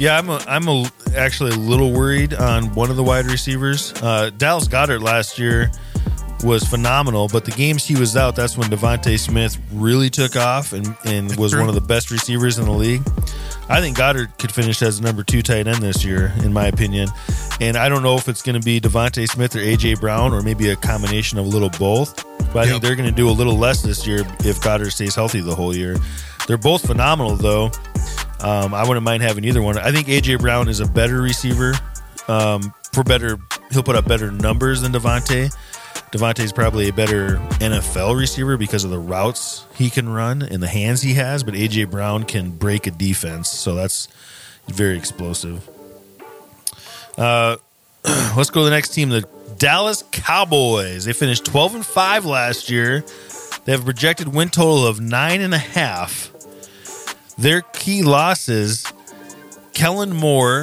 Yeah, 0.00 0.16
I'm 0.16 0.30
a, 0.30 0.42
I'm 0.48 0.66
a, 0.66 0.90
actually 1.14 1.50
a 1.50 1.56
little 1.56 1.92
worried 1.92 2.32
on 2.32 2.74
one 2.74 2.88
of 2.88 2.96
the 2.96 3.02
wide 3.02 3.26
receivers. 3.26 3.92
Uh, 4.02 4.30
Dallas 4.30 4.66
Goedert 4.66 5.02
last 5.02 5.38
year 5.38 5.70
was 6.42 6.64
phenomenal, 6.64 7.28
but 7.28 7.44
the 7.44 7.50
games 7.50 7.84
he 7.84 8.00
was 8.00 8.16
out, 8.16 8.34
that's 8.34 8.56
when 8.56 8.70
DeVonta 8.70 9.18
Smith 9.18 9.58
really 9.74 10.08
took 10.08 10.36
off 10.36 10.72
and, 10.72 10.96
and 11.04 11.36
was 11.38 11.54
one 11.54 11.68
of 11.68 11.74
the 11.74 11.82
best 11.82 12.10
receivers 12.10 12.58
in 12.58 12.64
the 12.64 12.70
league. 12.70 13.02
I 13.68 13.82
think 13.82 13.98
Goedert 13.98 14.38
could 14.38 14.50
finish 14.50 14.80
as 14.80 15.02
number 15.02 15.22
two 15.22 15.42
tight 15.42 15.66
end 15.66 15.82
this 15.82 16.02
year, 16.02 16.32
in 16.42 16.50
my 16.50 16.68
opinion. 16.68 17.10
And 17.60 17.76
I 17.76 17.90
don't 17.90 18.02
know 18.02 18.16
if 18.16 18.26
it's 18.26 18.40
going 18.40 18.58
to 18.58 18.64
be 18.64 18.80
DeVonta 18.80 19.28
Smith 19.28 19.54
or 19.54 19.58
AJ 19.58 20.00
Brown 20.00 20.32
or 20.32 20.40
maybe 20.40 20.70
a 20.70 20.76
combination 20.76 21.38
of 21.38 21.44
a 21.44 21.48
little 21.50 21.68
both. 21.78 22.24
But 22.54 22.66
I 22.66 22.70
think 22.70 22.82
they're 22.82 22.96
going 22.96 23.10
to 23.10 23.14
do 23.14 23.28
a 23.28 23.32
little 23.32 23.58
less 23.58 23.82
this 23.82 24.06
year 24.06 24.20
if 24.20 24.62
Goedert 24.62 24.92
stays 24.92 25.14
healthy 25.14 25.42
the 25.42 25.54
whole 25.54 25.76
year. 25.76 25.98
They're 26.46 26.56
both 26.56 26.86
phenomenal, 26.86 27.36
though. 27.36 27.70
Um, 28.42 28.72
I 28.74 28.86
wouldn't 28.86 29.04
mind 29.04 29.22
having 29.22 29.44
either 29.44 29.62
one. 29.62 29.78
I 29.78 29.92
think 29.92 30.08
AJ 30.08 30.40
Brown 30.40 30.68
is 30.68 30.80
a 30.80 30.86
better 30.86 31.20
receiver. 31.20 31.74
Um, 32.28 32.72
for 32.92 33.02
better, 33.02 33.38
he'll 33.70 33.82
put 33.82 33.96
up 33.96 34.06
better 34.06 34.30
numbers 34.30 34.80
than 34.80 34.92
DeVonta. 34.92 35.54
DeVonta's 36.12 36.52
probably 36.52 36.88
a 36.88 36.92
better 36.92 37.36
NFL 37.60 38.18
receiver 38.18 38.56
because 38.56 38.82
of 38.82 38.90
the 38.90 38.98
routes 38.98 39.64
he 39.74 39.90
can 39.90 40.08
run 40.08 40.42
and 40.42 40.62
the 40.62 40.68
hands 40.68 41.02
he 41.02 41.14
has, 41.14 41.44
but 41.44 41.54
AJ 41.54 41.90
Brown 41.90 42.24
can 42.24 42.50
break 42.50 42.86
a 42.86 42.90
defense, 42.90 43.48
so 43.48 43.74
that's 43.74 44.08
very 44.66 44.96
explosive. 44.96 45.68
Uh, 47.16 47.56
let's 48.36 48.50
go 48.50 48.60
to 48.60 48.64
the 48.64 48.70
next 48.70 48.90
team, 48.90 49.10
the 49.10 49.28
Dallas 49.58 50.02
Cowboys. 50.10 51.04
They 51.04 51.12
finished 51.12 51.44
twelve 51.44 51.74
and 51.74 51.86
five 51.86 52.24
last 52.24 52.70
year. 52.70 53.04
They 53.64 53.72
have 53.72 53.82
a 53.82 53.84
projected 53.84 54.28
win 54.28 54.48
total 54.48 54.86
of 54.86 55.00
nine 55.00 55.42
and 55.42 55.54
a 55.54 55.58
half. 55.58 56.32
Their 57.40 57.62
key 57.62 58.02
losses: 58.02 58.84
Kellen 59.72 60.14
Moore, 60.14 60.62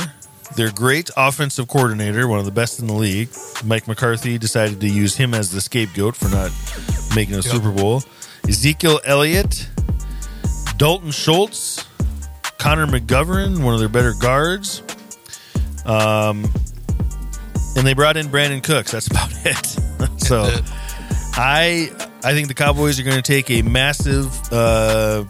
their 0.56 0.72
great 0.72 1.10
offensive 1.18 1.68
coordinator, 1.68 2.28
one 2.28 2.38
of 2.40 2.46
the 2.46 2.52
best 2.52 2.80
in 2.80 2.86
the 2.86 2.94
league. 2.94 3.30
Mike 3.66 3.88
McCarthy 3.88 4.38
decided 4.38 4.80
to 4.82 4.88
use 4.88 5.16
him 5.16 5.34
as 5.34 5.52
the 5.52 5.60
scapegoat 5.60 6.16
for 6.16 6.30
not 6.30 6.52
making 7.16 7.36
a 7.36 7.42
Super 7.42 7.72
Bowl. 7.72 8.04
Ezekiel 8.48 9.02
Elliott, 9.06 9.68
Dalton 10.78 11.10
Schultz, 11.10 11.84
Connor 12.60 12.86
McGovern, 12.86 13.64
one 13.64 13.74
of 13.74 13.80
their 13.80 13.90
better 13.90 14.14
guards. 14.14 14.84
Um, 15.84 16.46
and 17.76 17.88
they 17.88 17.94
brought 17.94 18.18
in 18.18 18.28
Brandin 18.28 18.64
Cooks. 18.64 18.92
That's 18.92 19.08
about 19.12 19.32
it. 19.46 20.22
so 20.22 20.44
I 21.34 21.92
I 22.24 22.34
think 22.34 22.48
the 22.48 22.54
Cowboys 22.54 23.00
are 23.00 23.04
going 23.04 23.16
to 23.16 23.22
take 23.22 23.50
a 23.50 23.64
massive 23.64 24.32
uh, 24.52 25.24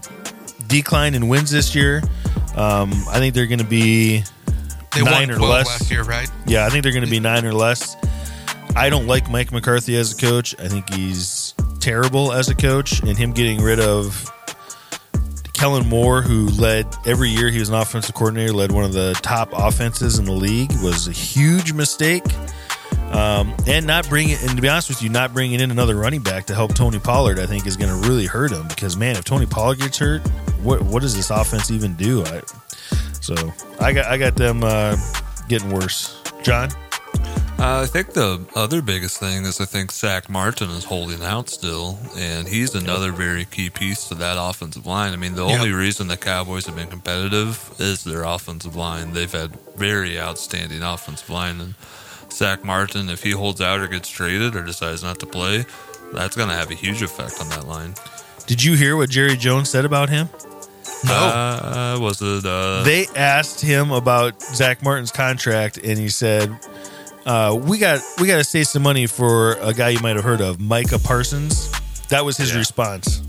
decline 0.67 1.15
in 1.15 1.27
wins 1.27 1.51
this 1.51 1.75
year. 1.75 2.01
Um, 2.55 2.91
I 3.09 3.19
think 3.19 3.33
they're 3.33 3.47
going 3.47 3.59
to 3.59 3.65
be 3.65 4.23
They 4.95 5.03
nine 5.03 5.29
or 5.29 5.37
less. 5.39 5.67
last 5.67 5.91
year, 5.91 6.03
right? 6.03 6.29
Yeah, 6.45 6.65
I 6.65 6.69
think 6.69 6.83
they're 6.83 6.91
going 6.93 7.05
to 7.05 7.11
be 7.11 7.19
nine 7.19 7.45
or 7.45 7.53
less. 7.53 7.95
I 8.75 8.89
don't 8.89 9.07
like 9.07 9.29
Mike 9.29 9.51
McCarthy 9.51 9.95
as 9.95 10.13
a 10.13 10.17
coach. 10.17 10.55
I 10.59 10.67
think 10.67 10.91
he's 10.93 11.53
terrible 11.79 12.31
as 12.33 12.49
a 12.49 12.55
coach, 12.55 12.99
and 12.99 13.17
him 13.17 13.31
getting 13.31 13.61
rid 13.61 13.79
of 13.79 14.31
Kellen 15.53 15.87
Moore, 15.87 16.21
who 16.21 16.47
led 16.49 16.85
every 17.05 17.29
year 17.29 17.49
he 17.49 17.59
was 17.59 17.69
an 17.69 17.75
offensive 17.75 18.13
coordinator, 18.13 18.53
led 18.53 18.71
one 18.71 18.83
of 18.83 18.93
the 18.93 19.13
top 19.23 19.49
offenses 19.53 20.19
in 20.19 20.25
the 20.25 20.31
league, 20.31 20.71
was 20.83 21.07
a 21.07 21.11
huge 21.11 21.73
mistake. 21.73 22.23
Um, 23.11 23.55
and 23.65 23.87
not 23.87 24.07
bringing, 24.09 24.37
and 24.41 24.49
to 24.55 24.61
be 24.61 24.67
honest 24.67 24.89
with 24.89 25.01
you, 25.01 25.09
not 25.09 25.33
bringing 25.33 25.59
in 25.61 25.71
another 25.71 25.95
running 25.95 26.21
back 26.21 26.45
to 26.47 26.55
help 26.55 26.75
Tony 26.75 26.99
Pollard, 26.99 27.39
I 27.39 27.45
think, 27.45 27.65
is 27.65 27.77
going 27.77 27.89
to 27.89 28.07
really 28.09 28.25
hurt 28.25 28.51
him. 28.51 28.67
Because 28.67 28.97
man, 28.97 29.15
if 29.15 29.23
Tony 29.23 29.45
Pollard 29.45 29.79
gets 29.79 29.97
hurt, 29.97 30.21
what 30.63 30.81
what 30.81 31.01
does 31.01 31.15
this 31.15 31.29
offense 31.29 31.71
even 31.71 31.95
do? 31.95 32.23
I, 32.25 32.41
so 33.21 33.35
I 33.79 33.93
got 33.93 34.05
I 34.05 34.17
got 34.17 34.35
them 34.35 34.63
uh, 34.63 34.95
getting 35.47 35.71
worse. 35.71 36.21
John, 36.43 36.69
Uh, 37.59 37.81
I 37.81 37.85
think 37.87 38.13
the 38.13 38.45
other 38.55 38.81
biggest 38.83 39.19
thing 39.19 39.43
is 39.45 39.59
I 39.59 39.65
think 39.65 39.91
Zack 39.91 40.29
Martin 40.29 40.69
is 40.69 40.83
holding 40.83 41.23
out 41.23 41.49
still, 41.49 41.97
and 42.15 42.47
he's 42.47 42.75
another 42.75 43.11
very 43.11 43.45
key 43.45 43.69
piece 43.71 44.07
to 44.09 44.15
that 44.15 44.37
offensive 44.39 44.85
line. 44.85 45.13
I 45.13 45.15
mean, 45.15 45.33
the 45.35 45.45
Yep. 45.45 45.59
only 45.59 45.71
reason 45.71 46.07
the 46.07 46.17
Cowboys 46.17 46.67
have 46.67 46.75
been 46.75 46.87
competitive 46.89 47.73
is 47.79 48.03
their 48.03 48.23
offensive 48.23 48.75
line. 48.75 49.13
They've 49.13 49.31
had 49.31 49.57
very 49.75 50.19
outstanding 50.19 50.83
offensive 50.83 51.29
line, 51.31 51.59
and 51.59 51.73
Zack 52.31 52.63
Martin, 52.63 53.09
if 53.09 53.23
he 53.23 53.31
holds 53.31 53.59
out 53.59 53.79
or 53.79 53.87
gets 53.87 54.09
traded 54.09 54.55
or 54.55 54.61
decides 54.63 55.01
not 55.01 55.17
to 55.19 55.25
play, 55.25 55.65
that's 56.13 56.35
going 56.35 56.49
to 56.49 56.55
have 56.55 56.69
a 56.69 56.75
huge 56.75 57.01
effect 57.01 57.41
on 57.41 57.49
that 57.49 57.67
line. 57.67 57.95
Did 58.47 58.63
you 58.63 58.75
hear 58.75 58.95
what 58.97 59.09
Jerry 59.09 59.35
Jones 59.37 59.69
said 59.69 59.85
about 59.85 60.09
him? 60.09 60.29
No. 61.05 61.13
Uh, 61.13 61.97
was 62.01 62.21
it? 62.21 62.45
Uh, 62.45 62.81
They 62.83 63.05
asked 63.15 63.61
him 63.61 63.91
about 63.91 64.41
Zack 64.41 64.81
Martin's 64.83 65.11
contract, 65.11 65.77
and 65.77 65.97
he 65.99 66.09
said, 66.09 66.57
uh, 67.25 67.55
"We 67.61 67.77
got 67.77 68.01
we 68.19 68.27
got 68.27 68.37
to 68.37 68.43
save 68.43 68.67
some 68.67 68.81
money 68.83 69.05
for 69.05 69.53
a 69.61 69.73
guy 69.73 69.89
you 69.89 69.99
might 69.99 70.15
have 70.15 70.25
heard 70.25 70.41
of, 70.41 70.59
Micah 70.59 70.97
Parsons." 70.99 71.69
That 72.09 72.25
was 72.25 72.37
his 72.37 72.51
Yeah. 72.53 72.57
response. 72.59 73.21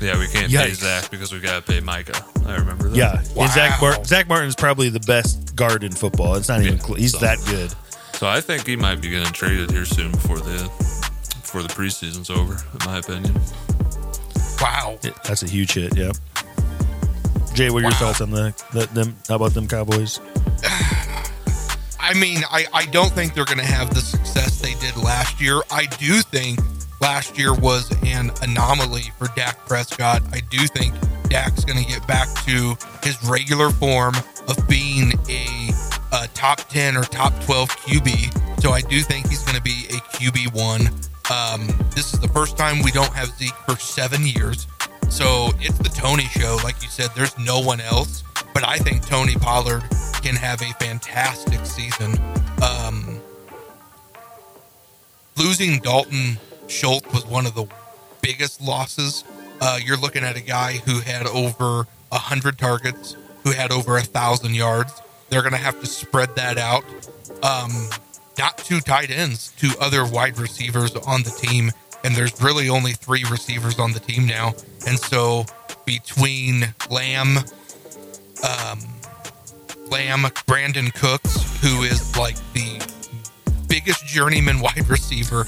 yeah, 0.00 0.18
we 0.18 0.26
can't 0.26 0.52
pay 0.52 0.72
Zack 0.74 1.10
because 1.10 1.32
we 1.32 1.38
got 1.40 1.64
to 1.64 1.72
pay 1.72 1.80
Micah. 1.80 2.22
I 2.44 2.56
remember 2.56 2.88
that. 2.90 2.96
Yeah, 2.96 3.22
and 3.42 3.52
Zack 3.52 3.80
Wow. 3.80 4.02
Zack 4.04 4.28
Martin's 4.28 4.56
probably 4.56 4.90
the 4.90 5.00
best 5.00 5.54
guard 5.56 5.84
in 5.84 5.92
football. 5.92 6.34
It's 6.34 6.48
not 6.48 6.60
even 6.60 6.74
Yeah, 6.76 6.82
close. 6.82 6.98
He's 6.98 7.12
so- 7.12 7.18
that 7.20 7.38
good. 7.46 7.72
So 8.14 8.28
I 8.28 8.40
think 8.40 8.66
he 8.66 8.76
might 8.76 9.00
be 9.00 9.08
getting 9.10 9.32
traded 9.32 9.70
here 9.70 9.84
soon 9.86 10.10
before 10.12 10.38
the 10.38 10.68
before 11.54 11.62
the 11.68 11.72
preseason's 11.72 12.30
over. 12.30 12.54
In 12.54 12.84
my 12.84 12.98
opinion. 12.98 13.32
wow. 14.60 14.98
Yeah, 15.04 15.12
That's 15.22 15.44
a 15.44 15.48
huge 15.48 15.74
hit. 15.74 15.96
Yep. 15.96 16.16
Jay, 17.54 17.70
what 17.70 17.78
are 17.78 17.82
your 17.82 17.90
Wow. 17.92 17.98
thoughts 17.98 18.20
on 18.20 18.30
the, 18.32 18.52
the 18.72 18.86
them? 18.92 19.14
How 19.28 19.36
about 19.36 19.54
them 19.54 19.68
Cowboys? 19.68 20.18
I 22.00 22.12
mean, 22.18 22.40
I, 22.50 22.66
I 22.74 22.86
don't 22.86 23.12
think 23.12 23.34
they're 23.34 23.44
going 23.44 23.58
to 23.58 23.64
have 23.64 23.94
the 23.94 24.00
success 24.00 24.60
they 24.60 24.74
did 24.80 24.96
last 24.96 25.40
year. 25.40 25.60
I 25.70 25.86
do 25.86 26.22
think 26.22 26.58
last 27.00 27.38
year 27.38 27.54
was 27.54 27.88
an 28.04 28.32
anomaly 28.42 29.12
for 29.16 29.28
Dak 29.36 29.56
Prescott. 29.64 30.22
I 30.32 30.40
do 30.50 30.66
think 30.66 30.92
Dak's 31.28 31.64
going 31.64 31.78
to 31.82 31.88
get 31.88 32.04
back 32.08 32.26
to 32.46 32.74
his 33.04 33.16
regular 33.22 33.70
form 33.70 34.14
of 34.48 34.68
being 34.68 35.12
a, 35.28 35.70
a 36.12 36.26
top 36.34 36.68
10 36.68 36.96
or 36.96 37.04
top 37.04 37.32
12 37.44 37.68
QB. 37.70 38.60
So 38.60 38.72
I 38.72 38.80
do 38.80 39.02
think 39.02 39.28
he's 39.28 39.44
going 39.44 39.56
to 39.56 39.62
be 39.62 39.84
a 39.90 39.98
QB1. 40.16 41.10
Um, 41.30 41.66
this 41.94 42.12
is 42.12 42.20
the 42.20 42.28
first 42.28 42.58
time 42.58 42.82
we 42.82 42.90
don't 42.90 43.12
have 43.14 43.28
Zeke 43.28 43.54
for 43.66 43.76
seven 43.76 44.26
years. 44.26 44.66
So 45.08 45.50
it's 45.60 45.78
the 45.78 45.88
Tony 45.88 46.24
show. 46.24 46.58
Like 46.62 46.82
you 46.82 46.88
said, 46.88 47.10
there's 47.16 47.38
no 47.38 47.60
one 47.60 47.80
else. 47.80 48.24
But 48.52 48.66
I 48.66 48.78
think 48.78 49.06
Tony 49.06 49.34
Pollard 49.34 49.82
can 50.22 50.36
have 50.36 50.60
a 50.60 50.72
fantastic 50.74 51.64
season. 51.64 52.18
Um, 52.62 53.20
losing 55.36 55.78
Dalton 55.80 56.38
Schultz 56.68 57.12
was 57.12 57.26
one 57.26 57.46
of 57.46 57.54
the 57.54 57.66
biggest 58.20 58.60
losses. 58.60 59.24
Uh, 59.60 59.78
you're 59.82 59.96
looking 59.96 60.24
at 60.24 60.36
a 60.36 60.42
guy 60.42 60.74
who 60.84 61.00
had 61.00 61.26
over 61.26 61.86
a 62.12 62.18
hundred 62.18 62.58
targets, 62.58 63.16
who 63.44 63.52
had 63.52 63.72
over 63.72 63.96
a 63.96 64.02
thousand 64.02 64.54
yards. 64.54 64.92
They're 65.30 65.42
going 65.42 65.52
to 65.52 65.58
have 65.58 65.80
to 65.80 65.86
spread 65.86 66.36
that 66.36 66.58
out. 66.58 66.84
Um, 67.42 67.88
not 68.38 68.58
two 68.58 68.80
tight 68.80 69.10
ends, 69.10 69.52
two 69.58 69.70
other 69.80 70.06
wide 70.06 70.38
receivers 70.38 70.94
on 70.96 71.22
the 71.22 71.30
team, 71.30 71.70
and 72.04 72.14
there's 72.14 72.40
really 72.42 72.68
only 72.68 72.92
three 72.92 73.24
receivers 73.30 73.78
on 73.78 73.92
the 73.92 74.00
team 74.00 74.26
now. 74.26 74.54
And 74.86 74.98
so 74.98 75.46
between 75.86 76.74
Lamb, 76.90 77.38
um, 77.38 78.78
Lamb, 79.90 80.22
Brandin 80.46 80.92
Cooks, 80.94 81.62
who 81.62 81.82
is 81.82 82.16
like 82.16 82.36
the 82.52 82.94
biggest 83.68 84.06
journeyman 84.06 84.60
wide 84.60 84.88
receiver. 84.88 85.44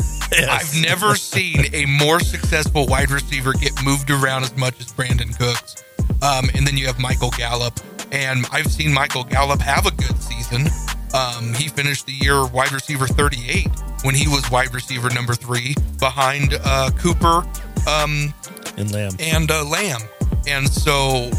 I've 0.50 0.74
never 0.80 1.14
seen 1.14 1.66
a 1.72 1.86
more 1.86 2.20
successful 2.20 2.86
wide 2.86 3.10
receiver 3.10 3.52
get 3.52 3.72
moved 3.84 4.10
around 4.10 4.42
as 4.42 4.56
much 4.56 4.80
as 4.80 4.92
Brandin 4.92 5.36
Cooks. 5.38 5.84
Um, 6.22 6.50
and 6.54 6.66
then 6.66 6.76
you 6.76 6.86
have 6.86 6.98
Michael 6.98 7.30
Gallup, 7.30 7.78
and 8.10 8.46
I've 8.50 8.72
seen 8.72 8.92
Michael 8.92 9.24
Gallup 9.24 9.60
have 9.60 9.86
a 9.86 9.90
good 9.90 10.20
season. 10.20 10.66
Um, 11.14 11.54
he 11.54 11.68
finished 11.68 12.06
the 12.06 12.12
year 12.12 12.46
wide 12.46 12.72
receiver 12.72 13.06
38 13.06 13.68
when 14.02 14.14
he 14.14 14.28
was 14.28 14.50
wide 14.50 14.74
receiver 14.74 15.08
number 15.10 15.34
three 15.34 15.74
behind 15.98 16.58
uh, 16.64 16.90
Cooper 16.98 17.46
um, 17.88 18.34
And 18.76 18.92
Lamb. 18.92 19.12
and 19.18 19.50
uh, 19.50 19.64
Lamb. 19.64 20.00
And 20.46 20.68
so 20.68 21.30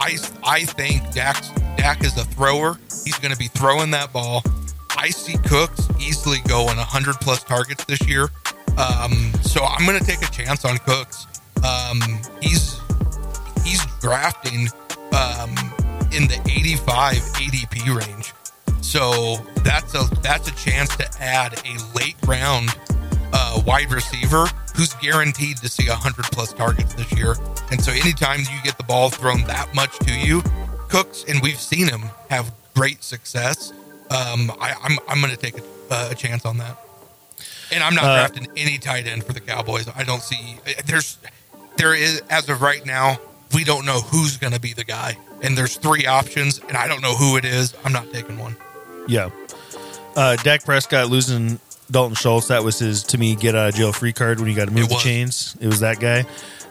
I 0.00 0.16
I 0.44 0.64
think 0.64 1.10
Dak 1.12 1.42
Dak 1.76 2.04
is 2.04 2.16
a 2.16 2.24
thrower. 2.24 2.78
He's 3.04 3.18
going 3.18 3.32
to 3.32 3.38
be 3.38 3.48
throwing 3.48 3.90
that 3.92 4.12
ball. 4.12 4.42
I 4.96 5.10
see 5.10 5.36
Cooks 5.48 5.88
easily 6.00 6.38
going 6.48 6.76
100 6.76 7.16
plus 7.20 7.42
targets 7.44 7.84
this 7.84 8.06
year. 8.06 8.28
Um, 8.76 9.32
so 9.42 9.64
I'm 9.64 9.86
going 9.86 9.98
to 9.98 10.04
take 10.04 10.22
a 10.22 10.30
chance 10.30 10.64
on 10.64 10.76
Cooks. 10.78 11.26
Um, 11.64 12.00
he's 12.40 12.78
he's 13.64 13.84
drafting 14.00 14.68
um, 15.12 15.50
in 16.12 16.28
the 16.28 16.40
85 16.46 17.14
ADP 17.16 17.94
range. 18.06 18.32
So 18.88 19.36
that's 19.64 19.94
a 19.94 20.04
that's 20.22 20.48
a 20.48 20.54
chance 20.54 20.96
to 20.96 21.06
add 21.20 21.52
a 21.66 21.76
late 21.98 22.16
round 22.26 22.70
uh, 23.34 23.60
wide 23.66 23.92
receiver 23.92 24.46
who's 24.74 24.94
guaranteed 24.94 25.58
to 25.58 25.68
see 25.68 25.88
100 25.90 26.22
plus 26.32 26.54
targets 26.54 26.94
this 26.94 27.12
year. 27.12 27.34
And 27.70 27.82
so 27.84 27.92
anytime 27.92 28.40
you 28.40 28.62
get 28.64 28.78
the 28.78 28.84
ball 28.84 29.10
thrown 29.10 29.42
that 29.44 29.74
much 29.74 29.98
to 29.98 30.18
you, 30.18 30.42
Cooks, 30.88 31.24
and 31.28 31.42
we've 31.42 31.60
seen 31.60 31.86
him 31.86 32.00
have 32.30 32.50
great 32.74 33.02
success. 33.04 33.72
Um, 34.10 34.50
I, 34.58 34.74
I'm 34.82 34.98
I'm 35.06 35.20
going 35.20 35.34
to 35.34 35.36
take 35.36 35.58
a, 35.58 35.62
uh, 35.90 36.08
a 36.12 36.14
chance 36.14 36.46
on 36.46 36.56
that. 36.56 36.78
And 37.70 37.84
I'm 37.84 37.94
not 37.94 38.04
Uh, 38.04 38.16
drafting 38.16 38.48
any 38.56 38.78
tight 38.78 39.06
end 39.06 39.22
for 39.24 39.34
the 39.34 39.40
Cowboys. 39.40 39.86
I 39.94 40.02
don't 40.02 40.22
see 40.22 40.58
there's 40.86 41.18
there 41.76 41.92
is 41.94 42.22
as 42.30 42.48
of 42.48 42.62
right 42.62 42.86
now. 42.86 43.18
we 43.52 43.64
don't 43.64 43.84
know 43.84 44.00
who's 44.00 44.38
going 44.38 44.54
to 44.54 44.60
be 44.60 44.72
the 44.72 44.84
guy. 44.84 45.18
And 45.42 45.56
there's 45.58 45.76
three 45.76 46.06
options, 46.06 46.58
and 46.68 46.76
I 46.76 46.88
don't 46.88 47.02
know 47.02 47.14
who 47.14 47.36
it 47.36 47.44
is. 47.44 47.74
I'm 47.84 47.92
not 47.92 48.10
taking 48.12 48.38
one. 48.38 48.56
Yeah. 49.08 49.30
Uh, 50.14 50.36
Dak 50.36 50.64
Prescott 50.64 51.08
losing 51.08 51.58
Dalton 51.90 52.14
Schultz, 52.14 52.48
that 52.48 52.62
was 52.62 52.78
his, 52.78 53.02
to 53.04 53.18
me, 53.18 53.34
get 53.34 53.54
out 53.54 53.70
of 53.70 53.74
jail 53.74 53.92
free 53.92 54.12
card 54.12 54.38
when 54.38 54.48
he 54.48 54.54
got 54.54 54.66
to 54.66 54.70
move 54.70 54.88
the 54.88 54.94
was. 54.94 55.02
chains. 55.02 55.56
It 55.60 55.66
was 55.66 55.80
that 55.80 55.98
guy. 55.98 56.26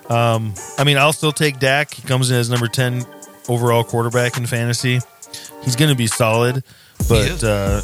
Um, 0.10 0.54
I 0.78 0.84
mean, 0.84 0.98
I'll 0.98 1.14
still 1.14 1.32
take 1.32 1.60
Dak. 1.60 1.94
He 1.94 2.02
comes 2.04 2.30
in 2.30 2.38
as 2.38 2.50
number 2.50 2.68
10 2.68 3.06
overall 3.50 3.84
quarterback 3.84 4.38
in 4.38 4.46
fantasy. 4.46 5.00
He's 5.64 5.76
going 5.76 5.90
to 5.90 5.98
be 5.98 6.08
solid, 6.08 6.64
but 7.10 7.44
uh, 7.44 7.82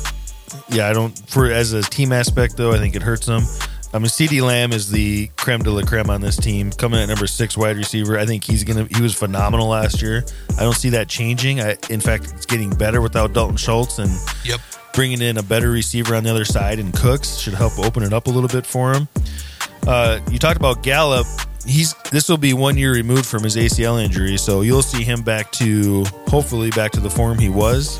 yeah, 0.70 0.88
I 0.88 0.93
don't, 0.93 1.18
for 1.30 1.47
as 1.51 1.74
a 1.74 1.82
team 1.82 2.12
aspect, 2.14 2.56
though, 2.56 2.72
I 2.72 2.78
think 2.78 2.95
it 2.95 3.01
hurts 3.01 3.28
him. 3.28 3.41
I 3.93 3.99
mean, 3.99 4.07
CeeDee 4.07 4.41
Lamb 4.41 4.71
is 4.71 4.89
the 4.89 5.27
creme 5.37 5.61
de 5.61 5.69
la 5.69 5.83
creme 5.83 6.09
on 6.09 6.19
this 6.19 6.35
team. 6.35 6.71
Coming 6.71 6.99
at 6.99 7.09
number 7.09 7.27
six 7.27 7.55
wide 7.55 7.77
receiver, 7.77 8.17
I 8.17 8.25
think 8.25 8.43
he's 8.43 8.63
gonna. 8.63 8.87
He 8.95 9.01
was 9.01 9.13
phenomenal 9.13 9.67
last 9.67 10.01
year. 10.01 10.25
I 10.57 10.63
don't 10.63 10.73
see 10.75 10.89
that 10.89 11.07
changing. 11.07 11.61
I, 11.61 11.77
in 11.91 11.99
fact, 12.01 12.31
it's 12.33 12.47
getting 12.47 12.71
better 12.71 13.01
without 13.01 13.33
Dalton 13.33 13.57
Schultz, 13.57 13.99
and 13.99 14.09
Yep. 14.45 14.59
bringing 14.93 15.21
in 15.21 15.37
a 15.37 15.43
better 15.43 15.69
receiver 15.69 16.15
on 16.15 16.23
the 16.23 16.29
other 16.31 16.45
side 16.45 16.79
and 16.79 16.93
Cooks 16.93 17.37
should 17.37 17.53
help 17.53 17.77
open 17.79 18.01
it 18.03 18.13
up 18.13 18.27
a 18.27 18.29
little 18.31 18.49
bit 18.49 18.65
for 18.65 18.93
him. 18.93 19.07
Uh, 19.87 20.19
you 20.31 20.39
talked 20.39 20.57
about 20.57 20.81
Gallup. 20.81 21.27
He's 21.65 21.93
this 22.11 22.27
will 22.29 22.37
be 22.37 22.53
one 22.53 22.77
year 22.77 22.93
removed 22.93 23.25
from 23.27 23.43
his 23.43 23.55
ACL 23.55 24.03
injury, 24.03 24.37
so 24.37 24.61
you'll 24.61 24.81
see 24.81 25.03
him 25.03 25.21
back 25.21 25.51
to 25.53 26.03
hopefully 26.27 26.71
back 26.71 26.91
to 26.93 26.99
the 26.99 27.09
form 27.11 27.37
he 27.37 27.49
was. 27.49 27.99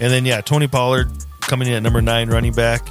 And 0.00 0.12
then 0.12 0.26
yeah, 0.26 0.42
Tony 0.42 0.68
Pollard 0.68 1.10
coming 1.40 1.66
in 1.66 1.74
at 1.74 1.82
number 1.82 2.02
nine 2.02 2.28
running 2.28 2.52
back. 2.52 2.86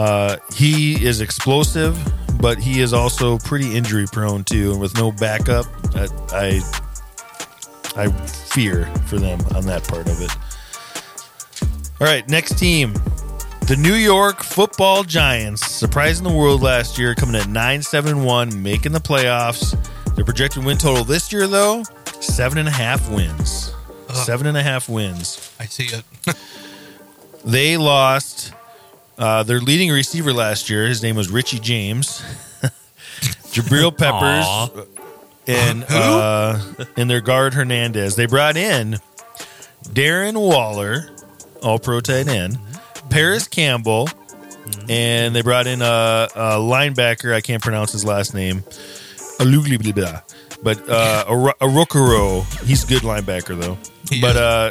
Uh, 0.00 0.38
he 0.54 1.04
is 1.04 1.20
explosive, 1.20 1.94
but 2.40 2.58
he 2.58 2.80
is 2.80 2.94
also 2.94 3.36
pretty 3.36 3.76
injury 3.76 4.06
prone 4.10 4.42
too, 4.42 4.72
and 4.72 4.80
with 4.80 4.96
no 4.96 5.12
backup, 5.12 5.66
I 5.94 6.08
I, 6.32 8.04
I 8.04 8.08
fear 8.26 8.86
for 9.08 9.18
them 9.18 9.38
on 9.54 9.66
that 9.66 9.86
part 9.86 10.08
of 10.08 10.18
it. 10.22 10.34
All 12.00 12.06
right, 12.06 12.26
next 12.30 12.58
team. 12.58 12.94
The 13.66 13.76
New 13.78 13.92
York 13.92 14.42
football 14.42 15.04
giants, 15.04 15.66
surprising 15.66 16.24
the 16.24 16.32
world 16.32 16.62
last 16.62 16.96
year, 16.96 17.14
coming 17.14 17.36
at 17.36 17.50
9 17.50 17.82
7 17.82 18.24
1, 18.24 18.62
making 18.62 18.92
the 18.92 19.00
playoffs. 19.00 19.76
Their 20.14 20.24
projected 20.24 20.64
win 20.64 20.78
total 20.78 21.04
this 21.04 21.30
year, 21.30 21.46
though, 21.46 21.82
seven 22.22 22.56
and 22.56 22.68
a 22.68 22.72
half 22.72 23.06
wins. 23.10 23.74
Seven 24.14 24.46
and 24.46 24.56
a 24.56 24.62
half 24.62 24.88
wins. 24.88 25.52
I 25.60 25.66
see 25.66 25.94
it. 25.94 26.36
They 27.42 27.78
lost 27.78 28.52
uh, 29.20 29.42
their 29.42 29.60
leading 29.60 29.90
receiver 29.90 30.32
last 30.32 30.68
year. 30.70 30.88
His 30.88 31.02
name 31.02 31.14
was 31.14 31.30
Richie 31.30 31.60
James. 31.60 32.20
Jabril 33.52 33.96
Peppers 33.96 34.86
and 35.46 35.84
uh, 35.90 36.58
and 36.96 37.10
their 37.10 37.20
guard 37.20 37.54
Hernandez. 37.54 38.16
They 38.16 38.26
brought 38.26 38.56
in 38.56 38.98
Darren 39.84 40.36
Waller, 40.40 41.10
all 41.62 41.78
pro 41.78 42.00
tight 42.00 42.28
end, 42.28 42.58
Parris 43.10 43.46
Campbell, 43.46 44.08
and 44.88 45.34
they 45.36 45.42
brought 45.42 45.66
in 45.66 45.82
a, 45.82 46.28
a 46.34 46.56
linebacker. 46.56 47.34
I 47.34 47.42
can't 47.42 47.62
pronounce 47.62 47.92
his 47.92 48.04
last 48.04 48.34
name. 48.34 48.62
Aluglibla. 49.38 50.22
But 50.62 50.88
uh, 50.88 51.24
Ar- 51.26 51.54
Arukaro, 51.60 52.44
he's 52.64 52.84
a 52.84 52.86
good 52.86 53.02
linebacker 53.02 53.58
though. 53.58 53.78
But 54.20 54.36
uh, 54.36 54.70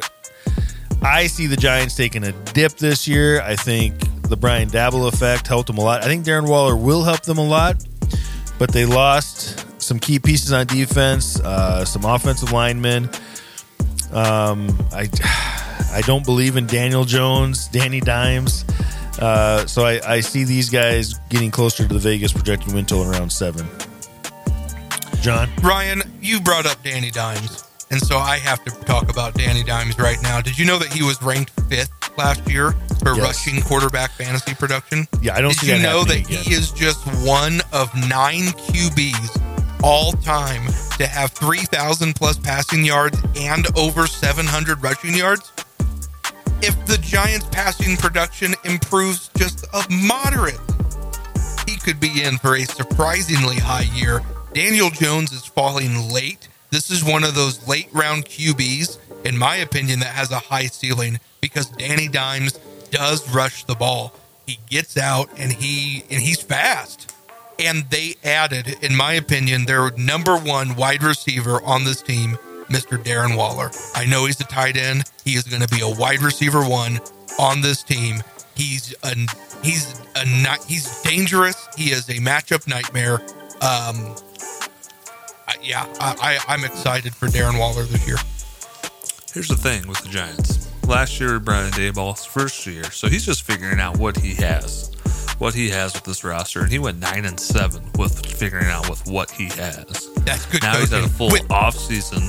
I 1.02 1.28
see 1.28 1.47
the 1.47 1.56
Giants 1.58 1.95
taking 1.95 2.24
a 2.24 2.32
dip 2.32 2.74
this 2.74 3.08
year. 3.08 3.41
I 3.41 3.56
think 3.56 3.95
the 4.30 4.38
Brian 4.38 4.69
Daboll 4.69 5.07
effect 5.07 5.47
helped 5.47 5.67
them 5.67 5.77
a 5.77 5.82
lot. 5.82 6.03
I 6.03 6.05
think 6.05 6.25
Darren 6.25 6.47
Waller 6.47 6.75
will 6.75 7.03
help 7.03 7.21
them 7.23 7.38
a 7.38 7.45
lot, 7.45 7.84
but 8.57 8.71
they 8.71 8.86
lost 8.86 9.65
some 9.82 9.99
key 9.99 10.19
pieces 10.19 10.51
on 10.51 10.67
defense, 10.67 11.39
uh, 11.39 11.84
some 11.84 12.05
offensive 12.05 12.51
linemen. 12.51 13.09
Um, 14.11 14.75
I 14.93 15.09
I 15.91 16.01
don't 16.05 16.25
believe 16.25 16.55
in 16.55 16.67
Daniel 16.67 17.05
Jones, 17.05 17.67
Danny 17.67 17.99
Dimes. 17.99 18.65
Uh, 19.19 19.65
so 19.65 19.84
I, 19.84 19.99
I 20.05 20.19
see 20.21 20.43
these 20.43 20.69
guys 20.69 21.15
getting 21.30 21.51
closer 21.51 21.88
to 21.88 21.93
the 21.93 21.99
Vegas 21.99 22.32
projected 22.32 22.73
win 22.73 22.86
total 22.86 23.11
around 23.11 23.32
seven. 23.32 23.67
John, 25.21 25.49
Ryan, 25.61 26.01
you 26.21 26.39
brought 26.39 26.65
up 26.65 26.82
Danny 26.84 27.11
Dimes, 27.11 27.65
and 27.91 27.99
so 27.99 28.17
I 28.17 28.38
have 28.38 28.63
to 28.63 28.71
talk 28.86 29.09
about 29.09 29.34
Danny 29.34 29.63
Dimes 29.63 29.99
right 29.99 30.21
now. 30.21 30.39
Did 30.39 30.57
you 30.57 30.65
know 30.65 30.77
that 30.77 30.93
he 30.93 31.03
was 31.03 31.21
ranked 31.21 31.51
fifth 31.69 31.99
last 32.20 32.47
year 32.47 32.76
for 33.01 33.15
Yes. 33.15 33.20
rushing 33.26 33.61
quarterback 33.63 34.11
fantasy 34.11 34.53
production? 34.53 35.07
yeah, 35.22 35.36
I 35.36 35.41
don't 35.41 35.51
Did 35.53 35.59
see 35.61 35.67
you 35.72 35.78
that 35.78 35.82
know 35.82 36.03
that 36.03 36.17
again. 36.17 36.43
he 36.43 36.53
is 36.53 36.72
just 36.72 36.99
one 37.26 37.61
of 37.72 37.93
nine 38.07 38.51
QBs 38.67 39.41
all 39.82 40.11
time 40.13 40.61
to 40.97 41.07
have 41.07 41.32
3,000 41.32 42.13
plus 42.15 42.38
passing 42.38 42.84
yards 42.86 43.17
and 43.38 43.65
over 43.78 44.05
700 44.05 44.84
rushing 44.84 45.15
yards? 45.15 45.51
If 46.61 46.76
the 46.86 46.97
Giants' 46.97 47.47
passing 47.51 47.95
production 47.95 48.53
improves 48.65 49.30
just 49.38 49.65
a 49.74 49.84
moderate, 49.89 50.59
he 51.65 51.78
could 51.78 51.99
be 52.01 52.22
in 52.24 52.38
for 52.38 52.57
a 52.57 52.65
surprisingly 52.65 53.55
high 53.55 53.88
year. 53.95 54.22
Daniel 54.53 54.89
Jones 54.89 55.32
is 55.32 55.45
falling 55.45 56.11
late. 56.11 56.49
This 56.72 56.91
is 56.91 57.03
one 57.03 57.24
of 57.24 57.34
those 57.34 57.65
late 57.67 57.88
round 57.93 58.26
QBs, 58.26 58.97
in 59.24 59.38
my 59.38 59.55
opinion, 59.57 59.99
that 60.01 60.13
has 60.13 60.32
a 60.32 60.39
high 60.39 60.65
ceiling 60.67 61.20
because 61.42 61.70
Danny 61.70 62.08
Dimes 62.08 62.54
does 62.92 63.34
rush 63.34 63.64
the 63.66 63.76
ball. 63.76 64.14
He 64.46 64.60
gets 64.70 64.98
out 64.98 65.30
and 65.38 65.52
he 65.52 66.04
and 66.10 66.22
he's 66.22 66.42
fast. 66.42 67.14
And 67.60 67.84
they 67.90 68.16
added, 68.24 68.84
in 68.84 68.96
my 68.96 69.14
opinion, 69.14 69.66
their 69.66 69.92
number 69.92 70.38
one 70.38 70.76
wide 70.76 71.04
receiver 71.04 71.62
on 71.62 71.84
this 71.84 72.02
team, 72.02 72.38
Mr. 72.68 72.98
Darren 72.98 73.36
Waller. 73.36 73.70
I 73.96 74.06
know 74.06 74.26
he's 74.26 74.40
a 74.40 74.46
tight 74.46 74.78
end. 74.78 75.04
He 75.26 75.34
is 75.34 75.44
going 75.44 75.62
to 75.62 75.68
be 75.68 75.82
a 75.82 75.90
wide 75.90 76.22
receiver 76.22 76.64
one 76.64 77.00
on 77.38 77.62
this 77.62 77.84
team. 77.84 78.24
He's 78.56 78.96
a 79.04 79.14
he's 79.62 80.02
a 80.16 80.26
he's 80.66 81.02
dangerous. 81.02 81.68
He 81.76 81.92
is 81.92 82.08
a 82.10 82.16
matchup 82.16 82.68
nightmare. 82.68 83.22
Um, 83.62 84.16
yeah, 85.62 85.86
I, 86.00 86.40
I, 86.48 86.54
I'm 86.54 86.64
excited 86.64 87.14
for 87.14 87.28
Darren 87.28 87.60
Waller 87.60 87.84
this 87.84 88.08
year. 88.08 88.18
Here's 89.34 89.48
the 89.48 89.56
thing 89.56 89.88
with 89.88 90.02
the 90.02 90.10
Giants. 90.10 90.68
Last 90.88 91.19
year, 91.19 91.39
Brian 91.39 91.71
Daboll's 91.71 92.25
first 92.25 92.65
year, 92.65 92.84
so 92.86 93.07
he's 93.07 93.25
just 93.25 93.43
figuring 93.43 93.80
out 93.80 93.97
what 93.97 94.17
he 94.17 94.34
has, 94.36 94.91
what 95.38 95.53
he 95.53 95.69
has 95.69 95.93
with 95.93 96.03
this 96.03 96.23
roster, 96.23 96.61
and 96.61 96.71
he 96.71 96.80
went 96.80 96.97
nine 96.99 97.25
and 97.25 97.39
seven 97.39 97.84
with 97.97 98.25
figuring 98.25 98.65
out 98.67 98.89
with 98.89 99.05
what 99.07 99.30
he 99.30 99.45
has. 99.45 100.09
That's 100.25 100.45
good 100.47 100.63
Now 100.63 100.77
he's 100.77 100.89
coaching. 100.89 101.03
had 101.03 101.11
a 101.11 101.13
full 101.13 101.32
with, 101.32 101.51
off 101.51 101.75
season 101.77 102.23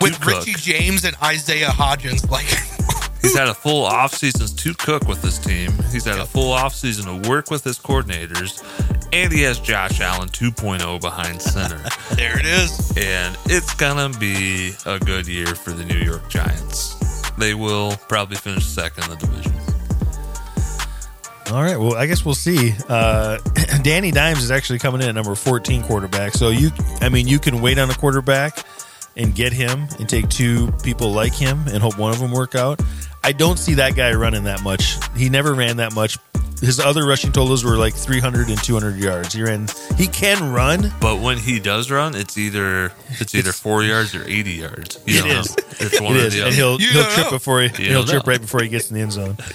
with 0.00 0.20
cook. 0.20 0.44
Richie 0.46 0.52
James 0.60 1.04
and 1.04 1.16
Isaiah 1.22 1.68
Hodgins. 1.68 2.28
Like, 2.30 2.44
He's 3.22 3.36
had 3.36 3.48
a 3.48 3.54
full 3.54 3.84
off 3.84 4.14
season 4.14 4.46
to 4.56 4.74
cook 4.74 5.08
with 5.08 5.20
this 5.20 5.38
team. 5.38 5.72
He's 5.90 6.04
had 6.04 6.18
a 6.20 6.26
full 6.26 6.52
off 6.52 6.74
season 6.76 7.22
to 7.22 7.28
work 7.28 7.50
with 7.50 7.64
his 7.64 7.76
coordinators, 7.76 8.62
and 9.12 9.32
he 9.32 9.42
has 9.42 9.58
Josh 9.58 10.00
Allen 10.00 10.28
2.0 10.28 11.00
behind 11.00 11.42
center. 11.42 11.78
there 12.14 12.38
it 12.38 12.46
is. 12.46 12.92
and 12.96 13.36
it's 13.46 13.74
gonna 13.74 14.16
be 14.20 14.74
a 14.84 15.00
good 15.00 15.26
year 15.26 15.46
for 15.56 15.70
the 15.72 15.84
New 15.84 15.98
York 15.98 16.28
Giants. 16.28 16.94
They 17.38 17.54
will 17.54 17.96
probably 18.08 18.36
finish 18.36 18.64
second 18.64 19.04
in 19.04 19.10
the 19.10 19.16
division. 19.16 19.52
All 21.52 21.62
right. 21.62 21.76
Well, 21.78 21.94
I 21.94 22.06
guess 22.06 22.24
we'll 22.24 22.34
see. 22.34 22.74
Uh, 22.88 23.38
Danny 23.82 24.10
Dimes 24.10 24.42
is 24.42 24.50
actually 24.50 24.80
coming 24.80 25.00
in 25.00 25.08
at 25.08 25.14
number 25.14 25.34
14 25.34 25.84
quarterback. 25.84 26.32
So 26.32 26.48
you, 26.48 26.70
I 27.00 27.08
mean, 27.08 27.28
you 27.28 27.38
can 27.38 27.60
wait 27.60 27.78
on 27.78 27.88
a 27.88 27.94
quarterback 27.94 28.64
and 29.16 29.34
get 29.34 29.52
him 29.52 29.86
and 29.98 30.08
take 30.08 30.28
two 30.28 30.72
people 30.82 31.12
like 31.12 31.34
him 31.34 31.68
and 31.68 31.78
hope 31.78 31.98
one 31.98 32.12
of 32.12 32.18
them 32.18 32.32
work 32.32 32.54
out. 32.54 32.80
I 33.22 33.32
don't 33.32 33.58
see 33.58 33.74
that 33.74 33.94
guy 33.94 34.12
running 34.12 34.44
that 34.44 34.62
much. 34.62 34.96
He 35.16 35.28
never 35.28 35.54
ran 35.54 35.76
that 35.76 35.94
much. 35.94 36.18
His 36.60 36.80
other 36.80 37.04
rushing 37.06 37.32
totals 37.32 37.64
were 37.64 37.76
like 37.76 37.94
300 37.94 38.48
and 38.48 38.62
200 38.62 38.96
yards. 38.96 39.34
He 39.34 39.42
ran. 39.42 39.68
He 39.96 40.06
can 40.06 40.52
run. 40.52 40.92
But 41.00 41.20
when 41.20 41.38
he 41.38 41.60
does 41.60 41.90
run, 41.90 42.14
it's 42.14 42.38
either 42.38 42.92
it's 43.20 43.34
either 43.34 43.52
four 43.52 43.82
yards 43.84 44.14
or 44.14 44.24
eighty 44.26 44.52
yards. 44.54 44.98
You 45.06 45.18
It 45.18 45.18
don't 45.20 45.28
know. 45.28 45.40
is. 45.40 45.56
It's 45.80 46.00
one 46.00 46.16
It 46.16 46.22
or 46.22 46.26
is, 46.26 46.34
the 46.34 46.46
and 46.46 46.54
he'll 46.54 46.80
You 46.80 46.92
he'll 46.92 47.04
trip 47.04 47.26
know. 47.26 47.30
before 47.32 47.60
he 47.60 47.66
You 47.84 47.90
he'll 47.90 48.02
don't 48.04 48.08
trip 48.08 48.26
right 48.26 48.40
before 48.40 48.62
he 48.62 48.68
gets 48.68 48.90
in 48.90 48.96
the 48.96 49.02
end 49.02 49.12
zone. 49.12 49.36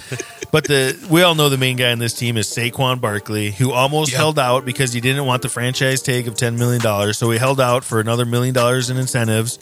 But 0.51 0.65
the 0.65 1.07
we 1.09 1.21
all 1.23 1.33
know 1.33 1.47
the 1.47 1.57
main 1.57 1.77
guy 1.77 1.91
in 1.91 1.99
this 1.99 2.13
team 2.13 2.35
is 2.35 2.45
Saquon 2.45 2.99
Barkley, 2.99 3.51
who 3.51 3.71
almost 3.71 4.11
Yep. 4.11 4.17
held 4.19 4.37
out 4.37 4.65
because 4.65 4.91
he 4.91 4.99
didn't 4.99 5.25
want 5.25 5.43
the 5.43 5.47
franchise 5.47 6.01
tag 6.01 6.27
of 6.27 6.35
ten 6.35 6.57
million 6.57 6.81
dollars. 6.81 7.17
So 7.17 7.31
he 7.31 7.37
held 7.39 7.61
out 7.61 7.85
for 7.85 8.01
another 8.01 8.25
million 8.25 8.53
dollars 8.53 8.89
in 8.89 8.97
incentives, 8.97 9.59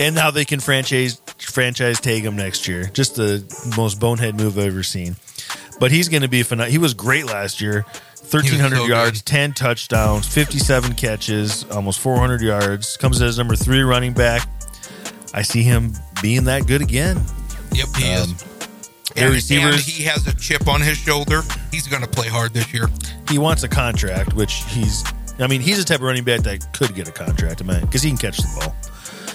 and 0.00 0.14
now 0.14 0.30
they 0.30 0.46
can 0.46 0.58
franchise 0.58 1.20
franchise 1.38 2.00
tag 2.00 2.24
him 2.24 2.36
next 2.36 2.66
year. 2.66 2.84
Just 2.94 3.16
the 3.16 3.44
most 3.76 4.00
bonehead 4.00 4.34
move 4.36 4.58
I've 4.58 4.68
ever 4.68 4.82
seen. 4.82 5.16
But 5.80 5.90
he's 5.90 6.08
going 6.08 6.22
to 6.22 6.28
be 6.28 6.42
phenomenal. 6.42 6.70
He 6.72 6.78
was 6.78 6.94
great 6.94 7.26
last 7.26 7.60
year. 7.60 7.84
1,300 8.30 8.76
so 8.76 8.86
yards, 8.86 9.20
good. 9.20 9.26
10 9.26 9.52
touchdowns, 9.52 10.26
57 10.26 10.94
catches, 10.94 11.64
almost 11.70 11.98
400 12.00 12.40
yards. 12.40 12.96
Comes 12.96 13.20
as 13.20 13.36
number 13.36 13.56
three 13.56 13.82
running 13.82 14.12
back. 14.12 14.48
I 15.34 15.42
see 15.42 15.62
him 15.62 15.92
being 16.22 16.44
that 16.44 16.66
good 16.66 16.80
again. 16.82 17.20
Yep, 17.72 17.88
he 17.96 18.12
Um, 18.14 18.22
is. 18.30 18.44
And, 19.16 19.30
receivers- 19.34 19.74
and 19.74 19.82
he 19.84 20.04
has 20.04 20.26
a 20.26 20.34
chip 20.34 20.68
on 20.68 20.80
his 20.80 20.96
shoulder. 20.96 21.42
He's 21.70 21.86
going 21.86 22.02
to 22.02 22.08
play 22.08 22.28
hard 22.28 22.54
this 22.54 22.72
year. 22.72 22.88
He 23.28 23.36
wants 23.38 23.62
a 23.62 23.68
contract, 23.68 24.32
which 24.34 24.62
he's. 24.68 25.04
I 25.38 25.46
mean, 25.48 25.60
he's 25.60 25.78
the 25.78 25.84
type 25.84 25.96
of 26.00 26.02
running 26.06 26.24
back 26.24 26.40
that 26.42 26.72
could 26.72 26.94
get 26.94 27.08
a 27.08 27.12
contract, 27.12 27.62
man, 27.64 27.80
because 27.82 28.02
he 28.02 28.10
can 28.10 28.18
catch 28.18 28.38
the 28.38 28.48
ball. 28.60 28.74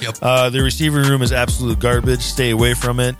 Yep. 0.01 0.17
Uh, 0.21 0.49
the 0.49 0.61
receiver 0.61 1.01
room 1.01 1.21
is 1.21 1.31
absolute 1.31 1.79
garbage. 1.79 2.21
Stay 2.21 2.51
away 2.51 2.73
from 2.73 2.99
it. 2.99 3.15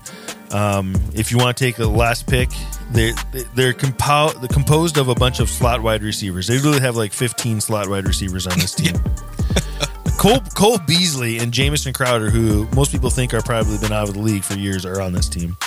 Um, 0.52 0.96
if 1.14 1.32
you 1.32 1.38
want 1.38 1.58
to 1.58 1.64
take 1.64 1.76
the 1.76 1.88
last 1.88 2.28
pick, 2.28 2.50
they're 2.92 3.14
they're 3.54 3.74
compo- 3.74 4.38
they're 4.40 4.48
composed 4.48 4.98
of 4.98 5.10
a 5.10 5.16
bunch 5.16 5.40
of 5.40 5.50
slot 5.50 5.82
wide 5.82 6.04
receivers. 6.04 6.48
They 6.48 6.56
literally 6.56 6.80
have 6.80 6.96
like 6.96 7.12
15 7.12 7.60
slot 7.62 7.90
wide 7.90 8.06
receivers 8.08 8.48
on 8.48 8.58
this 8.60 8.74
team. 8.74 8.96
Cole 10.18 10.40
Cole 10.56 10.80
Beasley 10.88 11.40
and 11.40 11.52
Jamison 11.52 11.94
Crowder, 11.94 12.30
who 12.30 12.68
most 12.76 12.92
people 12.92 13.10
think 13.10 13.34
are 13.34 13.42
probably 13.42 13.78
been 13.78 13.92
out 13.92 14.08
of 14.08 14.16
the 14.16 14.22
league 14.22 14.44
for 14.44 14.58
years, 14.58 14.86
are 14.86 15.02
on 15.02 15.14
this 15.14 15.28
team. 15.28 15.58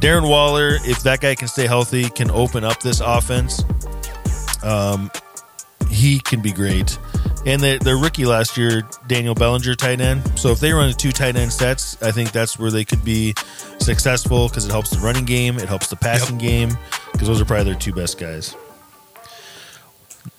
Darren 0.00 0.28
Waller, 0.28 0.78
if 0.84 1.02
that 1.02 1.20
guy 1.20 1.34
can 1.34 1.46
stay 1.46 1.66
healthy, 1.66 2.08
can 2.08 2.30
open 2.30 2.64
up 2.64 2.80
this 2.80 3.00
offense. 3.00 3.62
Um, 4.62 5.10
he 5.90 6.20
can 6.20 6.40
be 6.40 6.52
great. 6.52 6.98
And 7.46 7.62
the, 7.62 7.78
their 7.82 7.96
rookie 7.96 8.26
last 8.26 8.56
year, 8.58 8.82
Daniel 9.06 9.34
Bellinger, 9.34 9.74
tight 9.74 10.00
end. 10.00 10.38
So 10.38 10.50
if 10.50 10.60
they 10.60 10.72
run 10.72 10.88
the 10.88 10.94
two 10.94 11.10
tight 11.10 11.36
end 11.36 11.52
sets, 11.52 12.00
I 12.02 12.10
think 12.12 12.32
that's 12.32 12.58
where 12.58 12.70
they 12.70 12.84
could 12.84 13.02
be 13.04 13.34
successful 13.78 14.48
because 14.48 14.66
it 14.66 14.70
helps 14.70 14.90
the 14.90 14.98
running 14.98 15.24
game, 15.24 15.56
it 15.58 15.68
helps 15.68 15.88
the 15.88 15.96
passing 15.96 16.36
game, 16.38 16.76
because 17.12 17.26
those 17.28 17.40
are 17.40 17.46
probably 17.46 17.64
their 17.72 17.80
two 17.80 17.94
best 17.94 18.18
guys. 18.18 18.54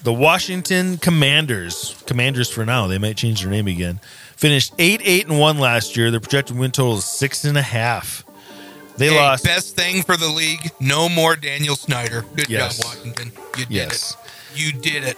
The 0.03 0.13
Washington 0.13 0.97
Commanders, 0.97 2.01
Commanders 2.05 2.49
for 2.49 2.65
now, 2.65 2.85
they 2.87 2.99
might 2.99 3.17
change 3.17 3.41
their 3.41 3.49
name 3.51 3.67
again. 3.67 3.99
Finished 4.35 4.73
eight, 4.77 5.01
eight, 5.03 5.27
and 5.27 5.39
one 5.39 5.57
last 5.57 5.97
year. 5.97 6.11
Their 6.11 6.19
projected 6.19 6.57
win 6.57 6.71
total 6.71 6.97
is 6.97 7.05
six 7.05 7.43
and 7.45 7.57
a 7.57 7.61
half. 7.63 8.23
They 8.97 9.07
Hey, 9.09 9.17
lost. 9.19 9.43
Best 9.43 9.75
thing 9.75 10.03
for 10.03 10.17
the 10.17 10.27
league. 10.27 10.71
No 10.79 11.09
more 11.09 11.35
Daniel 11.35 11.75
Snyder. 11.75 12.25
Good 12.35 12.49
Yes. 12.49 12.77
job, 12.77 12.85
Washington. 12.87 13.31
You 13.57 13.65
did 13.65 13.71
Yes. 13.73 14.15
it. 14.53 14.59
You 14.59 14.71
did 14.73 15.03
it. 15.03 15.17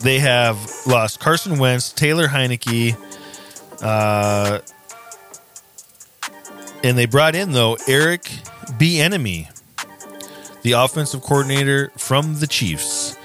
They 0.00 0.18
have 0.18 0.58
lost 0.86 1.20
Carson 1.20 1.58
Wentz, 1.58 1.92
Taylor 1.92 2.28
Heinicke, 2.28 2.96
uh, 3.82 4.60
and 6.82 6.98
they 6.98 7.06
brought 7.06 7.34
in 7.34 7.52
though 7.52 7.76
Eric 7.86 8.22
Bieniemy, 8.78 9.48
the 10.62 10.72
offensive 10.72 11.22
coordinator 11.22 11.90
from 11.96 12.38
the 12.40 12.46
Chiefs. 12.46 13.16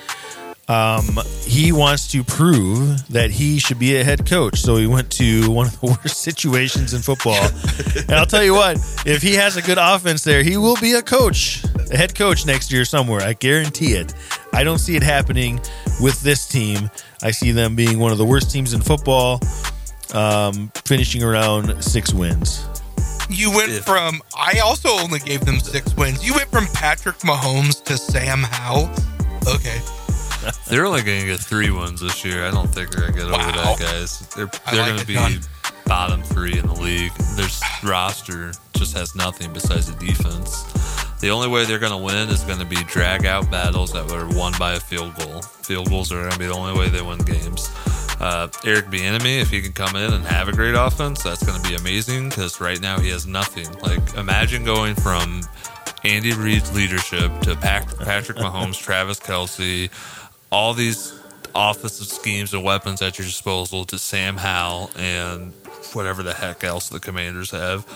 Um, 0.70 1.20
he 1.42 1.74
wants 1.74 2.10
to 2.14 2.24
prove 2.24 3.06
that 3.10 3.32
he 3.32 3.60
should 3.60 3.80
be 3.80 3.98
a 3.98 4.04
head 4.04 4.26
coach, 4.26 4.62
so 4.62 4.78
he 4.78 4.88
went 4.88 5.12
to 5.14 5.52
one 5.52 5.68
of 5.68 5.80
the 5.82 5.88
worst 6.04 6.22
situations 6.22 6.94
in 6.94 7.02
football. 7.02 7.44
and 7.98 8.12
I'll 8.14 8.26
tell 8.26 8.44
you 8.44 8.54
what, 8.54 8.78
if 9.06 9.22
he 9.22 9.34
has 9.34 9.58
a 9.58 9.62
good 9.62 9.78
offense 9.80 10.24
there, 10.24 10.42
he 10.42 10.56
will 10.56 10.78
be 10.78 10.94
a 10.94 11.02
coach, 11.02 11.64
a 11.92 11.98
head 11.98 12.16
coach 12.16 12.46
next 12.46 12.72
year 12.72 12.86
somewhere. 12.86 13.22
I 13.22 13.34
guarantee 13.34 13.94
it. 13.94 14.14
I 14.54 14.64
don't 14.64 14.78
see 14.80 14.96
it 14.96 15.04
happening 15.04 15.60
with 16.00 16.22
this 16.22 16.48
team. 16.48 16.90
I 17.22 17.32
see 17.32 17.52
them 17.52 17.76
being 17.76 18.00
one 18.00 18.12
of 18.12 18.18
the 18.18 18.26
worst 18.26 18.52
teams 18.52 18.74
in 18.74 18.82
football, 18.82 19.40
um, 20.14 20.72
finishing 20.86 21.24
around 21.24 21.84
six 21.84 22.14
wins. 22.14 22.66
You 23.30 23.52
went 23.52 23.72
If- 23.72 23.86
from. 23.86 24.22
I 24.38 24.60
also 24.60 24.90
only 24.90 25.20
gave 25.20 25.42
them 25.46 25.60
six 25.60 25.96
wins. 25.96 26.24
You 26.26 26.34
went 26.34 26.52
from 26.52 26.68
Patrick 26.68 27.18
Mahomes 27.20 27.84
to 27.86 27.98
Sam 27.98 28.44
Howell. 28.44 28.90
Okay. 29.48 29.82
They're 30.68 30.86
only 30.86 31.02
going 31.04 31.22
to 31.22 31.26
get 31.28 31.40
three 31.40 31.72
wins 31.72 32.02
this 32.02 32.24
year. 32.26 32.46
I 32.46 32.52
don't 32.52 32.68
think 32.68 32.92
they're 32.92 33.10
going 33.12 33.14
to 33.14 33.18
get 33.20 33.28
over 33.28 33.52
that, 33.58 33.80
guys. 33.80 34.28
They're 34.36 34.48
they're 34.72 34.82
like 34.82 34.88
going 34.90 35.00
to 35.00 35.06
be 35.08 35.14
done. 35.14 35.40
bottom 35.86 36.22
three 36.22 36.58
in 36.60 36.68
the 36.68 36.74
league. 36.74 37.14
Their 37.38 37.48
roster 37.82 38.52
just 38.74 38.94
has 38.98 39.16
nothing 39.16 39.54
besides 39.54 39.92
the 39.94 40.06
defense. 40.06 40.66
The 41.24 41.30
only 41.30 41.48
way 41.48 41.64
they're 41.64 41.80
going 41.80 41.94
to 41.94 41.98
win 41.98 42.28
is 42.28 42.44
going 42.44 42.60
to 42.60 42.66
be 42.66 42.76
drag 42.84 43.26
out 43.26 43.50
battles 43.50 43.94
that 43.94 44.12
were 44.12 44.28
won 44.38 44.52
by 44.60 44.74
a 44.74 44.80
field 44.82 45.16
goal. 45.16 45.42
Field 45.42 45.88
goals 45.88 46.12
are 46.12 46.20
going 46.20 46.34
to 46.34 46.38
be 46.38 46.48
the 46.48 46.54
only 46.54 46.78
way 46.78 46.90
they 46.90 47.02
win 47.02 47.20
games. 47.20 47.72
Uh, 48.20 48.50
Eric 48.66 48.88
Bieniemy, 48.88 49.40
if 49.40 49.50
he 49.50 49.62
can 49.62 49.72
come 49.72 49.96
in 49.96 50.12
and 50.12 50.26
have 50.26 50.50
a 50.50 50.52
great 50.52 50.76
offense, 50.76 51.24
that's 51.24 51.42
going 51.42 51.62
to 51.62 51.70
be 51.70 51.76
amazing 51.76 52.28
because 52.28 52.60
right 52.60 52.82
now 52.82 53.00
he 53.00 53.08
has 53.08 53.26
nothing. 53.26 53.72
Like 53.80 54.16
imagine 54.16 54.66
going 54.66 54.96
from 54.96 55.44
Andy 56.04 56.34
Reid's 56.34 56.76
leadership 56.76 57.32
to 57.44 57.56
Patrick 57.56 58.40
Mahomes, 58.40 58.78
Travis 58.84 59.22
Kelce, 59.22 59.90
all 60.52 60.74
these 60.74 61.18
offensive 61.56 62.08
schemes 62.08 62.54
and 62.54 62.66
weapons 62.66 63.02
at 63.02 63.18
your 63.18 63.26
disposal 63.26 63.86
to 63.86 63.98
Sam 63.98 64.36
Howell 64.36 64.92
and 64.98 65.54
whatever 65.94 66.22
the 66.22 66.34
heck 66.34 66.66
else 66.66 66.90
the 66.90 67.00
Commanders 67.00 67.52
have. 67.52 67.88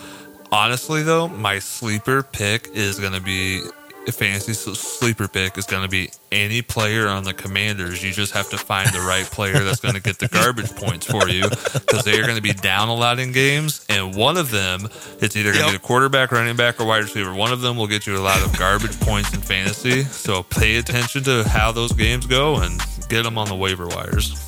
Honestly, 0.52 1.04
though, 1.04 1.28
my 1.28 1.60
sleeper 1.60 2.24
pick 2.24 2.70
is 2.74 3.00
going 3.00 3.14
to 3.14 3.22
be 3.22 3.62
a 4.08 4.12
fantasy 4.14 4.54
sleeper 4.54 5.28
pick 5.28 5.58
is 5.58 5.66
going 5.66 5.84
to 5.84 5.90
be 5.90 6.10
any 6.32 6.62
player 6.62 7.10
on 7.10 7.26
the 7.26 7.34
Commanders. 7.34 8.02
You 8.02 8.14
just 8.14 8.34
have 8.34 8.50
to 8.52 8.58
find 8.58 8.88
the 8.94 9.02
right 9.02 9.26
player 9.26 9.60
that's 9.60 9.82
going 9.82 9.96
to 9.96 10.02
get 10.02 10.18
the 10.18 10.30
garbage 10.30 10.74
points 10.78 11.06
for 11.06 11.28
you 11.28 11.42
because 11.50 12.06
they 12.06 12.18
are 12.18 12.24
going 12.24 12.38
to 12.38 12.42
be 12.42 12.54
down 12.54 12.88
a 12.88 12.94
lot 12.96 13.20
in 13.20 13.34
games, 13.34 13.86
and 13.90 14.16
one 14.16 14.38
of 14.38 14.50
them 14.50 14.88
it's 15.20 15.36
either 15.36 15.52
going 15.52 15.66
to 15.66 15.72
Yep. 15.72 15.72
be 15.72 15.76
a 15.76 15.80
quarterback, 15.80 16.32
running 16.32 16.56
back, 16.56 16.80
or 16.80 16.86
wide 16.86 17.04
receiver. 17.04 17.34
One 17.34 17.52
of 17.52 17.60
them 17.60 17.76
will 17.76 17.88
get 17.88 18.08
you 18.08 18.16
a 18.18 18.20
lot 18.24 18.42
of 18.46 18.58
garbage 18.58 18.98
points 19.02 19.34
in 19.34 19.42
fantasy. 19.42 20.04
So 20.04 20.44
pay 20.44 20.78
attention 20.78 21.24
to 21.26 21.44
how 21.44 21.74
those 21.74 21.92
games 21.92 22.26
go 22.26 22.62
and 22.62 22.80
get 23.10 23.24
them 23.24 23.38
on 23.38 23.50
the 23.50 23.56
waiver 23.56 23.88
wires. 23.90 24.42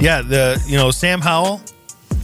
Yeah, 0.00 0.22
the 0.22 0.60
you 0.66 0.76
know 0.76 0.90
Sam 0.90 1.20
Howell, 1.20 1.60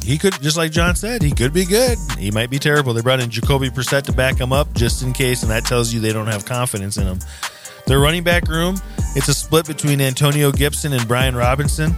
he 0.07 0.19
could 0.19 0.41
just 0.41 0.57
like 0.57 0.71
John 0.71 0.95
said, 0.95 1.21
he 1.21 1.33
could 1.33 1.53
be 1.53 1.65
good. 1.65 1.99
He 2.17 2.31
might 2.31 2.49
be 2.49 2.61
terrible. 2.61 2.95
They 2.95 3.03
brought 3.03 3.19
in 3.19 3.29
Jacoby 3.29 3.71
Brissett 3.71 4.05
to 4.05 4.13
back 4.13 4.39
him 4.39 4.53
up 4.53 4.73
just 4.73 5.03
in 5.03 5.13
case, 5.13 5.43
and 5.43 5.51
that 5.51 5.65
tells 5.65 5.93
you 5.93 5.99
they 5.99 6.13
don't 6.13 6.29
have 6.29 6.45
confidence 6.45 6.97
in 6.97 7.09
him. 7.09 7.19
Their 7.87 7.99
running 7.99 8.23
back 8.23 8.47
room, 8.47 8.77
it's 9.17 9.27
a 9.27 9.35
split 9.35 9.67
between 9.67 10.01
Antonio 10.01 10.53
Gibson 10.53 10.93
and 10.93 11.07
Brian 11.09 11.35
Robinson. 11.35 11.93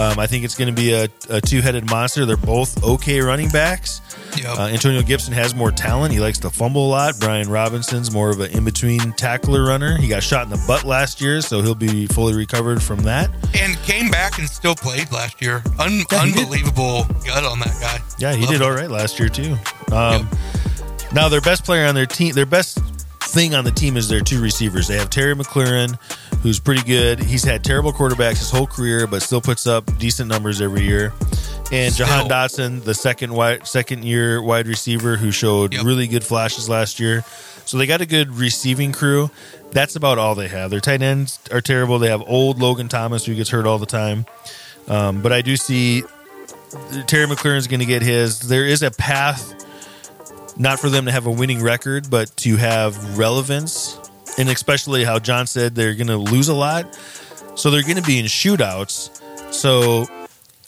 Um, 0.00 0.18
I 0.18 0.26
think 0.26 0.44
it's 0.44 0.54
going 0.56 0.74
to 0.74 0.80
be 0.80 0.92
a, 0.94 1.08
a 1.28 1.40
two-headed 1.42 1.90
monster. 1.90 2.24
They're 2.24 2.36
both 2.38 2.82
okay 2.82 3.20
running 3.20 3.50
backs. 3.50 4.00
Yep. 4.38 4.58
Uh, 4.58 4.66
Antonio 4.68 5.02
Gibson 5.02 5.34
has 5.34 5.54
more 5.54 5.70
talent. 5.70 6.12
He 6.14 6.20
likes 6.20 6.38
to 6.38 6.48
fumble 6.50 6.86
a 6.86 6.88
lot. 6.90 7.14
Brian 7.20 7.50
Robinson's 7.50 8.10
more 8.10 8.30
of 8.30 8.40
an 8.40 8.50
in-between 8.52 9.12
tackler 9.12 9.62
runner. 9.64 9.98
He 9.98 10.08
got 10.08 10.22
shot 10.22 10.44
in 10.44 10.50
the 10.50 10.64
butt 10.66 10.84
last 10.84 11.20
year, 11.20 11.42
so 11.42 11.60
he'll 11.60 11.74
be 11.74 12.06
fully 12.06 12.34
recovered 12.34 12.82
from 12.82 13.00
that. 13.00 13.28
and 13.58 13.76
came 13.82 14.10
back 14.10 14.38
and 14.38 14.48
still 14.48 14.74
played 14.74 15.10
last 15.12 15.42
year. 15.42 15.62
Un- 15.78 16.04
Yeah, 16.10 16.22
unbelievable 16.22 17.04
gut 17.26 17.44
on 17.44 17.58
that 17.60 17.76
guy. 17.80 17.98
Yeah, 18.18 18.32
he 18.34 18.42
Love 18.42 18.50
did 18.50 18.62
all 18.62 18.72
right 18.72 18.90
last 18.90 19.18
year 19.18 19.28
too. 19.28 19.56
Um, 19.92 20.28
Now 21.12 21.28
their 21.28 21.40
best 21.40 21.64
player 21.64 21.86
on 21.86 21.94
their 21.94 22.06
team, 22.06 22.32
their 22.34 22.46
best 22.46 22.78
thing 23.30 23.54
on 23.54 23.64
the 23.64 23.70
team 23.70 23.96
is 23.96 24.08
their 24.08 24.20
two 24.20 24.40
receivers. 24.40 24.88
They 24.88 24.96
have 24.96 25.10
Terry 25.10 25.34
McLaurin, 25.34 25.98
who's 26.42 26.58
pretty 26.60 26.82
good. 26.82 27.20
He's 27.20 27.44
had 27.44 27.62
terrible 27.64 27.92
quarterbacks 27.92 28.38
his 28.38 28.50
whole 28.50 28.66
career, 28.66 29.06
but 29.06 29.22
still 29.22 29.40
puts 29.40 29.66
up 29.66 29.84
decent 29.98 30.28
numbers 30.28 30.60
every 30.60 30.82
year. 30.82 31.12
And 31.72 31.94
Jahan 31.94 32.24
Still. 32.24 32.28
Dotson, 32.28 32.84
the 32.84 32.94
second 32.94 33.32
wide, 33.32 33.66
second 33.66 34.04
year 34.04 34.42
wide 34.42 34.66
receiver, 34.66 35.16
who 35.16 35.30
showed 35.30 35.72
Yep. 35.74 35.84
really 35.84 36.06
good 36.08 36.24
flashes 36.24 36.68
last 36.68 36.98
year. 36.98 37.24
So 37.64 37.78
they 37.78 37.86
got 37.86 38.00
a 38.00 38.06
good 38.06 38.34
receiving 38.36 38.90
crew. 38.90 39.30
That's 39.70 39.94
about 39.94 40.18
all 40.18 40.34
they 40.34 40.48
have. 40.48 40.70
Their 40.70 40.80
tight 40.80 41.00
ends 41.00 41.38
are 41.52 41.60
terrible. 41.60 42.00
They 42.00 42.08
have 42.08 42.22
old 42.26 42.60
Logan 42.60 42.88
Thomas, 42.88 43.24
who 43.24 43.36
gets 43.36 43.50
hurt 43.50 43.66
all 43.66 43.78
the 43.78 43.86
time. 43.86 44.26
Um, 44.88 45.22
but 45.22 45.32
I 45.32 45.42
do 45.42 45.56
see 45.56 46.02
Terry 47.06 47.26
McLaurin's 47.26 47.68
going 47.68 47.78
to 47.80 47.86
get 47.86 48.02
his. 48.02 48.40
There 48.40 48.64
is 48.66 48.82
a 48.82 48.90
path, 48.90 49.54
not 50.56 50.80
for 50.80 50.88
them 50.88 51.06
to 51.06 51.12
have 51.12 51.26
a 51.26 51.30
winning 51.30 51.62
record, 51.62 52.10
but 52.10 52.34
to 52.38 52.56
have 52.56 53.18
relevance. 53.18 53.98
And 54.38 54.48
especially 54.48 55.04
how 55.04 55.18
John 55.18 55.46
said 55.46 55.74
they're 55.74 55.94
going 55.94 56.06
to 56.06 56.16
lose 56.16 56.48
a 56.48 56.54
lot. 56.54 56.94
So 57.56 57.70
they're 57.70 57.82
going 57.82 57.96
to 57.96 58.02
be 58.02 58.18
in 58.18 58.26
shootouts. 58.26 59.20
So 59.52 60.06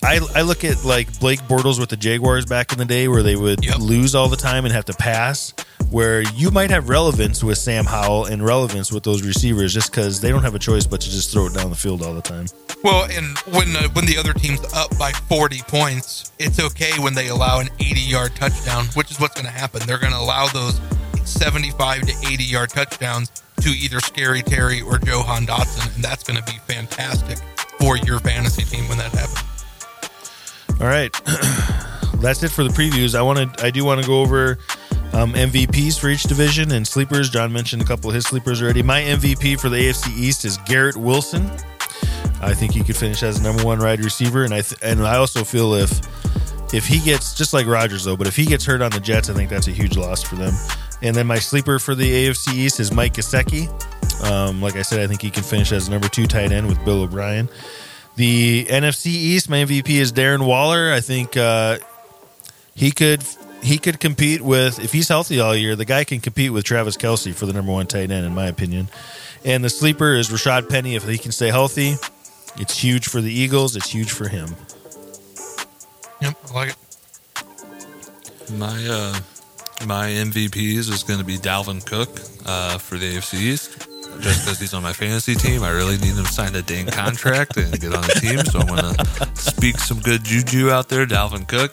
I, 0.03 0.21
I 0.35 0.43
look 0.43 0.65
at 0.65 0.85
like 0.85 1.19
Blake 1.21 1.41
Bortles 1.43 1.79
with 1.79 1.89
the 1.89 1.97
Jaguars 1.97 2.45
back 2.45 2.73
in 2.73 2.79
the 2.79 2.85
day 2.85 3.07
where 3.09 3.23
they 3.23 3.37
would 3.37 3.65
Yep. 3.65 3.79
lose 3.79 4.15
all 4.15 4.29
the 4.29 4.37
time 4.37 4.65
and 4.65 4.75
have 4.75 4.87
to 4.87 4.95
pass. 4.95 5.55
Where 5.93 6.23
you 6.23 6.51
might 6.51 6.71
have 6.71 6.89
relevance 6.89 7.45
with 7.45 7.59
Sam 7.59 7.85
Howell 7.85 8.25
and 8.25 8.43
relevance 8.43 8.91
with 8.91 9.03
those 9.03 9.23
receivers 9.23 9.75
just 9.75 9.91
because 9.91 10.23
they 10.23 10.31
don't 10.31 10.43
have 10.43 10.55
a 10.55 10.59
choice 10.59 10.87
but 10.87 11.03
to 11.03 11.11
just 11.11 11.31
throw 11.31 11.49
it 11.49 11.53
down 11.55 11.69
the 11.69 11.77
field 11.77 12.03
all 12.03 12.15
the 12.15 12.23
time. 12.23 12.47
Well, 12.83 13.05
and 13.11 13.37
when 13.55 13.77
uh, 13.77 13.89
when 13.91 14.07
the 14.07 14.17
other 14.17 14.33
team's 14.33 14.65
up 14.73 14.97
by 14.99 15.13
40 15.13 15.61
points, 15.69 16.33
it's 16.39 16.59
okay 16.59 16.99
when 16.99 17.13
they 17.13 17.29
allow 17.29 17.61
an 17.61 17.69
80 17.79 18.01
yard 18.01 18.35
touchdown, 18.35 18.87
which 18.95 19.11
is 19.11 19.21
what's 19.21 19.35
going 19.35 19.45
to 19.45 19.53
happen. 19.53 19.83
They're 19.87 19.99
going 19.99 20.15
to 20.15 20.19
allow 20.19 20.47
those 20.47 20.81
75 21.25 22.07
to 22.07 22.27
80 22.27 22.43
yard 22.43 22.71
touchdowns 22.71 23.31
to 23.61 23.69
either 23.69 24.01
Scary 24.01 24.41
Terry 24.41 24.81
or 24.81 24.97
Jahan 24.97 25.47
Dotson, 25.47 25.95
and 25.95 26.03
that's 26.03 26.25
going 26.25 26.43
to 26.43 26.45
be 26.51 26.59
fantastic 26.67 27.37
for 27.79 27.99
your 27.99 28.19
fantasy 28.19 28.65
team 28.65 28.89
when 28.89 28.97
that 28.97 29.13
happens. 29.13 30.81
All 30.81 30.87
right, 30.87 31.13
that's 32.23 32.43
it 32.43 32.51
for 32.51 32.65
the 32.65 32.71
previews. 32.71 33.15
I 33.15 33.21
want 33.21 33.59
to, 33.59 33.65
I 33.65 33.71
do 33.71 33.85
want 33.85 34.01
to 34.01 34.07
go 34.07 34.23
over 34.23 34.59
um, 35.13 35.35
MVPs 35.35 35.99
for 36.01 36.09
each 36.09 36.23
division 36.25 36.73
and 36.73 36.87
sleepers. 36.87 37.31
John 37.31 37.53
mentioned 37.53 37.83
a 37.83 37.85
couple 37.85 38.11
of 38.11 38.15
his 38.15 38.25
sleepers 38.25 38.63
already. 38.63 38.83
My 38.83 39.03
MVP 39.03 39.61
for 39.61 39.69
the 39.69 39.77
AFC 39.77 40.17
East 40.17 40.45
is 40.45 40.57
Garrett 40.59 40.97
Wilson. 40.97 41.51
I 42.41 42.55
think 42.55 42.73
he 42.73 42.83
could 42.83 42.97
finish 42.97 43.23
as 43.23 43.41
number 43.41 43.65
one 43.65 43.79
wide 43.79 44.03
receiver, 44.03 44.45
and 44.45 44.53
I 44.53 44.63
th- 44.63 44.81
and 44.83 45.07
I 45.07 45.17
also 45.17 45.45
feel 45.45 45.75
if 45.75 46.01
if 46.75 46.87
he 46.87 46.99
gets 47.01 47.35
just 47.35 47.53
like 47.53 47.67
Rodgers 47.67 48.05
though, 48.05 48.17
but 48.17 48.27
if 48.27 48.35
he 48.35 48.47
gets 48.47 48.65
hurt 48.65 48.81
on 48.81 48.91
the 48.91 49.01
Jets, 49.01 49.29
I 49.29 49.35
think 49.35 49.51
that's 49.51 49.69
a 49.69 49.73
huge 49.73 49.97
loss 49.97 50.23
for 50.23 50.37
them. 50.37 50.55
And 51.03 51.15
then 51.15 51.27
my 51.27 51.39
sleeper 51.39 51.79
for 51.79 51.95
the 51.95 52.29
AFC 52.29 52.55
East 52.55 52.81
is 52.81 52.93
Mike 52.93 53.15
Gesicki. 53.15 53.69
Um, 54.25 54.63
like 54.63 54.77
I 54.77 54.83
said, 54.83 55.01
I 55.01 55.07
think 55.07 55.21
he 55.21 55.31
can 55.31 55.43
finish 55.43 55.73
as 55.73 55.89
number 55.89 56.09
two 56.09 56.27
tight 56.27 56.53
end 56.53 56.69
with 56.69 56.83
Bill 56.85 57.03
O'Brien. 57.03 57.49
The 58.17 58.67
NFC 58.67 59.07
East, 59.07 59.49
my 59.49 59.59
MVP 59.65 59.89
is 59.91 60.13
Darren 60.13 60.47
Waller. 60.47 60.93
I 60.93 61.01
think 61.01 61.37
uh, 61.37 61.79
he 62.75 62.91
could 62.91 63.23
he 63.63 63.79
could 63.79 64.01
compete 64.01 64.43
with 64.43 64.81
if 64.81 64.93
he's 64.93 65.09
healthy 65.09 65.41
all 65.41 65.55
year. 65.55 65.77
The 65.77 65.85
guy 65.85 66.05
can 66.05 66.21
compete 66.21 66.53
with 66.53 66.65
Travis 66.65 66.97
Kelce 66.97 67.35
for 67.35 67.47
the 67.47 67.53
number 67.53 67.73
one 67.73 67.87
tight 67.87 68.11
end, 68.11 68.27
in 68.27 68.35
my 68.35 68.47
opinion. 68.47 68.89
And 69.45 69.65
the 69.65 69.71
sleeper 69.71 70.15
is 70.15 70.29
Rashaad 70.29 70.69
Penny. 70.69 70.95
If 70.95 71.05
he 71.09 71.19
can 71.19 71.33
stay 71.33 71.49
healthy, 71.49 71.95
it's 72.57 72.79
huge 72.79 73.09
for 73.09 73.21
the 73.21 73.33
Eagles. 73.33 73.77
It's 73.77 73.91
huge 73.91 74.11
for 74.11 74.29
him. 74.29 74.49
Yep, 76.21 76.37
I 76.51 76.53
like 76.53 76.71
it. 76.71 76.77
My 78.53 78.87
uh, 78.87 79.19
my 79.87 80.09
MVPs 80.09 80.91
is 80.91 81.03
going 81.03 81.19
to 81.19 81.25
be 81.25 81.39
Dalvin 81.39 81.85
Cook 81.85 82.11
uh, 82.47 82.79
for 82.79 82.99
the 82.99 83.17
AFC 83.17 83.35
East. 83.35 83.89
Just 84.21 84.45
because 84.45 84.61
he's 84.61 84.75
on 84.75 84.83
my 84.83 84.93
fantasy 84.93 85.35
team, 85.35 85.63
I 85.63 85.71
really 85.71 85.97
need 85.97 86.15
him 86.15 86.25
to 86.25 86.33
sign 86.33 86.55
a 86.55 86.61
dang 86.63 86.87
contract 86.87 87.57
and 87.57 87.81
get 87.81 87.95
on 87.95 88.03
the 88.03 88.19
team. 88.21 88.39
So 88.45 88.61
I'm 88.61 88.67
going 88.67 88.95
to 88.95 89.31
speak 89.35 89.79
some 89.79 90.01
good 90.01 90.23
juju 90.23 90.71
out 90.71 90.91
there. 90.91 91.07
Dalvin 91.07 91.49
Cook, 91.49 91.73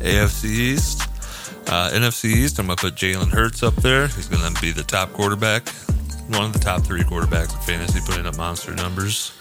AFC 0.00 0.44
East. 0.46 1.02
Uh, 1.68 1.90
NFC 1.92 2.26
East, 2.26 2.58
I'm 2.58 2.66
going 2.66 2.76
to 2.76 2.82
put 2.82 2.94
Jalen 2.94 3.28
Hurts 3.28 3.62
up 3.62 3.74
there. 3.76 4.06
He's 4.06 4.28
going 4.28 4.54
to 4.54 4.60
be 4.60 4.70
the 4.70 4.84
top 4.84 5.12
quarterback, 5.12 5.68
one 6.28 6.44
of 6.44 6.52
the 6.52 6.60
top 6.60 6.82
three 6.82 7.02
quarterbacks 7.02 7.54
in 7.54 7.60
fantasy, 7.62 8.00
putting 8.06 8.26
up 8.26 8.36
monster 8.36 8.74
numbers. 8.74 9.32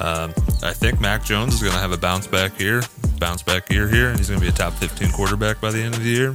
Um, 0.00 0.32
I 0.62 0.72
think 0.72 1.00
Mac 1.00 1.24
Jones 1.24 1.54
is 1.54 1.60
going 1.60 1.74
to 1.74 1.78
have 1.78 1.92
a 1.92 1.98
bounce 1.98 2.26
back 2.26 2.58
year, 2.58 2.82
bounce 3.18 3.42
back 3.42 3.70
year 3.70 3.88
here, 3.88 4.08
and 4.08 4.18
he's 4.18 4.28
going 4.28 4.40
to 4.40 4.44
be 4.44 4.50
a 4.50 4.54
top 4.54 4.72
15 4.74 5.12
quarterback 5.12 5.60
by 5.60 5.70
the 5.70 5.80
end 5.80 5.94
of 5.94 6.02
the 6.02 6.10
year. 6.10 6.34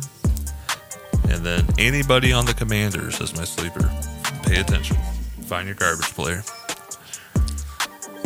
And 1.29 1.45
then 1.45 1.65
anybody 1.77 2.31
on 2.31 2.45
the 2.45 2.53
Commanders 2.53 3.19
as 3.19 3.35
my 3.35 3.43
sleeper. 3.43 3.91
Pay 4.43 4.59
attention. 4.59 4.95
Find 5.47 5.67
your 5.67 5.75
garbage 5.75 6.13
player. 6.13 6.43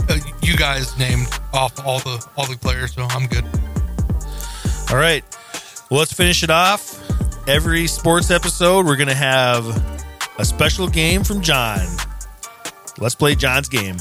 Uh, 0.10 0.18
you 0.42 0.58
guys 0.58 0.98
named 0.98 1.28
off 1.54 1.86
all 1.86 2.00
the 2.00 2.26
all 2.36 2.46
the 2.48 2.58
players, 2.58 2.94
so 2.94 3.04
I'm 3.10 3.28
good. 3.28 3.46
All 4.92 4.98
right. 4.98 5.24
Well, 5.90 5.98
let's 5.98 6.14
finish 6.14 6.44
it 6.44 6.52
off. 6.52 7.02
Every 7.48 7.88
sports 7.88 8.30
episode, 8.30 8.86
we're 8.86 8.96
going 8.96 9.10
to 9.10 9.16
have 9.16 9.66
a 10.38 10.46
special 10.46 10.88
game 10.88 11.24
from 11.24 11.42
John. 11.42 11.80
Let's 13.00 13.16
play 13.16 13.34
John's 13.34 13.70
game. 13.70 13.98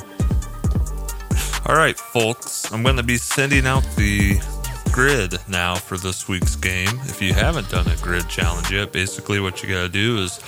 All 1.64 1.74
right, 1.74 1.98
folks. 1.98 2.70
I'm 2.72 2.82
going 2.82 2.98
to 2.98 3.02
be 3.02 3.16
sending 3.16 3.66
out 3.66 3.84
the 3.96 4.38
grid 4.92 5.38
now 5.48 5.76
for 5.76 5.96
this 5.96 6.28
week's 6.28 6.56
game. 6.56 7.00
If 7.04 7.22
you 7.22 7.32
haven't 7.32 7.70
done 7.70 7.86
a 7.88 7.96
grid 7.96 8.28
challenge 8.28 8.70
yet, 8.70 8.92
basically 8.92 9.40
what 9.40 9.62
you 9.62 9.70
got 9.70 9.82
to 9.84 9.88
do 9.88 10.18
is 10.18 10.40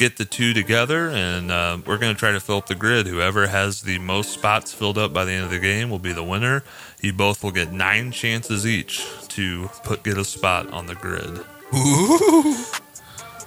get 0.00 0.16
the 0.16 0.24
two 0.24 0.54
together, 0.54 1.10
and 1.10 1.50
uh, 1.50 1.76
we're 1.84 1.98
going 1.98 2.14
to 2.14 2.18
try 2.18 2.32
to 2.32 2.40
fill 2.40 2.56
up 2.56 2.66
the 2.66 2.74
grid. 2.74 3.06
Whoever 3.06 3.46
has 3.46 3.82
the 3.82 3.98
most 3.98 4.30
spots 4.30 4.72
filled 4.72 4.96
up 4.96 5.12
by 5.12 5.26
the 5.26 5.32
end 5.32 5.44
of 5.44 5.50
the 5.50 5.58
game 5.58 5.90
will 5.90 5.98
be 5.98 6.14
the 6.14 6.24
winner. 6.24 6.64
You 7.02 7.12
both 7.12 7.44
will 7.44 7.50
get 7.52 7.70
nine 7.70 8.10
chances 8.10 8.66
each 8.66 9.06
to 9.28 9.68
put 9.84 10.02
get 10.02 10.16
a 10.16 10.24
spot 10.24 10.72
on 10.72 10.86
the 10.86 10.94
grid. 10.94 11.44
Ooh. 11.74 12.54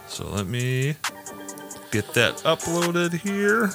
So 0.07 0.29
let 0.29 0.45
me 0.45 0.95
get 1.91 2.13
that 2.13 2.35
uploaded 2.45 3.19
here. 3.19 3.71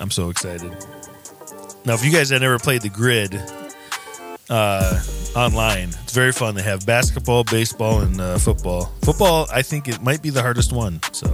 I'm 0.00 0.10
so 0.10 0.30
excited. 0.30 0.72
Now, 1.84 1.94
if 1.94 2.04
you 2.04 2.10
guys 2.10 2.30
have 2.30 2.40
never 2.40 2.58
played 2.58 2.82
the 2.82 2.88
grid 2.88 3.40
uh, 4.50 5.00
online, 5.36 5.88
it's 6.02 6.12
very 6.12 6.32
fun. 6.32 6.54
They 6.54 6.62
have 6.62 6.84
basketball, 6.86 7.44
baseball, 7.44 8.00
and 8.00 8.20
uh, 8.20 8.38
football. 8.38 8.92
Football, 9.02 9.46
I 9.52 9.62
think 9.62 9.88
it 9.88 10.02
might 10.02 10.22
be 10.22 10.30
the 10.30 10.42
hardest 10.42 10.72
one. 10.72 11.00
So, 11.12 11.26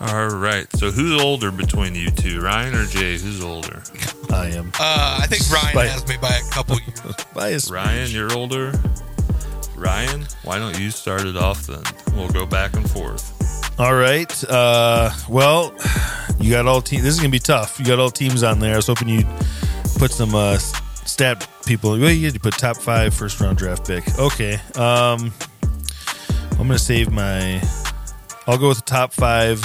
All 0.00 0.28
right. 0.28 0.66
So 0.76 0.90
who's 0.90 1.20
older 1.20 1.50
between 1.50 1.94
you 1.94 2.10
two, 2.10 2.40
Ryan 2.40 2.74
or 2.74 2.84
Jay? 2.86 3.16
Who's 3.18 3.42
older? 3.42 3.82
I 4.30 4.48
am 4.48 4.68
Uh, 4.80 5.18
I 5.22 5.26
think 5.26 5.48
Ryan 5.50 5.74
By- 5.74 5.86
has 5.86 6.06
me 6.08 6.16
by 6.20 6.28
a 6.36 6.50
couple 6.50 6.76
years. 6.80 7.24
biased. 7.34 7.70
Ryan, 7.70 8.10
you're 8.10 8.32
older. 8.34 8.72
Ryan, 9.76 10.24
why 10.44 10.58
don't 10.58 10.78
you 10.78 10.90
start 10.90 11.22
it 11.26 11.36
off 11.36 11.66
then? 11.66 11.82
We'll 12.14 12.28
go 12.30 12.46
back 12.46 12.74
and 12.74 12.88
forth. 12.90 13.30
All 13.78 13.94
right. 13.94 14.32
Uh, 14.48 15.10
well, 15.28 15.74
you 16.40 16.50
got 16.50 16.66
all 16.66 16.80
teams. 16.82 17.02
This 17.02 17.14
is 17.14 17.20
gonna 17.20 17.30
be 17.30 17.38
tough. 17.38 17.78
You 17.78 17.84
got 17.86 17.98
all 17.98 18.10
teams 18.10 18.42
on 18.42 18.58
there. 18.60 18.74
I 18.74 18.76
was 18.76 18.86
hoping 18.86 19.08
you'd 19.08 19.26
put 19.98 20.10
some 20.10 20.34
uh, 20.34 20.58
stat 21.06 21.46
people. 21.66 21.92
Well, 21.92 22.10
you 22.10 22.24
had 22.26 22.34
to 22.34 22.40
put 22.40 22.54
top 22.54 22.76
five 22.76 23.14
first 23.14 23.40
round 23.40 23.58
draft 23.58 23.86
pick. 23.86 24.04
Okay. 24.18 24.54
Um, 24.74 25.32
I'm 26.52 26.58
gonna 26.68 26.78
save 26.78 27.10
my. 27.12 27.62
I'll 28.46 28.58
go 28.58 28.68
with 28.68 28.78
the 28.78 28.84
top 28.84 29.12
five 29.12 29.60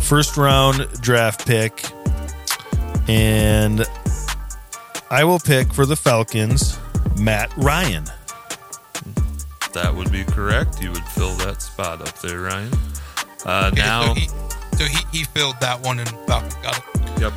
first 0.00 0.36
round 0.36 0.86
draft 1.00 1.46
pick, 1.46 1.84
and 3.08 3.84
I 5.10 5.24
will 5.24 5.38
pick 5.38 5.72
for 5.72 5.86
the 5.86 5.96
Falcons 5.96 6.78
Matt 7.18 7.50
Ryan. 7.56 8.04
That 9.72 9.94
would 9.94 10.10
be 10.10 10.24
correct. 10.24 10.82
You 10.82 10.90
would 10.92 11.04
fill 11.04 11.32
that 11.36 11.60
spot 11.60 12.00
up 12.00 12.18
there, 12.20 12.40
Ryan. 12.40 12.72
Uh, 13.44 13.70
Okay, 13.72 13.82
now, 13.82 14.06
so 14.06 14.14
he, 14.14 14.26
so 14.76 14.84
he, 14.84 15.18
he 15.18 15.24
filled 15.24 15.60
that 15.60 15.82
one 15.84 15.98
and 16.00 16.08
Falcon 16.26 16.50
got 16.62 16.78
it. 16.78 17.20
yep. 17.20 17.32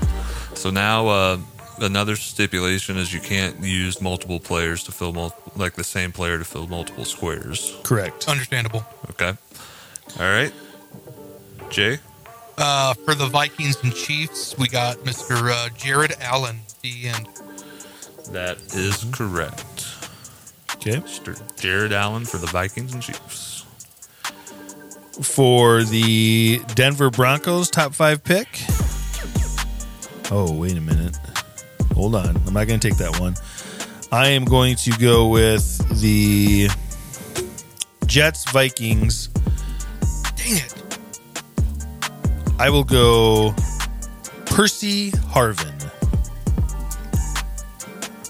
So 0.55 0.69
now, 0.69 1.07
uh, 1.07 1.37
another 1.81 2.15
stipulation 2.15 2.97
is 2.97 3.13
you 3.13 3.19
can't 3.19 3.59
use 3.63 4.01
multiple 4.01 4.39
players 4.39 4.83
to 4.83 4.91
fill 4.91 5.13
mul- 5.13 5.35
like 5.55 5.73
the 5.73 5.83
same 5.83 6.11
player 6.11 6.37
to 6.37 6.43
fill 6.45 6.67
multiple 6.67 7.05
squares. 7.05 7.75
Correct. 7.83 8.27
Understandable. 8.27 8.83
Okay. 9.11 9.33
All 10.19 10.25
right. 10.25 10.53
Jay. 11.69 11.99
Uh, 12.57 12.93
for 12.93 13.15
the 13.15 13.27
Vikings 13.27 13.77
and 13.83 13.93
Chiefs, 13.93 14.57
we 14.57 14.67
got 14.67 14.97
Mr. 14.99 15.49
Uh, 15.51 15.69
Jared 15.77 16.13
Allen, 16.19 16.57
the 16.81 17.07
end. 17.07 17.27
That 18.31 18.57
is 18.75 19.05
correct. 19.11 19.87
Okay. 20.75 20.97
Mr. 20.97 21.39
Jared 21.59 21.93
Allen 21.93 22.25
for 22.25 22.37
the 22.37 22.47
Vikings 22.47 22.93
and 22.93 23.01
Chiefs. 23.01 23.65
for 25.21 25.83
the 25.83 26.59
Denver 26.75 27.09
Broncos 27.09 27.69
top 27.69 27.93
five 27.93 28.23
pick. 28.23 28.47
Oh, 30.31 30.53
wait 30.53 30.77
a 30.77 30.81
minute. 30.81 31.17
Hold 31.99 32.15
on. 32.15 32.37
I'm 32.47 32.53
not 32.53 32.65
going 32.65 32.79
to 32.79 32.89
take 32.89 32.97
that 32.99 33.19
one. 33.19 33.35
I 34.09 34.29
am 34.29 34.45
going 34.45 34.77
to 34.77 34.91
go 34.91 35.27
with 35.27 35.99
the 35.99 36.69
Jets 38.05 38.49
Vikings. 38.51 39.27
Dang 40.37 40.55
it. 40.55 40.73
I 42.57 42.69
will 42.69 42.85
go 42.85 43.53
Percy 44.45 45.11
Harvin. 45.11 45.75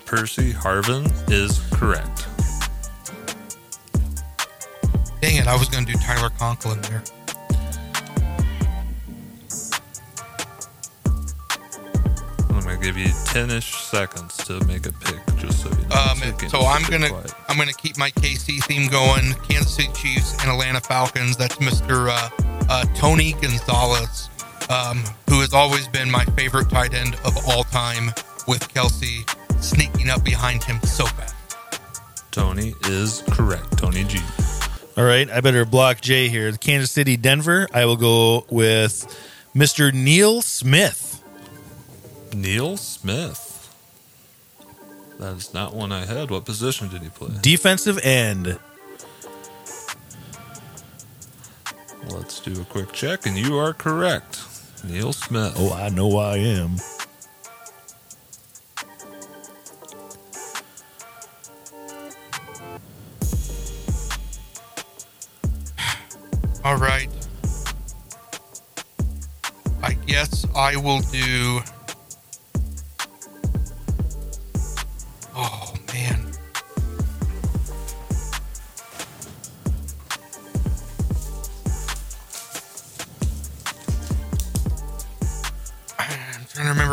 Percy 0.07 0.51
Harvin 0.51 1.05
is 1.29 1.59
correct. 1.71 2.25
Dang 5.21 5.35
it. 5.35 5.47
I 5.47 5.55
was 5.55 5.69
going 5.69 5.85
to 5.85 5.93
do 5.93 5.99
Tyler 5.99 6.31
Conklin 6.39 6.81
there. 6.81 7.03
Give 12.81 12.97
you 12.97 13.09
ten-ish 13.25 13.75
seconds 13.75 14.37
to 14.45 14.63
make 14.65 14.85
a 14.85 14.93
pick, 14.93 15.19
just 15.37 15.63
so 15.63 15.69
you 15.69 15.87
know. 15.87 15.95
Um, 15.95 16.17
you 16.25 16.33
can 16.33 16.49
so 16.49 16.61
I'm 16.61 16.89
gonna 16.89 17.09
quiet. 17.09 17.33
I'm 17.49 17.57
gonna 17.57 17.73
keep 17.73 17.97
my 17.97 18.09
KC 18.11 18.63
theme 18.63 18.89
going. 18.89 19.33
Kansas 19.47 19.75
City 19.75 19.89
Chiefs 19.93 20.33
and 20.41 20.49
Atlanta 20.49 20.79
Falcons. 20.79 21.35
That's 21.35 21.57
Mr. 21.57 22.09
Uh, 22.09 22.29
uh, 22.69 22.85
Tony 22.95 23.33
Gonzalez, 23.33 24.29
um, 24.69 25.03
who 25.29 25.41
has 25.41 25.53
always 25.53 25.87
been 25.89 26.09
my 26.09 26.23
favorite 26.25 26.69
tight 26.69 26.93
end 26.93 27.15
of 27.25 27.35
all 27.49 27.63
time, 27.63 28.07
with 28.47 28.61
Kelce 28.73 29.27
sneaking 29.61 30.09
up 30.09 30.23
behind 30.23 30.63
him 30.63 30.79
so 30.83 31.05
fast. 31.05 31.35
Tony 32.31 32.73
is 32.85 33.23
correct. 33.31 33.77
Tony 33.77 34.03
G. 34.05 34.19
All 34.95 35.03
right. 35.03 35.29
I 35.29 35.41
better 35.41 35.65
block 35.65 35.99
Jay 35.99 36.29
here. 36.29 36.51
Kansas 36.53 36.91
City, 36.91 37.17
Denver. 37.17 37.67
I 37.73 37.85
will 37.85 37.97
go 37.97 38.45
with 38.49 39.05
Mr. 39.55 39.93
Neil 39.93 40.41
Smith. 40.41 41.08
Neil 42.33 42.77
Smith. 42.77 43.55
That 45.19 45.35
is 45.35 45.53
not 45.53 45.73
one 45.73 45.91
I 45.91 46.05
had. 46.05 46.31
What 46.31 46.45
position 46.45 46.87
did 46.89 47.01
he 47.01 47.09
play? 47.09 47.29
Defensive 47.41 47.99
end. 47.99 48.57
Let's 52.09 52.39
do 52.39 52.61
a 52.61 52.65
quick 52.65 52.91
check, 52.93 53.25
and 53.25 53.37
you 53.37 53.57
are 53.57 53.73
correct. 53.73 54.41
Neil 54.83 55.11
Smith. 55.11 55.53
Oh, 55.57 55.73
I 55.73 55.89
know 55.89 56.17
I 56.17 56.37
am. 56.37 56.77
All 66.63 66.77
right. 66.77 67.09
I 69.83 69.93
guess 69.93 70.45
I 70.55 70.77
will 70.77 71.01
do. 71.01 71.61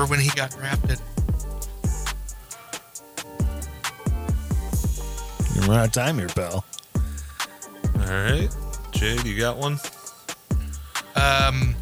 Remember 0.06 0.10
when 0.10 0.20
he 0.20 0.30
got 0.36 0.50
drafted. 0.50 1.00
You're 5.54 5.64
running 5.64 5.76
out 5.80 5.86
of 5.86 5.92
time 5.92 6.18
here, 6.18 6.28
pal. 6.28 6.64
All 8.00 8.02
right. 8.06 8.48
Jade, 8.92 9.24
you 9.24 9.38
got 9.38 9.56
one? 9.56 9.78
Um, 11.16 11.74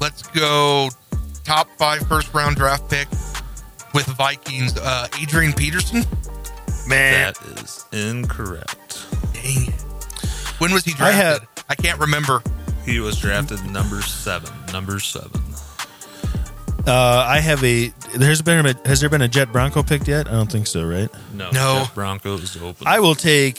let's 0.00 0.22
go 0.28 0.88
top 1.44 1.68
five 1.78 2.06
first 2.08 2.32
round 2.34 2.56
draft 2.56 2.88
pick 2.88 3.08
with 3.94 4.06
Vikings. 4.06 4.76
Uh, 4.78 5.08
Adrian 5.20 5.52
Peterson. 5.52 6.04
Man, 6.88 7.32
That 7.32 7.42
is 7.62 7.84
incorrect. 7.92 9.06
Dang 9.34 9.68
it. 9.68 9.80
When 10.58 10.72
was 10.72 10.84
he 10.84 10.92
I 10.94 10.96
drafted? 10.96 11.18
had- 11.48 11.48
I 11.68 11.74
can't 11.74 11.98
remember. 12.00 12.42
He 12.84 12.98
was 13.00 13.18
drafted 13.18 13.64
number 13.66 14.02
seven. 14.02 14.50
Number 14.72 14.98
seven. 14.98 15.40
Uh, 16.86 17.24
I 17.28 17.40
have 17.40 17.62
a. 17.64 17.88
There's 18.16 18.42
been 18.42 18.66
a. 18.66 18.88
Has 18.88 19.00
there 19.00 19.08
been 19.10 19.22
a 19.22 19.28
Jet 19.28 19.52
Bronco 19.52 19.82
picked 19.82 20.08
yet? 20.08 20.26
I 20.28 20.32
don't 20.32 20.50
think 20.50 20.66
so. 20.66 20.84
Right. 20.84 21.08
No. 21.32 21.50
No. 21.50 21.80
Jeff 21.80 21.94
Broncos 21.94 22.60
open. 22.60 22.86
I 22.86 23.00
will 23.00 23.14
take 23.14 23.56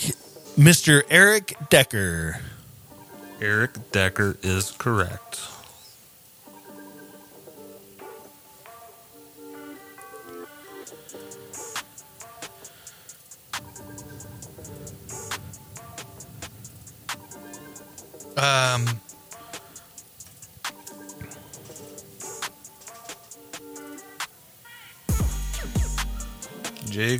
Mr. 0.57 1.03
Eric 1.09 1.55
Decker. 1.69 2.39
Eric 3.41 3.91
Decker 3.91 4.37
is 4.41 4.71
correct. 4.71 5.41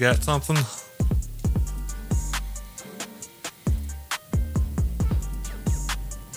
Got 0.04 0.24
something? 0.24 0.58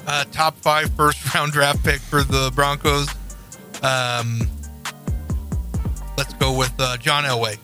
uh, 0.06 0.24
top 0.32 0.56
five 0.58 0.90
first 0.94 1.34
round 1.34 1.52
draft 1.52 1.84
pick 1.84 2.00
for 2.00 2.22
the 2.22 2.50
Broncos. 2.54 3.08
Um, 3.82 4.48
let's 6.16 6.32
go 6.34 6.56
with 6.56 6.72
uh, 6.78 6.96
John 6.96 7.24
Elway. 7.24 7.58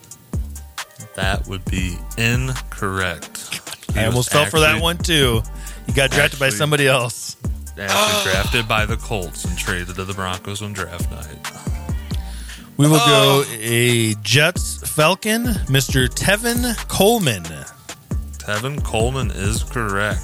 That 1.15 1.47
would 1.47 1.63
be 1.65 1.97
incorrect. 2.17 3.61
He 3.93 3.99
I 3.99 4.07
was 4.07 4.13
almost 4.13 4.31
fell 4.31 4.45
for 4.45 4.59
that 4.59 4.81
one 4.81 4.97
too. 4.97 5.41
You 5.87 5.93
got 5.93 6.11
drafted 6.11 6.39
by 6.39 6.49
somebody 6.49 6.87
else. 6.87 7.37
Actually 7.77 8.31
drafted 8.31 8.67
by 8.67 8.85
the 8.85 8.97
Colts 8.97 9.45
and 9.45 9.57
traded 9.57 9.95
to 9.95 10.05
the 10.05 10.13
Broncos 10.13 10.61
on 10.61 10.73
draft 10.73 11.09
night. 11.11 11.52
We 12.77 12.87
will 12.87 12.97
Oh. 12.99 13.43
go 13.45 13.51
a 13.59 14.15
Jets 14.15 14.77
Falcon, 14.89 15.45
Mr. 15.67 16.07
Tevin 16.09 16.75
Coleman. 16.87 17.43
Tevin 18.39 18.83
Coleman 18.83 19.31
is 19.31 19.63
correct. 19.63 20.19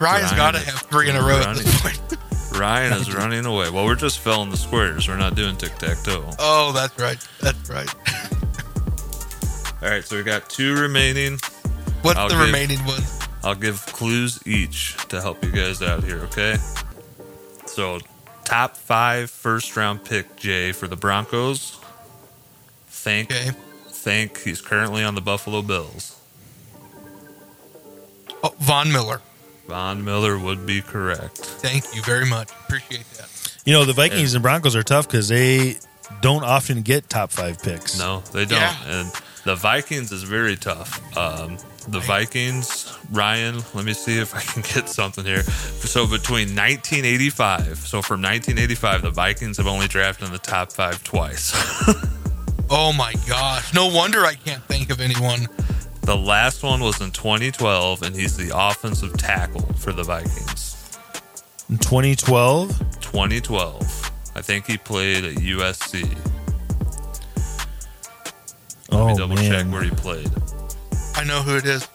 Ryan's 0.00 0.30
Ryan 0.32 0.36
got 0.36 0.50
to 0.52 0.58
is 0.58 0.64
have 0.66 0.82
three 0.82 1.08
in 1.10 1.16
a 1.16 1.22
row 1.22 1.38
at 1.38 1.46
running. 1.46 1.62
this 1.64 1.80
point. 1.80 2.00
Ryan 2.58 2.92
is 2.94 3.12
running 3.20 3.46
away. 3.46 3.70
Well, 3.70 3.84
we're 3.84 3.94
just 3.94 4.18
filling 4.20 4.50
the 4.50 4.56
squares. 4.56 5.08
We're 5.08 5.16
not 5.16 5.34
doing 5.34 5.56
tic 5.56 5.76
tac 5.78 6.02
toe. 6.02 6.28
oh, 6.38 6.72
that's 6.72 6.98
right. 6.98 7.18
That's 7.40 7.68
right. 7.70 7.88
All 9.82 9.88
right, 9.88 10.04
so 10.04 10.16
we 10.16 10.22
got 10.24 10.50
two 10.50 10.74
remaining. 10.74 11.38
What's 12.02 12.18
I'll 12.18 12.28
the 12.28 12.34
give- 12.34 12.46
remaining 12.46 12.78
one? 12.80 13.02
I'll 13.44 13.54
give 13.54 13.86
clues 13.86 14.40
each 14.44 14.96
to 15.08 15.20
help 15.20 15.42
you 15.44 15.52
guys 15.52 15.80
out 15.82 16.02
here, 16.02 16.18
okay? 16.24 16.56
So, 17.66 18.00
top 18.48 18.76
five 18.76 19.30
first 19.30 19.76
round 19.76 20.04
pick, 20.04 20.36
Jay, 20.36 20.72
for 20.72 20.88
the 20.88 20.96
Broncos. 20.96 21.78
Thank, 22.88 23.30
Okay. 23.30 23.50
think 23.90 24.40
he's 24.42 24.60
currently 24.60 25.04
on 25.04 25.14
the 25.14 25.20
Buffalo 25.20 25.62
Bills. 25.62 26.16
Oh, 28.42 28.54
Von 28.60 28.92
Miller. 28.92 29.20
Von 29.66 30.04
Miller 30.04 30.38
would 30.38 30.64
be 30.66 30.80
correct. 30.80 31.38
Thank 31.38 31.84
you 31.94 32.02
very 32.02 32.24
much. 32.26 32.50
Appreciate 32.66 33.04
that. 33.18 33.28
You 33.64 33.72
know, 33.74 33.84
the 33.84 33.92
Vikings 33.92 34.34
and 34.34 34.42
Broncos 34.42 34.74
are 34.74 34.82
tough 34.82 35.06
because 35.06 35.28
they 35.28 35.76
don't 36.22 36.44
often 36.44 36.82
get 36.82 37.08
top 37.10 37.30
five 37.30 37.62
picks. 37.62 37.98
No, 37.98 38.20
they 38.32 38.44
don't. 38.46 38.58
Yeah. 38.60 38.76
And 38.86 39.12
the 39.44 39.56
Vikings 39.56 40.10
is 40.10 40.22
very 40.22 40.56
tough. 40.56 41.00
Um, 41.16 41.58
the 41.90 42.00
Vikings, 42.00 42.96
Ryan, 43.10 43.62
let 43.74 43.84
me 43.84 43.92
see 43.92 44.18
if 44.18 44.34
I 44.34 44.40
can 44.40 44.62
get 44.62 44.88
something 44.88 45.24
here. 45.24 45.42
So 45.42 46.04
between 46.06 46.54
1985, 46.54 47.78
so 47.78 48.02
from 48.02 48.22
1985, 48.22 49.02
the 49.02 49.10
Vikings 49.10 49.56
have 49.56 49.66
only 49.66 49.88
drafted 49.88 50.26
in 50.26 50.32
the 50.32 50.38
top 50.38 50.72
five 50.72 51.02
twice. 51.04 51.52
Oh 52.70 52.92
my 52.92 53.14
gosh. 53.26 53.72
No 53.72 53.86
wonder 53.86 54.24
I 54.24 54.34
can't 54.34 54.62
think 54.64 54.90
of 54.90 55.00
anyone. 55.00 55.48
the 56.02 56.16
last 56.16 56.62
one 56.62 56.80
was 56.80 57.00
in 57.00 57.10
2012, 57.10 58.02
and 58.02 58.14
he's 58.14 58.36
the 58.36 58.52
offensive 58.54 59.16
tackle 59.16 59.72
for 59.74 59.92
the 59.92 60.02
Vikings. 60.02 60.98
In 61.70 61.78
2012, 61.78 62.78
2012. 63.00 64.10
I 64.34 64.42
think 64.42 64.66
he 64.66 64.76
played 64.76 65.24
at 65.24 65.34
USC. 65.36 66.02
Let 68.90 69.00
oh 69.00 69.08
me 69.08 69.16
double 69.16 69.36
check 69.36 69.66
where 69.66 69.82
he 69.82 69.90
played. 69.90 70.30
I 71.18 71.24
know 71.24 71.42
who 71.42 71.56
it 71.56 71.64
is. 71.64 71.86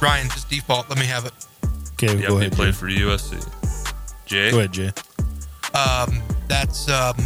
Ryan, 0.00 0.28
just 0.28 0.48
default. 0.48 0.88
Let 0.88 0.98
me 0.98 1.06
have 1.06 1.26
it. 1.26 1.32
okay, 1.94 2.16
Yep, 2.18 2.28
go 2.28 2.36
he 2.38 2.46
ahead. 2.46 2.52
played 2.52 2.72
Jay. 2.72 2.78
for 2.78 2.86
USC. 2.88 4.24
Jay? 4.26 4.50
Go 4.52 4.58
ahead, 4.58 4.72
Jay. 4.72 4.92
Um, 5.74 6.22
that's 6.46 6.88
um, 6.88 7.16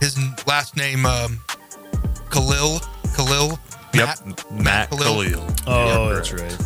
his 0.00 0.18
last 0.46 0.76
name, 0.76 1.06
um, 1.06 1.40
Kalil. 2.30 2.80
Kalil. 3.14 3.58
Yep, 3.94 4.06
Matt, 4.26 4.50
Matt, 4.52 4.90
Kalil. 4.90 5.04
Kalil. 5.24 5.46
Oh, 5.66 6.08
Yeah, 6.10 6.14
that's 6.14 6.32
right. 6.32 6.56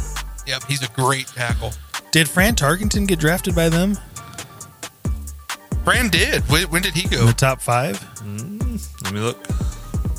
Yep, 0.48 0.64
he's 0.64 0.82
a 0.82 0.88
great 0.88 1.28
tackle. 1.28 1.72
Did 2.10 2.28
Fran 2.28 2.54
Tarkenton 2.56 3.06
get 3.06 3.18
drafted 3.20 3.54
by 3.54 3.68
them 3.68 3.96
Fran 5.84 6.08
did. 6.10 6.42
When, 6.50 6.64
when 6.64 6.82
did 6.82 6.94
he 6.94 7.04
in 7.04 7.10
go? 7.10 7.26
the 7.26 7.32
top 7.32 7.60
five? 7.62 8.00
Let 9.02 9.12
me 9.14 9.20
look. 9.20 9.38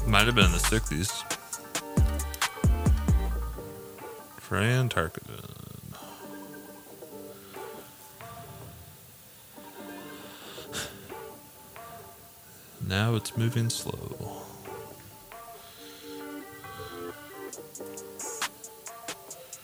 Might 0.07 0.25
have 0.25 0.35
been 0.35 0.45
in 0.45 0.51
the 0.51 0.57
60s. 0.57 1.32
Fran 4.43 4.89
Tarkenton. 4.89 5.49
Now 12.85 13.15
it's 13.15 13.37
moving 13.37 13.69
slow. 13.69 14.41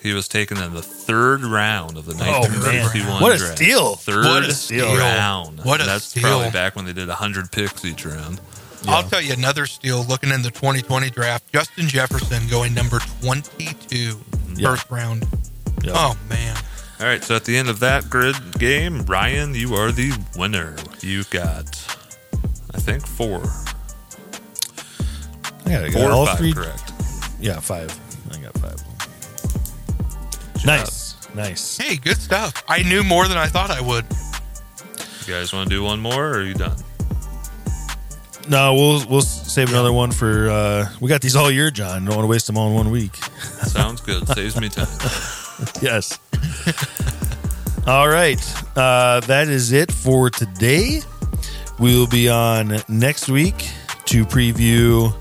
He 0.02 0.14
was 0.14 0.30
taken 0.30 0.58
in 0.58 0.74
the 0.74 0.82
third 0.82 1.44
round 1.44 1.98
of 1.98 2.06
the 2.06 2.14
Oh, 2.14 2.18
man. 2.18 2.52
1951 2.52 3.22
What 3.22 3.36
a 3.36 3.38
draft. 3.38 3.58
steal. 3.58 3.96
Third 3.96 4.26
What 4.26 4.44
a 4.44 4.54
steal. 4.54 4.96
round. 4.96 5.60
What 5.66 5.82
a 5.82 5.86
That's 5.86 6.06
steal. 6.06 6.24
probably 6.24 6.52
back 6.52 6.76
when 6.78 6.86
they 6.86 6.94
did 6.94 7.10
100 7.10 7.52
picks 7.52 7.84
each 7.84 8.06
round. 8.06 8.40
I'll 8.88 9.04
tell 9.04 9.20
you 9.20 9.34
another 9.34 9.66
steal 9.66 10.06
looking 10.06 10.30
in 10.30 10.42
the 10.42 10.52
2020 10.52 11.10
draft. 11.10 11.52
Justin 11.52 11.90
Jefferson 11.90 12.48
going 12.48 12.74
number 12.74 13.00
22, 13.22 14.18
Yeah. 14.60 14.70
first 14.76 14.90
round. 14.92 15.26
Yeah. 15.84 15.94
Oh, 15.96 16.18
man. 16.30 16.56
All 17.00 17.06
right, 17.06 17.24
so 17.24 17.36
at 17.36 17.46
the 17.46 17.56
end 17.56 17.70
of 17.70 17.80
that 17.80 18.10
grid 18.10 18.36
game, 18.60 19.04
Ryan, 19.06 19.56
you 19.56 19.74
are 19.76 19.92
the 19.92 20.12
winner. 20.36 20.76
You 21.02 21.24
got, 21.26 21.66
I 22.76 22.80
think, 22.80 23.06
four. 23.08 23.42
I 25.66 25.72
got, 25.72 25.84
I 25.86 25.90
got 25.90 25.94
Four 26.02 26.12
all 26.12 26.26
five, 26.26 26.38
three. 26.38 26.54
correct. 26.54 26.92
Yeah, 27.40 27.60
five. 27.62 27.90
I 28.34 28.38
got 28.40 28.58
five. 28.58 28.76
Good 30.56 30.66
Nice, 30.66 31.16
nice. 31.34 31.78
Hey, 31.78 31.96
good 31.96 32.18
stuff. 32.18 32.64
I 32.68 32.84
knew 32.84 33.04
more 33.04 33.28
than 33.30 33.38
I 33.38 33.46
thought 33.48 33.72
I 33.72 33.80
would. 33.80 34.06
You 35.26 35.34
guys 35.34 35.54
want 35.54 35.70
to 35.70 35.76
do 35.76 35.84
one 35.84 36.02
more, 36.02 36.26
or 36.28 36.40
are 36.40 36.44
you 36.44 36.54
done? 36.54 36.76
No, 38.48 38.74
we'll 38.74 39.06
we'll 39.08 39.22
save 39.22 39.70
another 39.70 39.92
one 39.94 40.12
for. 40.12 40.50
uh 40.50 40.90
We 41.02 41.10
got 41.10 41.22
these 41.22 41.36
all 41.36 41.52
year, 41.52 41.70
John. 41.72 42.06
Don't 42.06 42.16
want 42.16 42.24
to 42.24 42.30
waste 42.30 42.48
them 42.48 42.58
all 42.58 42.70
in 42.70 42.74
one 42.76 42.90
week. 42.92 43.16
Sounds 43.64 44.02
good. 44.02 44.28
Saves 44.28 44.60
me 44.60 44.70
time. 44.70 44.88
yes. 45.82 46.18
All 47.88 48.08
right. 48.08 48.40
Uh, 48.78 49.20
that 49.22 49.48
is 49.48 49.72
it 49.72 49.92
for 49.92 50.30
today. 50.30 51.02
We 51.80 51.98
will 51.98 52.08
be 52.08 52.30
on 52.30 52.82
next 52.88 53.30
week 53.30 53.56
to 54.06 54.26
preview. 54.26 55.14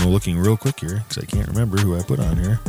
I'm 0.00 0.08
looking 0.10 0.38
real 0.38 0.56
quick 0.56 0.80
here 0.80 1.02
because 1.08 1.18
I 1.22 1.26
can't 1.26 1.48
remember 1.48 1.76
who 1.78 1.96
I 1.96 2.02
put 2.02 2.18
on 2.20 2.36
here. 2.36 2.60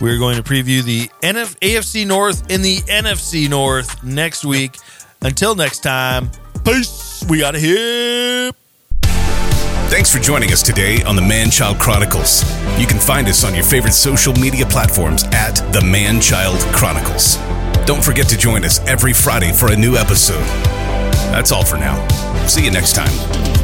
We're 0.00 0.18
going 0.18 0.36
to 0.36 0.42
preview 0.42 0.82
the 0.82 1.08
NF- 1.22 1.58
AFC 1.58 2.06
North 2.06 2.50
and 2.50 2.64
the 2.64 2.78
NFC 2.78 3.48
North 3.48 4.02
next 4.02 4.44
week. 4.44 4.76
Until 5.22 5.54
next 5.54 5.80
time, 5.80 6.30
peace. 6.64 7.22
We 7.28 7.44
out 7.44 7.54
of 7.54 7.60
here. 7.60 8.52
Thanks 9.90 10.08
for 10.08 10.20
joining 10.20 10.52
us 10.52 10.62
today 10.62 11.02
on 11.02 11.16
the 11.16 11.20
Man 11.20 11.50
Child 11.50 11.80
Chronicles. 11.80 12.44
You 12.78 12.86
can 12.86 13.00
find 13.00 13.26
us 13.26 13.42
on 13.42 13.56
your 13.56 13.64
favorite 13.64 13.92
social 13.92 14.32
media 14.34 14.64
platforms 14.64 15.24
at 15.32 15.54
The 15.72 15.82
Man 15.84 16.20
Child 16.20 16.60
Chronicles. 16.72 17.38
Don't 17.86 18.02
forget 18.02 18.28
to 18.28 18.38
join 18.38 18.64
us 18.64 18.78
every 18.86 19.12
Friday 19.12 19.52
for 19.52 19.72
a 19.72 19.76
new 19.76 19.96
episode. 19.96 20.44
That's 21.32 21.50
all 21.50 21.64
for 21.64 21.76
now. 21.76 22.06
See 22.46 22.64
you 22.64 22.70
next 22.70 22.94
time. 22.94 23.59